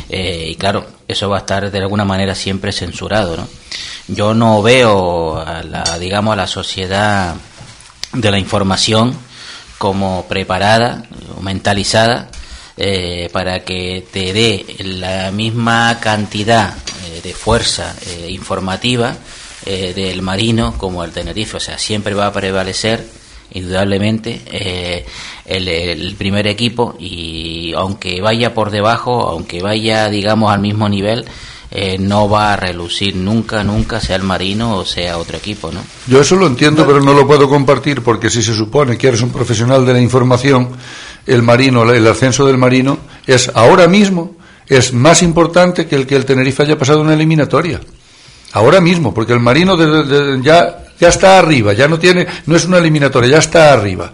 [0.10, 3.47] y claro, eso va a estar de alguna manera siempre censurado, ¿no?
[4.07, 7.35] Yo no veo a la, digamos, a la sociedad
[8.11, 9.17] de la información
[9.77, 11.03] como preparada
[11.41, 12.30] mentalizada
[12.75, 16.73] eh, para que te dé la misma cantidad
[17.05, 19.15] eh, de fuerza eh, informativa
[19.65, 21.55] del marino como el Tenerife.
[21.55, 23.07] O sea, siempre va a prevalecer
[23.51, 25.05] indudablemente
[25.45, 31.23] el, el primer equipo y aunque vaya por debajo, aunque vaya digamos al mismo nivel,
[31.75, 35.81] eh, no va a relucir nunca, nunca, sea el marino o sea otro equipo, ¿no?
[36.07, 39.21] Yo eso lo entiendo, pero no lo puedo compartir porque si se supone que eres
[39.21, 40.69] un profesional de la información,
[41.25, 44.35] el marino, el ascenso del marino es ahora mismo
[44.67, 47.81] es más importante que el que el Tenerife haya pasado una eliminatoria.
[48.53, 52.27] Ahora mismo, porque el marino de- de- de- ya ya está arriba, ya no tiene
[52.45, 54.13] no es una eliminatoria, ya está arriba.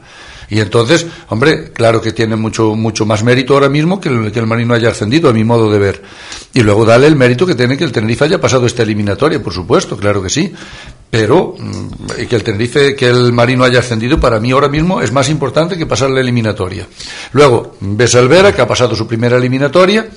[0.50, 4.40] Y entonces, hombre, claro que tiene mucho mucho más mérito ahora mismo que el, que
[4.40, 6.02] el marino haya ascendido, a mi modo de ver.
[6.54, 9.54] Y luego dale el mérito que tiene que el Tenerife haya pasado esta eliminatoria, por
[9.54, 10.52] supuesto, claro que sí.
[11.12, 15.12] Pero mm, que el Tenerife, que el marino haya ascendido, para mí ahora mismo es
[15.12, 16.88] más importante que pasar la eliminatoria.
[17.34, 20.08] Luego, ves al Vera, que ha pasado su primera eliminatoria.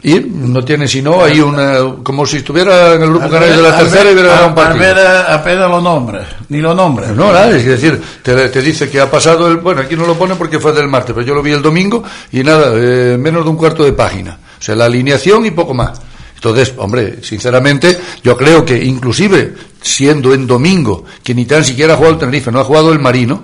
[0.00, 3.78] Y no tiene sino ahí una, como si estuviera en el grupo canario de la
[3.78, 4.84] tercera y hubiera ganado un partido.
[4.84, 7.08] Alvera apenas lo nombra, ni lo nombra.
[7.08, 9.56] No, nada, es decir, te, te dice que ha pasado el.
[9.56, 12.04] Bueno, aquí no lo pone porque fue del martes, pero yo lo vi el domingo
[12.30, 14.38] y nada, eh, menos de un cuarto de página.
[14.58, 16.00] O sea, la alineación y poco más.
[16.36, 21.96] Entonces, hombre, sinceramente, yo creo que inclusive siendo en domingo, que ni tan siquiera ha
[21.96, 23.42] jugado el Tenerife, no ha jugado el Marino,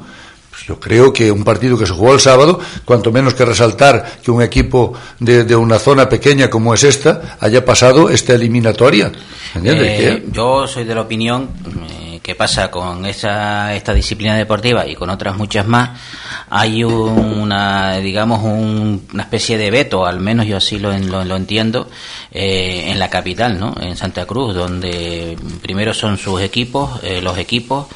[0.55, 4.19] pues yo creo que un partido que se jugó el sábado, cuanto menos que resaltar
[4.23, 9.11] que un equipo de, de una zona pequeña como es esta haya pasado esta eliminatoria.
[9.65, 11.51] Eh, yo soy de la opinión
[11.91, 15.91] eh, que pasa con esa, esta disciplina deportiva y con otras muchas más,
[16.51, 21.37] hay una, digamos, un- una especie de veto, al menos yo así lo, lo, lo
[21.37, 21.89] entiendo,
[22.33, 23.75] eh, en la capital, ¿no?
[23.81, 27.87] En Santa Cruz, donde primero son sus equipos, eh, los equipos,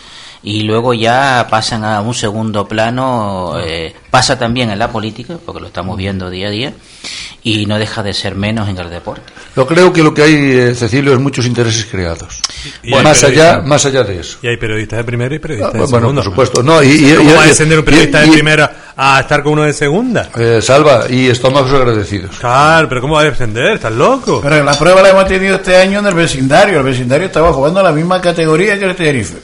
[0.43, 5.61] y luego ya pasan a un segundo plano, eh, pasa también en la política, porque
[5.61, 6.73] lo estamos viendo día a día,
[7.43, 9.23] y no deja de ser menos en el deporte.
[9.57, 12.41] Yo creo que lo que hay, eh, Cecilio, es muchos intereses creados.
[12.83, 13.67] Y hay más allá, periodistas.
[13.67, 14.39] más allá de eso.
[14.43, 16.23] Y hay periodistas de primera y periodistas Ah, de bueno, segunda.
[16.23, 16.63] por supuesto.
[16.63, 19.21] No, y- y- ¿Cómo y- va a descender un periodista y- de y- primera a
[19.21, 20.29] estar con uno de segunda?
[20.39, 22.37] Eh, salva y estómagos agradecidos.
[22.39, 23.73] Claro, pero ¿cómo va a descender?
[23.73, 24.41] ¿Estás loco?
[24.43, 26.79] Pero la prueba la hemos tenido este año en el vecindario.
[26.79, 29.39] El vecindario estaba jugando la misma categoría que el Tenerife.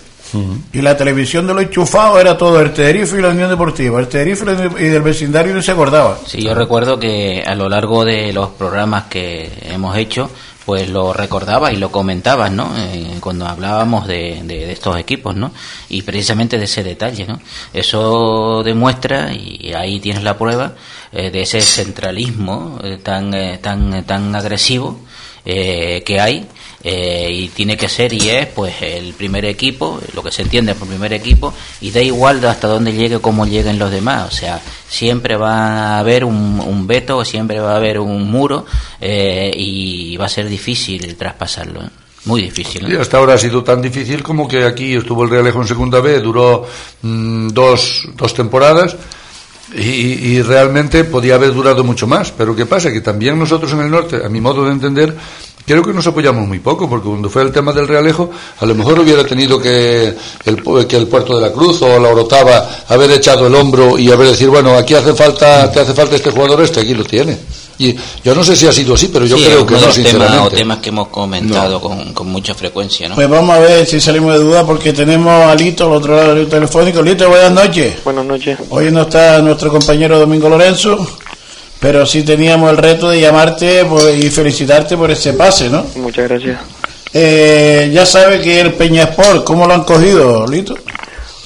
[0.72, 4.00] Y la televisión de los enchufados era todo el Tenerife y la Unión Deportiva.
[4.00, 4.44] El Tenerife
[4.80, 6.18] y del vecindario no se acordaba.
[6.26, 10.30] Sí, yo recuerdo que a lo largo de los programas que hemos hecho,
[10.64, 12.72] pues lo recordabas y lo comentabas, ¿no?
[12.76, 15.52] Eh, cuando hablábamos de, de- estos equipos, ¿no?
[15.90, 17.38] Y precisamente de ese detalle, ¿no?
[17.74, 20.72] Eso demuestra, y ahí tienes la prueba,
[21.12, 24.98] eh, de ese centralismo eh, tan, eh, tan, tan agresivo
[25.44, 26.46] eh, que hay
[26.84, 30.74] eh, y tiene que ser y es pues el primer equipo, lo que se entiende
[30.74, 34.60] por primer equipo y da igual hasta dónde llegue cómo lleguen los demás, o sea,
[34.86, 38.66] siempre va a haber un, un veto, siempre va a haber un muro
[39.00, 41.88] eh, y va a ser difícil traspasarlo, ¿eh?
[42.26, 42.84] muy difícil.
[42.84, 42.94] ¿eh?
[42.94, 46.00] Y hasta ahora ha sido tan difícil como que aquí estuvo el Realejo en segunda
[46.00, 46.66] B, duró
[47.02, 48.96] mm, dos, dos temporadas
[49.74, 49.80] y,
[50.36, 52.30] y realmente podía haber durado mucho más.
[52.32, 52.92] Pero ¿qué pasa?
[52.92, 55.16] Que también nosotros en el norte, a mi modo de entender,
[55.66, 58.30] creo que nos apoyamos muy poco, porque cuando fue el tema del Realejo,
[58.60, 60.14] a lo mejor hubiera tenido que
[60.44, 64.10] el, que el Puerto de la Cruz o la Orotava haber echado el hombro y
[64.10, 67.36] haber decir, bueno, aquí hace falta, te hace falta este jugador, este aquí lo tiene.
[67.76, 67.92] Y
[68.22, 69.94] yo no sé si ha sido así, pero yo Sí, creo que no, los temas,
[70.10, 70.46] sinceramente.
[70.46, 73.16] o temas que hemos comentado con, con mucha frecuencia, ¿no?
[73.16, 76.36] Pues vamos a ver si salimos de duda porque tenemos a Lito al otro lado
[76.36, 77.02] del telefónico.
[77.02, 77.96] Lito, buenas noches.
[78.04, 78.58] Buenas noches.
[78.70, 81.04] Hoy no está nuestro compañero Domingo Lorenzo,
[81.80, 83.86] pero sí teníamos el reto de llamarte
[84.18, 85.84] y felicitarte por ese pase, ¿no?
[85.96, 86.60] Muchas gracias.
[87.12, 90.76] Eh, ya sabe que el Peña Sport, ¿cómo lo han cogido, Lito?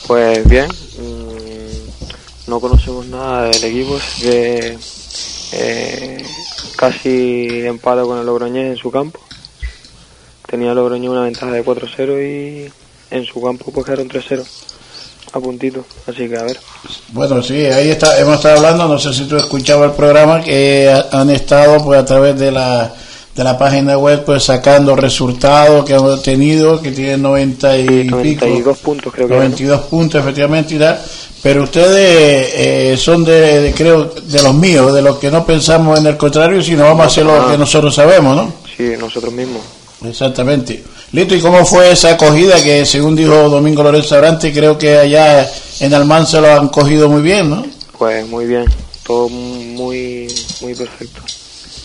[0.06, 4.78] Pues bien, mm, no conocemos nada del equipo, que
[5.52, 6.24] eh,
[6.76, 9.20] casi empata con el Logroñés en su campo.
[10.46, 12.72] Tenía Logroñés una ventaja de 4-0 y
[13.10, 14.46] en su campo pues quedaron 3-0
[15.32, 16.58] a puntito, así que a ver.
[17.12, 20.90] Bueno, sí, ahí está, hemos estado hablando, no sé si tú escuchabas el programa, que
[20.90, 22.92] ha- han estado pues a través de la,
[23.34, 28.16] de la página web pues sacando resultados que han obtenido, que tienen 90 y pico.
[28.16, 29.48] 92 puntos creo que era, ¿no?
[29.50, 30.98] 92 puntos efectivamente y tal.
[31.40, 35.98] Pero ustedes eh, son de, de, creo, de los míos, de los que no pensamos
[36.00, 37.48] en el contrario, sino vamos a hacer lo Ah.
[37.52, 38.52] que nosotros sabemos, ¿no?
[38.76, 39.62] Sí, nosotros mismos.
[40.04, 40.82] Exactamente.
[41.12, 45.48] Lito, ¿y cómo fue esa acogida que según dijo Domingo Lorenzo Abrante, creo que allá
[45.80, 47.64] en Almanza lo han cogido muy bien, ¿no?
[47.96, 48.66] Pues muy bien,
[49.06, 50.28] todo muy
[50.60, 51.22] muy perfecto.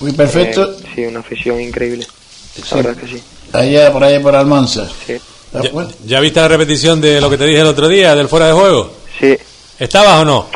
[0.01, 0.71] Muy perfecto.
[0.71, 2.05] Eh, sí, una afición increíble.
[2.53, 2.61] Sí.
[2.71, 3.23] La verdad que sí.
[3.53, 4.89] Allá, por allá, por Almanza.
[5.07, 5.15] Sí.
[5.53, 8.47] ¿Ya, ya viste la repetición de lo que te dije el otro día, del fuera
[8.47, 8.91] de juego?
[9.19, 9.37] Sí.
[9.79, 10.47] ¿Estabas o no?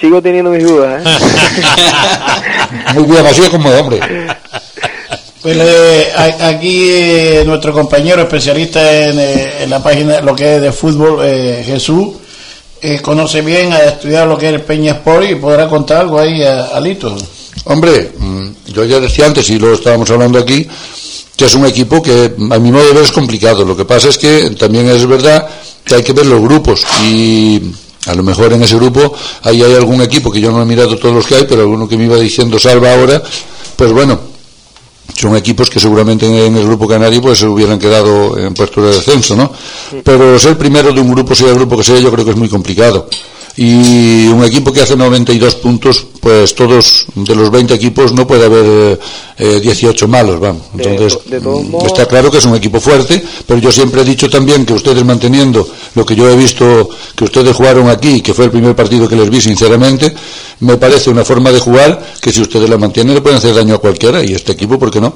[0.00, 1.18] Sigo teniendo mis dudas, ¿eh?
[2.94, 4.00] Muy bien, así es como de hombre.
[5.42, 10.70] Pues eh, aquí eh, nuestro compañero especialista en, eh, la página, lo que es de
[10.70, 12.10] fútbol, eh, Jesús,
[12.80, 16.20] eh, conoce bien, ha estudiado lo que es el Peña Sport y podrá contar algo
[16.20, 17.16] ahí a, a Lito.
[17.64, 20.64] Hombre, mm, yo ya decía antes, y lo estábamos hablando aquí,
[21.36, 23.64] que es un equipo que a mi modo de ver es complicado.
[23.64, 25.44] Lo que pasa es que también es verdad
[25.84, 27.60] que hay que ver los grupos y
[28.06, 29.12] a lo mejor en ese grupo
[29.42, 31.88] ahí hay algún equipo que yo no he mirado todos los que hay, pero alguno
[31.88, 33.20] que me iba diciendo salva ahora,
[33.76, 34.31] pues bueno,
[35.14, 38.94] son equipos que seguramente en, el grupo canario pues se hubieran quedado en puesto de
[38.94, 39.52] descenso, ¿no?
[40.02, 42.36] Pero ser primero de un grupo, sea el grupo que sea, yo creo que es
[42.36, 43.08] muy complicado.
[43.56, 48.46] Y un equipo que hace 92 puntos, pues todos de los 20 equipos no puede
[48.46, 48.98] haber
[49.36, 50.62] eh, 18 malos, vamos.
[50.78, 54.04] Entonces, de mm, modos- está claro que es un equipo fuerte, pero yo siempre he
[54.04, 58.32] dicho también que ustedes manteniendo lo que yo he visto que ustedes jugaron aquí, que
[58.32, 60.14] fue el primer partido que les vi sinceramente,
[60.60, 63.74] me parece una forma de jugar que si ustedes la mantienen le pueden hacer daño
[63.74, 65.12] a cualquiera y este equipo, ¿por qué no?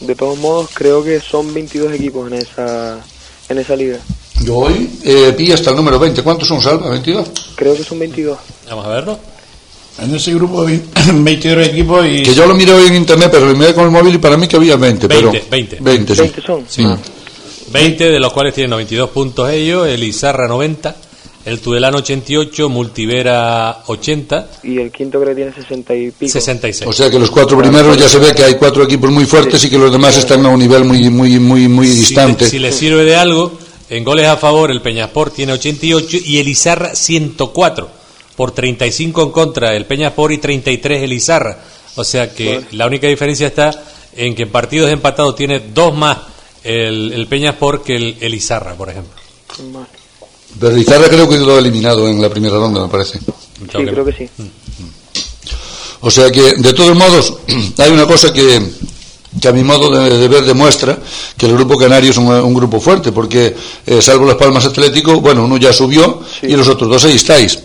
[0.00, 2.98] De todos modos, creo que son 22 equipos en esa
[3.48, 3.98] en esa liga.
[4.48, 6.22] Yo hoy eh, vi hasta el número 20.
[6.22, 6.86] ¿Cuántos son, Salva?
[6.96, 7.26] ¿22?
[7.54, 8.38] Creo que son 22.
[8.70, 9.18] Vamos a verlo.
[10.02, 12.22] En ese grupo hay 22 equipos y...
[12.22, 14.38] Que yo lo miré hoy en internet, pero lo miré con el móvil y para
[14.38, 15.06] mí que había 20.
[15.06, 15.78] 20, pero 20.
[15.82, 16.20] 20, sí.
[16.22, 16.64] 20 son.
[16.66, 16.82] Sí.
[17.72, 20.96] 20 de los cuales tienen 92 puntos ellos, el Izarra 90,
[21.44, 26.32] el Tudelano 88, Multivera 80, Y el quinto creo que tiene 60 y pico.
[26.32, 26.88] 66.
[26.88, 29.62] O sea que los cuatro primeros ya se ve que hay cuatro equipos muy fuertes
[29.62, 32.46] y que los demás están a un nivel muy muy muy muy distante.
[32.48, 33.52] Si, le- si le sirve de algo,
[33.90, 37.98] en goles a favor el Peñasport tiene 88 y el Izarra 104.
[38.36, 41.58] Por 35 en contra el Peñasport y 33 el Izarra.
[41.96, 43.70] O sea que la única diferencia está
[44.14, 46.18] en que en partidos empatados tiene dos más
[46.62, 49.14] el, el Peñasport que el, el Izarra, por ejemplo.
[50.60, 53.18] Pero Izarra creo que quedó eliminado en la primera ronda, me parece.
[53.18, 53.24] Sí,
[53.66, 54.28] creo que sí.
[56.00, 57.34] O sea que, de todos modos,
[57.78, 58.62] hay una cosa que,
[59.40, 60.98] que a mi modo de, de ver demuestra
[61.36, 63.54] que el grupo canario es un, un grupo fuerte, porque
[63.86, 67.58] eh, salvo Las Palmas Atlético, bueno, uno ya subió y los otros dos ahí estáis.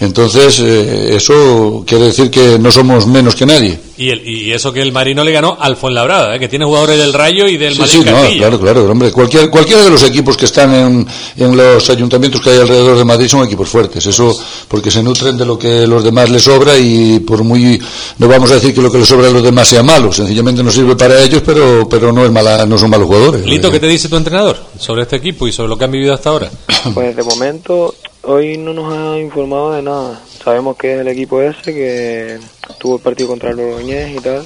[0.00, 3.78] Entonces, eh, eso quiere decir que no somos menos que nadie.
[3.96, 6.40] Y, el, y eso que el Marino le ganó al Fuenlabrada, ¿eh?
[6.40, 9.12] que tiene jugadores del Rayo y del Sí, Madrid sí, no, claro, claro, hombre.
[9.12, 11.06] Cualquier, cualquiera de los equipos que están en,
[11.36, 14.04] en los ayuntamientos que hay alrededor de Madrid son equipos fuertes.
[14.04, 14.36] Eso
[14.72, 17.78] porque se nutren de lo que los demás les sobra y por muy,
[18.16, 20.10] no vamos a decir que lo que les sobra a los demás sea malo.
[20.10, 23.44] Sencillamente no sirve para ellos, pero, pero no es mala, no son malos jugadores.
[23.44, 26.14] Lito, ¿qué te dice tu entrenador sobre este equipo y sobre lo que han vivido
[26.14, 26.50] hasta ahora?
[26.94, 30.20] Pues de momento, hoy no nos ha informado de nada.
[30.42, 32.38] Sabemos que es el equipo ese, que
[32.80, 34.42] tuvo el partido contra el Logroñés y tal,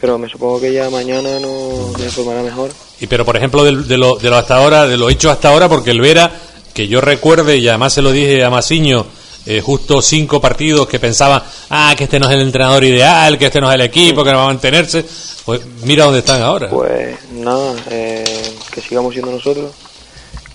[0.00, 2.70] pero me supongo que ya mañana nos, informará mejor.
[3.00, 5.50] Y pero por ejemplo del- de, lo, de lo hasta ahora, de lo hecho hasta
[5.50, 6.30] ahora, porque el Vera,
[6.74, 9.06] que yo recuerde y además se lo dije a Masiño,
[9.46, 13.46] eh, justo cinco partidos que pensaban, ah, que este no es el entrenador ideal, que
[13.46, 15.04] este no es el equipo, que no va a mantenerse,
[15.44, 16.68] pues mira dónde están ahora.
[16.68, 19.72] Pues nada, eh, que sigamos siendo nosotros,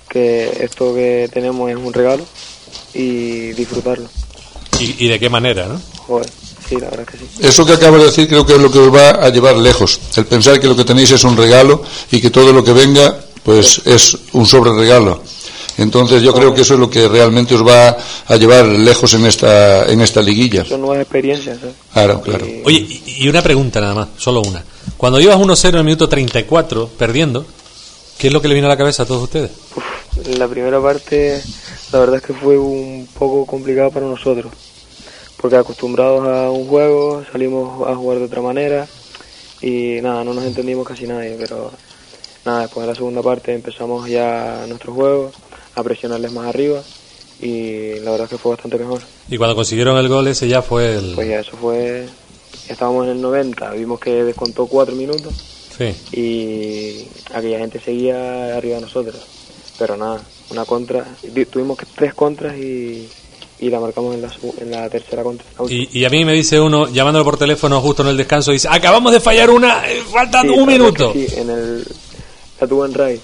[0.10, 2.26] que esto que tenemos es un regalo
[2.94, 4.08] y disfrutarlo.
[4.80, 5.82] Y, y de qué manera, ¿no?
[6.08, 6.30] Joder,
[6.68, 7.26] sí, la verdad que sí.
[7.42, 10.00] Eso que acabo de decir creo que es lo que os va a llevar lejos.
[10.16, 13.20] El pensar que lo que tenéis es un regalo y que todo lo que venga
[13.44, 15.22] pues es un sobre regalo.
[15.78, 17.96] Entonces yo creo que eso es lo que realmente os va
[18.26, 20.66] a llevar lejos en esta en esta liguilla.
[20.66, 21.60] Son nuevas experiencias.
[21.60, 21.76] ¿sabes?
[21.94, 22.46] Claro, claro.
[22.66, 24.64] Oye, y, una pregunta nada más, solo una.
[24.98, 27.46] Cuando ibas 1-0 en el minuto 34, perdiendo,
[28.18, 29.52] ¿qué es lo que le vino a la cabeza a todos ustedes?
[30.26, 31.42] La primera parte,
[31.92, 34.52] la verdad es que fue un poco complicado para nosotros,
[35.40, 38.88] porque acostumbrados a un juego, salimos a jugar de otra manera
[39.62, 41.72] y nada, no nos entendimos casi nadie, pero
[42.46, 45.32] nada, después de la segunda parte empezamos ya nuestro juego,
[45.78, 46.82] a presionarles más arriba
[47.40, 49.02] y la verdad es que fue bastante mejor.
[49.30, 51.14] Y cuando consiguieron el gol ese ya fue el...
[51.14, 52.08] Pues ya eso fue,
[52.68, 55.34] estábamos en el 90, vimos que descontó cuatro minutos
[55.78, 55.94] Sí.
[56.20, 59.16] y aquella gente seguía arriba de nosotros.
[59.78, 61.06] Pero nada, una contra,
[61.52, 63.08] tuvimos tres contras y,
[63.60, 65.46] y la marcamos en la, en la tercera contra.
[65.60, 65.72] la.
[65.72, 68.68] Y, y a mí me dice uno, llamándolo por teléfono justo en el descanso, dice,
[68.72, 71.14] acabamos de fallar una, eh, faltan Sí, un minuto.
[71.14, 71.86] Sí, en el,
[72.60, 73.22] la tuvo en.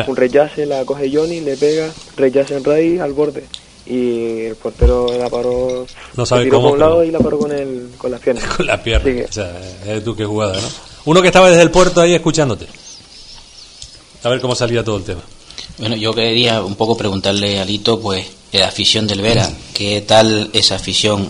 [0.00, 0.04] Ah.
[0.08, 3.44] Un rechace, la coge Johnny, le pega, rechace en Ray al borde.
[3.86, 7.18] Y el portero la paró, No sabe tiró cómo, por un lado pero- y la
[7.18, 8.44] paró con, el, con las piernas.
[8.56, 9.10] Con la pierna.
[9.10, 10.68] Así que- O sea, es tú qué jugada, ¿no?
[11.06, 12.66] Uno que estaba desde el puerto ahí escuchándote.
[14.22, 15.20] A ver cómo salía todo el tema.
[15.76, 20.00] Bueno, yo quería un poco preguntarle a Lito, pues, de la afición del Vera, ¿qué
[20.00, 21.28] tal esa afición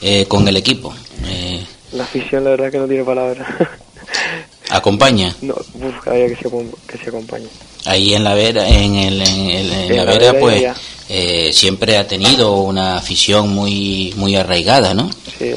[0.00, 0.94] eh, con el equipo?
[1.26, 1.62] Eh,
[1.92, 3.46] La afición, la verdad, que no tiene palabras.
[4.70, 5.34] ¿Acompaña?
[5.42, 6.48] no, uf, cada día que se,
[6.86, 7.48] que se acompañe.
[7.84, 10.64] Ahí en la Vera, en, el- en el- en En la la Vera, Vera pues,
[11.08, 15.10] eh, siempre ha tenido una afición muy, muy arraigada, ¿no?
[15.38, 15.50] Sí.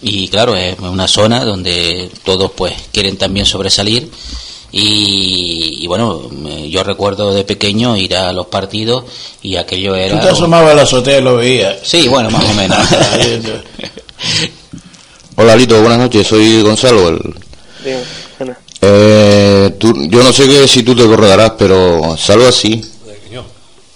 [0.00, 4.10] Y claro, es una zona donde todos, pues, quieren también sobresalir.
[4.70, 9.04] Y, y bueno, me- yo recuerdo de pequeño ir a los partidos
[9.42, 10.20] y aquello Tú era...
[10.20, 11.76] te asomabas a la azotea y lo veías.
[11.82, 12.78] Sí, bueno, más o menos.
[15.36, 17.08] Hola Lito, buenas noches, soy Gonzalo.
[17.08, 17.34] el-
[17.84, 18.04] Dígame,
[18.40, 18.58] Ana.
[18.80, 22.80] Eh, tú- yo no sé que si tú te acordarás, pero Salva sí.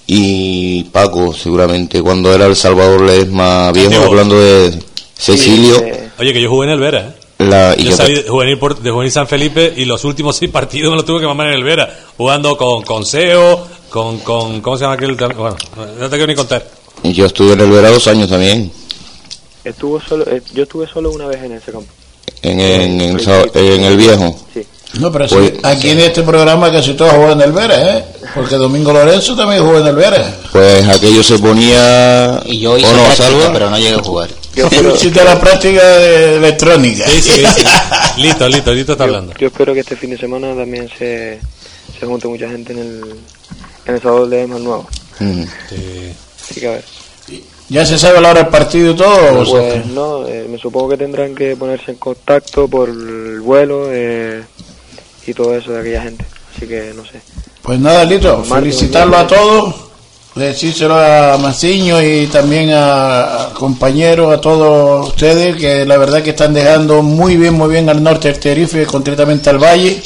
[0.07, 4.09] Y Paco, seguramente, cuando era el Salvador Ledesma viejo, Antiguo.
[4.09, 4.79] hablando de
[5.17, 5.77] Cecilio.
[6.19, 7.01] Oye, que yo jugué en el Vera,
[7.39, 7.45] ¿eh?
[7.45, 10.51] la, y Yo salí de juvenil, por- de juvenil San Felipe y los últimos seis
[10.51, 14.61] partidos me los tuve que mamar en el Vera, jugando con, con Seo, con, con.
[14.61, 15.15] ¿Cómo se llama aquel?
[15.15, 15.57] Bueno,
[15.99, 16.69] no te quiero ni contar.
[17.05, 18.71] y yo estuve en el Vera dos años también.
[19.65, 21.89] Estuvo solo, eh, yo estuve solo una vez en ese campo.
[22.43, 24.37] En, en, en el, Sa- en el viejo.
[24.99, 28.05] No, pero sí, Pues- aquí en este programa casi todos juegan en el Vera, ¿eh?
[28.35, 30.35] Porque Domingo Lorenzo también jugó en el Vera.
[30.53, 32.43] Pues aquello se ponía.
[32.45, 33.53] Y yo hice ¿O no, práctica, Salva?
[33.53, 34.29] pero no llegué a jugar.
[34.95, 37.07] Hiciste la práctica de electrónica.
[37.09, 37.65] Sí, sí, sí.
[38.19, 39.33] listo, listo, listo está hablando.
[39.39, 41.41] Yo espero que este fin de semana también se,
[41.99, 43.01] se junte mucha gente en el,
[43.87, 44.87] en el Salvador de Nuevo.
[45.21, 45.43] Mm.
[46.51, 46.85] Así que a ver.
[47.73, 49.41] ¿Ya se sabe la hora del partido y todo?
[49.41, 53.41] o sea, Pues no, eh, me supongo que tendrán que ponerse en contacto por el
[53.41, 54.43] vuelo eh,
[55.27, 56.25] y todo eso de aquella gente.
[56.55, 57.23] Así que no sé.
[57.63, 59.75] Pues nada, Lito, felicitarlo a todos,
[60.35, 66.31] decírselo a Maciño y también a, a compañeros, a todos ustedes, que la verdad que
[66.31, 70.03] están dejando muy bien, muy bien al norte del Tenerife, concretamente al Valle,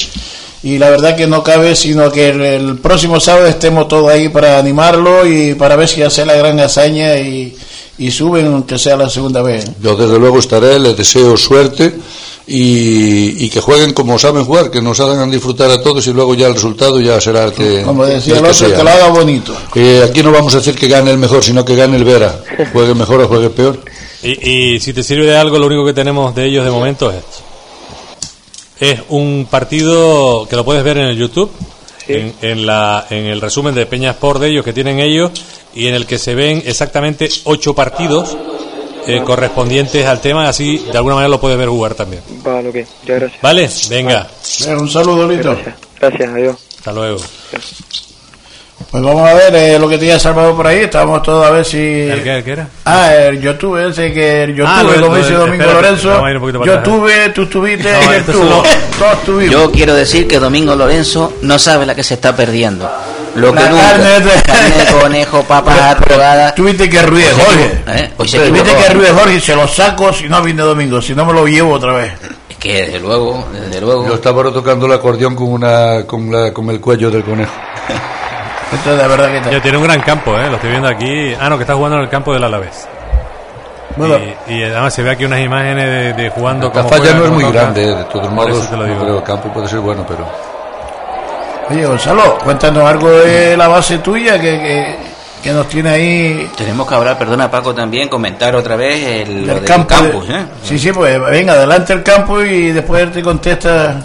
[0.67, 4.27] y la verdad que no cabe sino que el, el próximo sábado estemos todos ahí
[4.27, 7.55] para animarlo y para ver si hace la gran hazaña y,
[7.97, 9.65] y suben, aunque sea la segunda vez.
[9.81, 11.93] Yo desde luego estaré, les deseo suerte
[12.47, 16.35] y, y que jueguen como saben jugar, que nos hagan disfrutar a todos y luego
[16.35, 17.83] ya el resultado ya será el que...
[17.83, 18.77] Como decía el el que otro, sea.
[18.77, 19.53] que lo haga bonito.
[19.75, 22.41] Eh, aquí no vamos a decir que gane el mejor, sino que gane el Vera.
[22.73, 23.79] Juegue mejor o juegue peor.
[24.21, 27.09] Y, y si te sirve de algo, lo único que tenemos de ellos de momento
[27.09, 27.46] es esto.
[28.79, 31.51] Es un partido que lo puedes ver en el YouTube,
[32.07, 35.31] en, en la, en el resumen de Peña Sport de ellos que tienen ellos,
[35.73, 38.37] y en el que se ven exactamente ocho partidos
[39.07, 42.21] eh, correspondientes al tema, así de alguna manera lo puedes ver jugar también.
[42.43, 42.75] Vale, ok.
[42.75, 43.41] Muchas gracias.
[43.41, 43.69] ¿Vale?
[43.89, 44.29] Venga.
[44.79, 45.51] Un saludo, Lito.
[45.53, 45.75] Gracias.
[45.99, 46.57] Gracias, adiós.
[46.77, 47.19] Hasta luego.
[48.91, 50.79] Pues vamos a ver eh, lo que tenía Salvador por ahí.
[50.79, 51.77] Estábamos todos a ver si.
[51.77, 52.67] ¿El qué, el qué era?
[52.85, 56.09] Ah, el YouTube, ese que el YouTube, Ah, lo- como lo- dice Domingo Lorenzo.
[56.63, 56.83] Yo atrás.
[56.83, 58.63] tuve, tú estuviste No, y él tuvo.
[58.97, 59.51] Todos tuvimos.
[59.53, 62.89] Yo quiero decir que Domingo Lorenzo no sabe la que se está perdiendo.
[63.35, 63.81] Lo que nunca.
[63.91, 66.55] carne de- Carne de conejo, papas rodadas.
[66.55, 67.83] Tuviste que ruido, Jorge.
[68.03, 68.11] ¿Eh?
[68.17, 71.13] Hoy se Tuviste que ruido, Jorge, y se lo saco si no viene Domingo, si
[71.13, 72.13] no me lo llevo otra vez.
[72.49, 74.07] Es que desde luego, desde luego.
[74.07, 77.51] Yo estaba tocando el acordeón con, una, con, la, con el cuello del conejo.
[78.73, 79.51] Esto es de verdad que está.
[79.51, 80.47] Ya tiene un gran campo, ¿eh?
[80.49, 81.33] Lo estoy viendo aquí.
[81.39, 82.87] Ah, no, que está jugando en el campo del Alavés.
[83.95, 84.15] Bueno.
[84.47, 87.31] y, y además se ve aquí unas imágenes de, de jugando La falla no es
[87.31, 87.59] muy toca.
[87.61, 88.71] grande, de todos modos.
[88.71, 88.99] lo no digo.
[89.01, 90.27] creo, el campo puede ser bueno, pero.
[91.69, 94.95] Oye, Gonzalo, cuéntanos algo de la base tuya que, que,
[95.43, 99.55] que nos tiene ahí Tenemos que hablar, perdona Paco, también comentar otra vez el, lo
[99.55, 99.93] del campo.
[99.95, 100.45] de- campus, ¿eh?
[100.63, 103.95] Sí, sí, pues venga, adelante el campo y después él te contesta.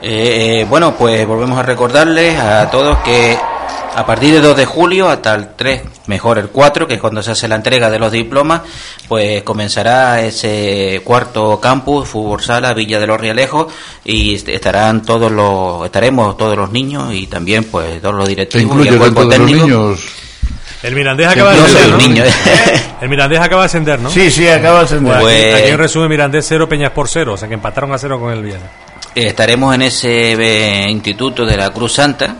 [0.00, 3.38] Eh, eh, bueno, pues volvemos a recordarles a todos que
[3.94, 7.22] a partir del 2 de julio hasta el 3, mejor el 4, que es cuando
[7.22, 8.62] se hace la entrega de los diplomas,
[9.08, 13.72] pues comenzará ese cuarto campus, Fútbol Sala, Villa de los Realejos,
[14.04, 18.30] y est- estarán todos los, estaremos todos los niños y también pues todos los ¿Te
[18.30, 19.66] directivos y el cuerpo de técnico.
[19.66, 20.00] niños?
[20.82, 22.08] El Mirandés acaba de no soy ascender, un ¿no?
[22.08, 22.24] niño.
[23.02, 24.10] El Mirandés acaba de ascender, ¿no?
[24.10, 25.20] Sí, sí, acaba de ascender.
[25.20, 27.92] Pues aquí, Pues- aquí en resumen Mirandés 0, Peñas por 0, o sea que empataron
[27.92, 28.64] a 0 con el Viana.
[29.14, 32.34] Eh, Estaremos en ese eh, instituto de la Cruz Santa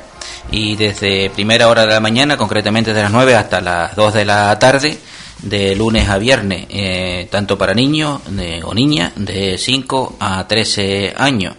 [0.51, 4.25] y desde primera hora de la mañana, concretamente de las 9 hasta las 2 de
[4.25, 4.99] la tarde,
[5.43, 8.21] de lunes a viernes, eh, tanto para niños
[8.65, 11.57] o niñas de 5 a 13 años.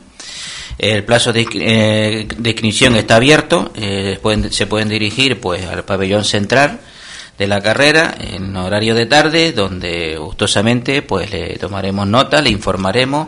[0.77, 4.19] El plazo de, eh, inscripción está abierto, eh,
[4.49, 6.79] se pueden dirigir pues al pabellón central
[7.37, 13.27] de la carrera en horario de tarde donde gustosamente pues le tomaremos nota, le informaremos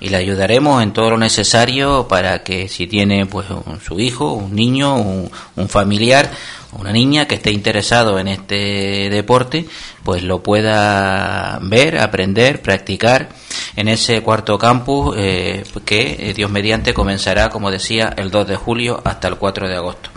[0.00, 4.32] y le ayudaremos en todo lo necesario para que si tiene pues un- su hijo,
[4.32, 6.30] un niño, un, un familiar,
[6.72, 9.66] una niña que esté interesado en este deporte,
[10.02, 13.28] pues lo pueda ver, aprender, practicar
[13.76, 18.56] en ese cuarto campus eh, que eh, Dios mediante comenzará, como decía, el 2 de
[18.56, 20.10] julio hasta el 4 de agosto.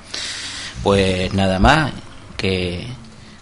[0.82, 1.92] Pues nada más
[2.36, 2.88] que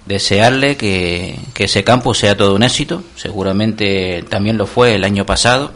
[0.06, 5.26] desearle que, que ese campus sea todo un éxito, seguramente también lo fue el año
[5.26, 5.72] pasado,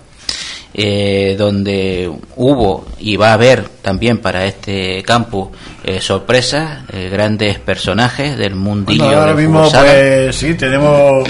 [0.73, 5.49] eh, donde hubo y va a haber también para este campus
[5.83, 11.27] eh, sorpresas, eh, grandes personajes del mundillo Bueno, ahora del mismo, pues sí, tenemos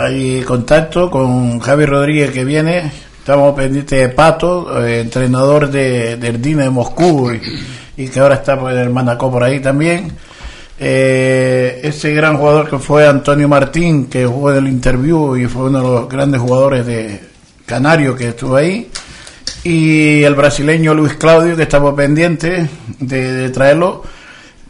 [0.00, 2.90] ahí contacto con Javi Rodríguez que viene.
[3.18, 8.36] Estamos pendientes de Pato, eh, entrenador de, del Dina de Moscú y, y que ahora
[8.36, 10.12] está pues, en el Manacó por ahí también.
[10.80, 15.64] Eh, ese gran jugador que fue Antonio Martín, que jugó en el interview y fue
[15.64, 17.20] uno de los grandes jugadores de
[17.66, 18.88] Canario que estuvo ahí.
[19.64, 22.68] Y el brasileño Luis Claudio, que estamos pendientes
[23.00, 24.04] de, traerlo.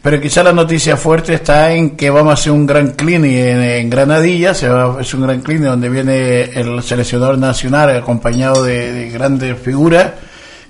[0.01, 3.89] Pero quizá la noticia fuerte está en que vamos a hacer un gran clinic en,
[3.89, 9.09] Granadilla, se va, es un gran clinic donde viene el seleccionador nacional acompañado de, de
[9.09, 10.11] grandes figuras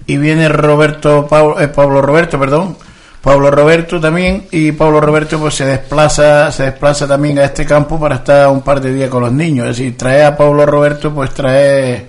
[0.10, 2.76] y viene Roberto Pablo, eh, Pablo Roberto, perdón,
[3.22, 8.00] Pablo Roberto también y Pablo Roberto pues se desplaza se desplaza también a este campo
[8.00, 11.14] para estar un par de días con los niños, es decir, trae a Pablo Roberto
[11.14, 12.06] pues trae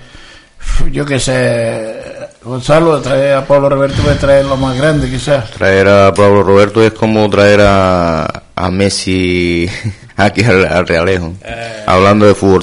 [0.93, 2.01] yo qué sé,
[2.43, 5.51] Gonzalo trae a Pablo Roberto pues trae lo más grande quizás.
[5.51, 9.69] Traer a Pablo Roberto es como traer a, a Messi
[10.17, 11.35] aquí al, al Realejo,
[11.87, 12.63] hablando de fútbol.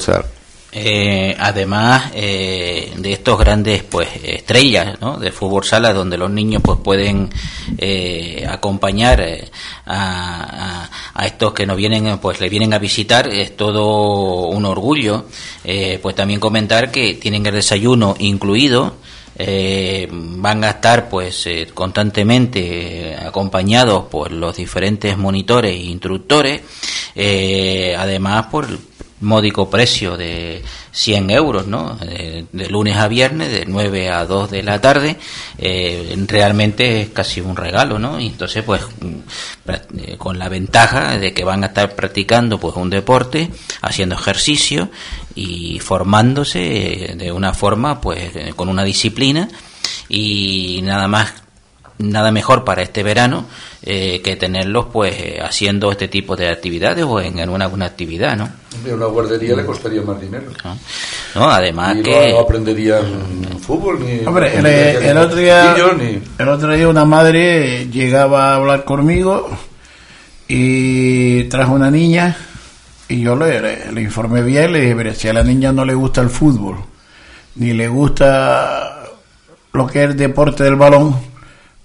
[0.80, 5.18] Eh, además eh, de estos grandes pues estrellas ¿no?
[5.18, 7.30] de fútbol sala donde los niños pues pueden
[7.78, 9.50] eh, acompañar eh,
[9.86, 15.24] a, a- estos que nos vienen pues le vienen a visitar es todo un orgullo
[15.64, 18.94] Eh, pues también comentar que tienen el desayuno incluido
[19.36, 22.60] eh, van a estar pues eh, constantemente
[23.12, 26.60] eh, acompañados por los diferentes monitores e instructores
[27.98, 28.66] además por
[29.20, 30.62] módico precio de
[30.92, 31.96] 100 euros ¿no?
[31.96, 35.16] de, lunes a viernes de 9 a 2 de la tarde
[35.58, 38.20] eh, realmente es casi un regalo ¿no?
[38.20, 42.90] y entonces pues mm, con la ventaja de que van a estar practicando pues un
[42.90, 43.50] deporte
[43.82, 44.90] haciendo ejercicio
[45.34, 49.48] y formándose de una forma pues con una disciplina
[50.08, 51.32] y nada más
[51.98, 53.46] nada mejor para este verano
[53.82, 57.86] eh, que tenerlos pues eh, haciendo este tipo de actividades o en, en una, alguna
[57.86, 60.46] actividad no Hombre, una guardería le costaría más dinero.
[61.34, 63.02] no además Y que no, no aprenderían
[63.60, 64.24] fútbol ni.
[64.26, 68.84] Hombre, el, ni- el otro día, ni- el otro día una madre llegaba a hablar
[68.84, 69.48] conmigo
[70.46, 72.36] y trajo una niña
[73.08, 75.84] y yo le, le, le informé bien, le dije, "Mire, si a la niña no
[75.84, 76.76] le gusta el fútbol,
[77.56, 78.98] ni le gusta
[79.72, 81.16] lo que es el deporte del balón,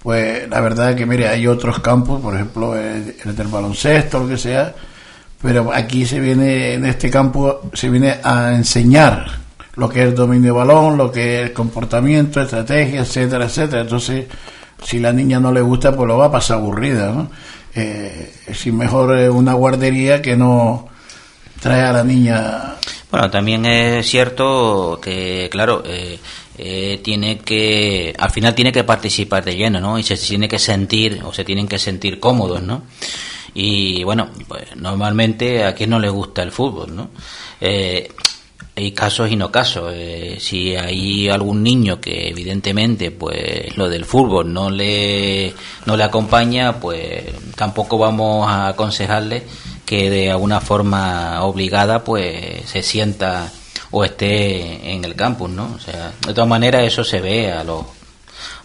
[0.03, 4.19] pues la verdad es que, mire, hay otros campos, por ejemplo, el, el del baloncesto,
[4.19, 4.75] lo que sea,
[5.41, 9.43] pero aquí se viene, en este campo, se viene a enseñar
[9.75, 13.81] lo que es el dominio de balón, lo que es el comportamiento, estrategia, etcétera, etcétera.
[13.81, 14.25] Entonces,
[14.84, 17.30] si la niña no le gusta, pues lo va a pasar aburrida, ¿no?
[17.75, 20.89] Eh, si mejor eh, una guardería que no
[21.59, 22.75] trae a la niña
[23.09, 26.19] Bueno, también es cierto que, claro, eh,
[26.57, 29.97] eh, tiene que, al final tiene que participar de lleno, ¿no?
[29.97, 32.84] Y se tiene que sentir, o se tienen que sentir cómodos, ¿no?
[33.53, 37.09] Y bueno, pues normalmente a quien no le gusta el fútbol, ¿no?
[37.61, 38.11] Eh,
[38.75, 39.91] hay casos y no casos.
[39.95, 45.53] Eh, si hay algún niño que evidentemente pues lo del fútbol no le
[45.85, 47.23] no le acompaña, pues
[47.55, 49.43] tampoco vamos a aconsejarle
[49.85, 53.51] que de alguna forma obligada pues se sienta
[53.95, 55.71] o esté en el campus, ¿no?
[55.75, 57.85] O sea, de todas maneras eso se ve a los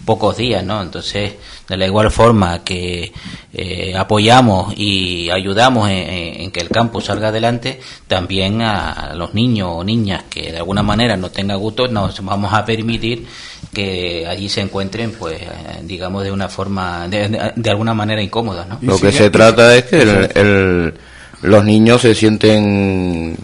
[0.05, 0.81] pocos días, ¿no?
[0.81, 1.35] Entonces,
[1.69, 3.13] de la igual forma que
[3.53, 9.85] eh, apoyamos y ayudamos en, que el campus salga adelante, también a los niños o
[9.85, 13.27] niñas que de alguna manera no tengan gusto, nos vamos a permitir
[13.73, 15.47] que allí se encuentren, pues, eh,
[15.83, 18.79] digamos, de una forma, de, de- de alguna manera incómoda, ¿no?
[18.81, 20.95] Lo que se trata es que el- el-
[21.43, 23.37] los niños se sienten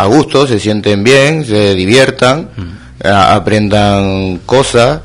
[0.00, 2.48] a gusto, se sienten bien, se diviertan,
[3.04, 5.00] a- aprendan cosas,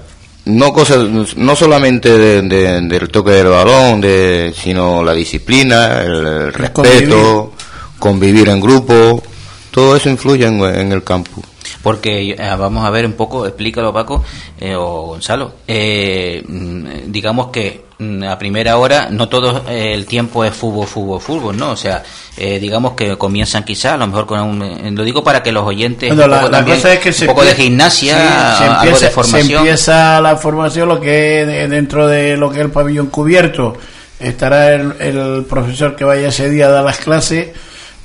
[0.46, 1.00] no cosas,
[1.38, 7.54] no solamente de- de- del toque del balón, de, sino la disciplina, el, el respeto,
[8.00, 9.24] convivir en grupo,
[9.72, 11.42] todo eso influye en, en el campo.
[11.84, 14.24] Porque eh, vamos a ver un poco, explícalo Paco
[14.60, 15.54] eh, o Gonzalo.
[15.68, 20.88] Eh, mm, digamos que mm, a primera hora no todo eh, el tiempo es fútbol,
[20.88, 21.72] fútbol, fútbol, ¿no?
[21.72, 22.02] O sea,
[22.38, 25.52] eh, digamos que comienzan quizá a lo mejor con un, eh, lo digo para que
[25.52, 28.24] los oyentes Bueno, un poco, la también, cosa es que un poco de gimnasia, sí,
[28.58, 29.48] se algo empieza, de formación.
[29.50, 33.08] Se empieza la formación, lo que es de- dentro de lo que es el pabellón
[33.08, 33.76] cubierto.
[34.22, 37.50] Estará el, el profesor que vaya ese día a dar las clases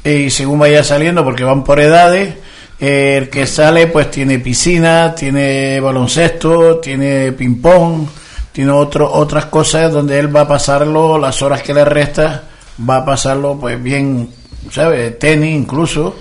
[0.04, 2.34] y según vaya saliendo, porque van por edades,
[2.80, 8.06] el que sale pues tiene piscina, tiene baloncesto, tiene ping-pong,
[8.52, 12.44] tiene otro, otras cosas donde él va a pasarlo, las horas que le resta,
[12.88, 14.28] va a pasarlo pues bien,
[14.70, 15.18] ¿sabes?
[15.18, 16.14] Tenis incluso.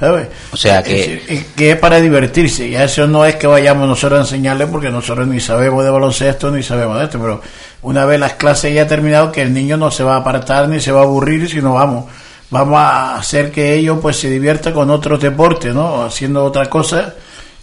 [0.00, 0.26] ¿sabes?
[0.52, 3.86] O sea que- Es que es para divertirse y a eso no es que vayamos
[3.86, 7.40] nosotros a enseñarle porque nosotros ni sabemos de baloncesto ni sabemos de esto, pero
[7.82, 10.80] una vez las clases ya terminado que el niño no se va a apartar ni
[10.80, 12.06] se va a aburrir sino vamos
[12.52, 16.04] vamos a hacer que ellos pues se divierta con otros deportes, ¿no?
[16.04, 17.14] Haciendo otra cosa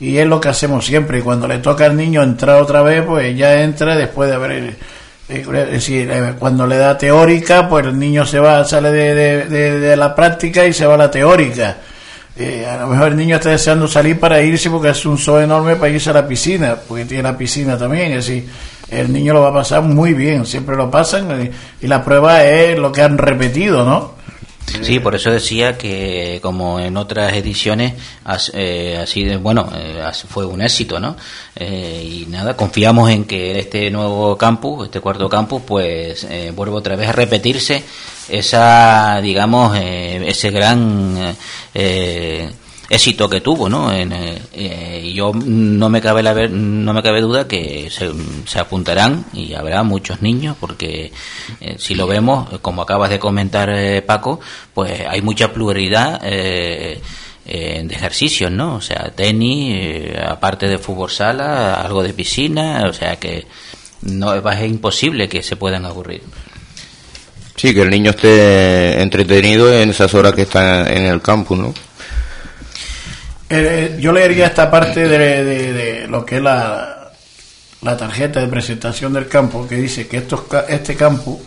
[0.02, 3.04] y es lo que hacemos siempre y cuando le toca al niño entrar otra vez
[3.06, 4.76] pues ya entra después de haber eh,
[5.30, 9.96] es decir, eh, cuando le da teórica, pues el niño se va, sale de, de-
[9.96, 11.78] la práctica y se va a la teórica.
[12.36, 15.40] Eh, a lo mejor el niño está deseando salir para irse porque es un zoo
[15.40, 18.14] enorme para irse a la piscina, porque tiene la piscina también.
[18.14, 18.50] Es decir,
[18.90, 22.44] el niño lo va a pasar muy bien, siempre lo pasan eh, y la prueba
[22.46, 24.16] es lo que han repetido, ¿no?
[24.82, 27.94] Sí, por eso decía que como en otras ediciones
[28.54, 31.16] eh, así de, bueno eh, fue un éxito, ¿no?
[31.56, 36.78] Eh, y nada, confiamos en que este nuevo campus, este cuarto campus, pues eh, vuelva
[36.78, 37.84] otra vez a repetirse
[38.30, 41.36] esa, digamos, eh, ese gran
[41.74, 42.50] eh,
[42.90, 43.92] éxito que tuvo, ¿no?
[43.94, 48.10] En, eh, eh, yo no me cabe la ver- no me cabe duda que se,
[48.46, 51.12] se apuntarán y habrá muchos niños porque
[51.62, 54.40] eh, si lo vemos, eh, como acabas de comentar eh, Paco,
[54.74, 57.00] pues hay mucha pluralidad de
[57.46, 58.76] ejercicios, ¿no?
[58.76, 63.48] O sea, tenis, aparte de fútbol sala, algo de piscina, o sea que
[64.02, 66.22] no es imposible que se puedan aburrir.
[67.56, 71.74] Sí, que el niño esté entretenido en esas horas que está en el campus, ¿no?
[73.50, 77.12] Eh, yo leería esta parte de, de- lo que es la,
[77.82, 81.42] la tarjeta de presentación del campo, que dice que estos, este campo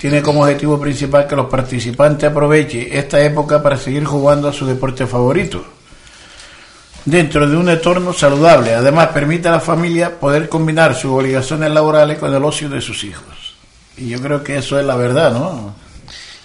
[0.00, 4.66] tiene como objetivo principal que los participantes aprovechen esta época para seguir jugando a su
[4.66, 5.64] deporte favorito,
[7.04, 8.74] dentro de un entorno saludable.
[8.74, 13.02] Además, permite a la familia poder combinar sus obligaciones laborales con el ocio de sus
[13.04, 13.54] hijos.
[13.96, 15.74] Y yo creo que eso es la verdad, ¿no?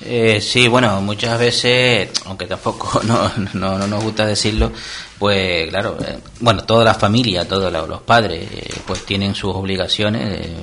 [0.04, 4.72] Eh, sí, bueno, muchas veces, aunque tampoco no, no, no nos gusta decirlo,
[5.20, 10.48] pues claro, eh, bueno, toda la familia, todos los padres, eh, pues tienen sus obligaciones.
[10.48, 10.56] eh,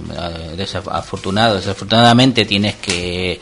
[0.57, 3.41] desafortunado, desafortunadamente tienes que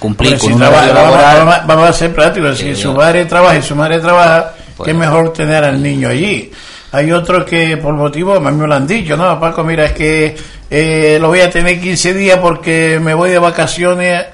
[0.00, 1.36] cumplir con si un trabaja- laboral.
[1.46, 2.58] vamos- vamos a ser prácticos.
[2.58, 6.50] Si su madre trabaja y su madre trabaja, Pues- qué mejor tener al niño allí.
[6.90, 9.38] Hay otros que por motivo, a mí me lo han dicho, ¿no?
[9.38, 10.36] Paco, mira, es que
[10.68, 14.24] eh, lo voy a tener 15 días porque me voy de vacaciones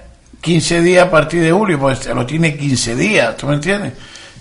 [0.41, 3.93] 15 días a partir de julio, pues lo tiene 15 días, ¿tú me entiendes?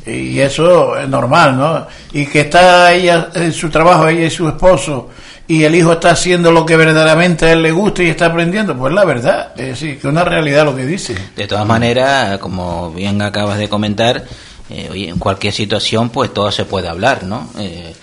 [0.06, 1.88] Y eso es normal, ¿no?
[2.14, 5.10] Y que está ella en su trabajo, ella y su esposo,
[5.48, 8.78] y el hijo está haciendo lo que verdaderamente a él le gusta y está aprendiendo,
[8.78, 11.16] pues la verdad, es decir, que una realidad lo que dice.
[11.36, 14.24] De todas maneras, como bien acabas de comentar,
[14.70, 17.50] eh, en cualquier situación, pues todo se puede hablar, ¿no?
[17.58, 17.94] Eh,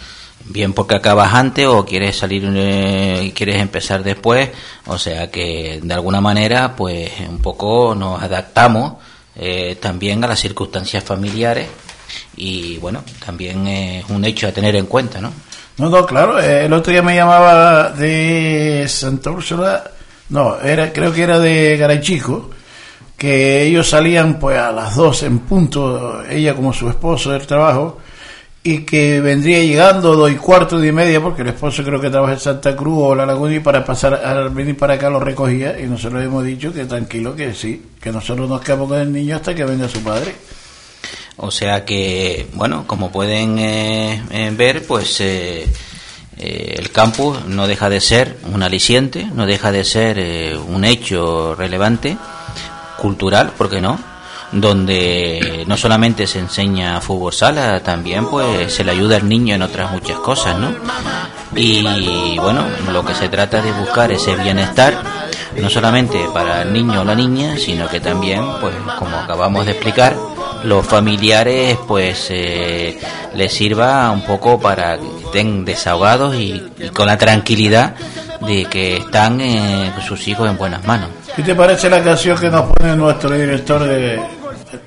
[0.46, 4.50] bien porque acabas antes o quieres salir eh, quieres empezar después,
[4.86, 8.94] o sea que de alguna manera, pues un poco nos adaptamos
[9.36, 11.68] eh, también a las circunstancias familiares
[12.36, 15.32] y bueno, también es un hecho a tener en cuenta, ¿no?
[15.76, 16.38] No, no, claro.
[16.40, 19.90] eh, el otro día me llamaba de Santa Úrsula.
[20.28, 22.50] No, era, creo que era de Garachico.
[23.16, 28.00] Que ellos salían pues a las dos en punto, ella como su esposo del trabajo,
[28.66, 32.32] y que vendría llegando dos y cuarto de media, porque el esposo creo que trabaja
[32.32, 35.78] en Santa Cruz o La Laguna, y para pasar, al venir para acá lo recogía,
[35.78, 39.36] y nosotros hemos dicho que tranquilo, que sí, que nosotros nos quedamos con el niño
[39.36, 40.34] hasta que venga su padre.
[41.36, 45.66] O sea que, bueno, como pueden eh, eh, ver, pues eh,
[46.38, 50.86] eh, el campus no deja de ser un aliciente, no deja de ser eh, un
[50.86, 52.16] hecho relevante,
[52.96, 54.13] cultural, ¿por qué no?
[54.54, 59.62] Donde no solamente se enseña fútbol sala, también pues se le ayuda al niño en
[59.62, 60.72] otras muchas cosas, ¿no?
[61.56, 64.94] Y bueno, lo que se trata de buscar ese bienestar,
[65.60, 69.72] no solamente para el niño o la niña, sino que también, pues como acabamos de
[69.72, 70.14] explicar,
[70.64, 72.98] los familiares pues eh,
[73.34, 77.94] les sirva un poco para que estén desahogados y, y con la tranquilidad
[78.46, 81.10] de que están eh, sus hijos en buenas manos.
[81.36, 84.20] ¿Qué te parece la canción que nos pone nuestro director de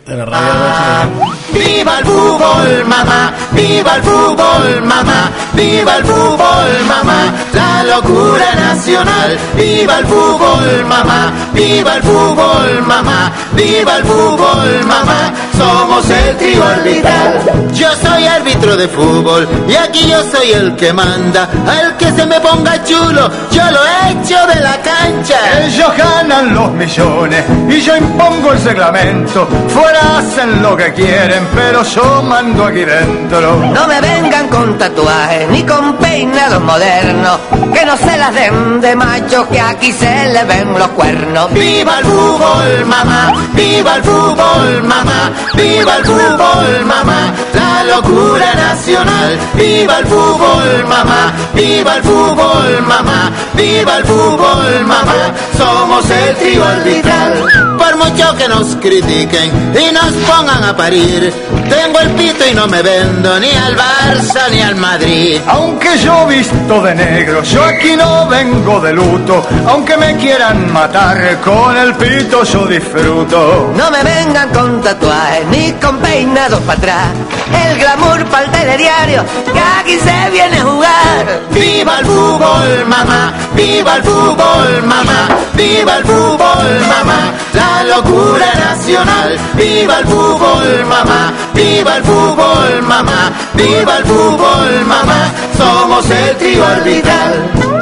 [0.07, 1.11] de la radio.
[1.51, 9.37] Viva el fútbol, mamá, viva el fútbol, mamá, viva el fútbol, mamá, la locura nacional,
[9.55, 16.63] viva el fútbol, mamá, viva el fútbol, mamá, viva el fútbol, mamá, somos el trío
[16.63, 17.67] orbital.
[17.73, 22.25] Yo soy árbitro de fútbol y aquí yo soy el que manda, al que se
[22.25, 23.79] me ponga chulo, yo lo
[24.09, 25.39] echo de la cancha.
[25.65, 29.47] Ellos ganan los millones y yo impongo el reglamento.
[29.67, 33.57] Fuera hacen lo que quieren, pero yo mando aquí dentro.
[33.73, 37.39] No me vengan con tatuajes ni con peinados modernos,
[37.73, 41.51] que no se las den de macho que aquí se le ven los cuernos.
[41.53, 49.37] Viva el fútbol, mamá, viva el fútbol, mamá, viva el fútbol, mamá, la locura nacional.
[49.55, 56.63] Viva el fútbol, mamá, viva el fútbol, mamá, viva el fútbol, mamá, somos el trío
[56.63, 57.77] arbitral.
[57.77, 61.31] Por mucho que nos critiquen y nos pongan a parir,
[61.69, 65.39] tengo el pito y no me vendo ni al Barça ni al Madrid.
[65.47, 69.45] Aunque yo visto de negro, yo aquí no vengo de luto.
[69.67, 73.71] Aunque me quieran matar, con el pito yo disfruto.
[73.75, 77.07] No me vengan con tatuajes ni con peinados para atrás.
[77.53, 81.41] El glamour para el telediario, que aquí se viene a jugar.
[81.51, 89.37] Viva el fútbol, mamá, viva el fútbol, mamá, viva el fútbol, mamá, la locura nacional.
[89.53, 96.65] Viva el fútbol, mamá, viva el fútbol, mamá, viva el fútbol, mamá, somos el trío
[96.65, 97.77] orbital.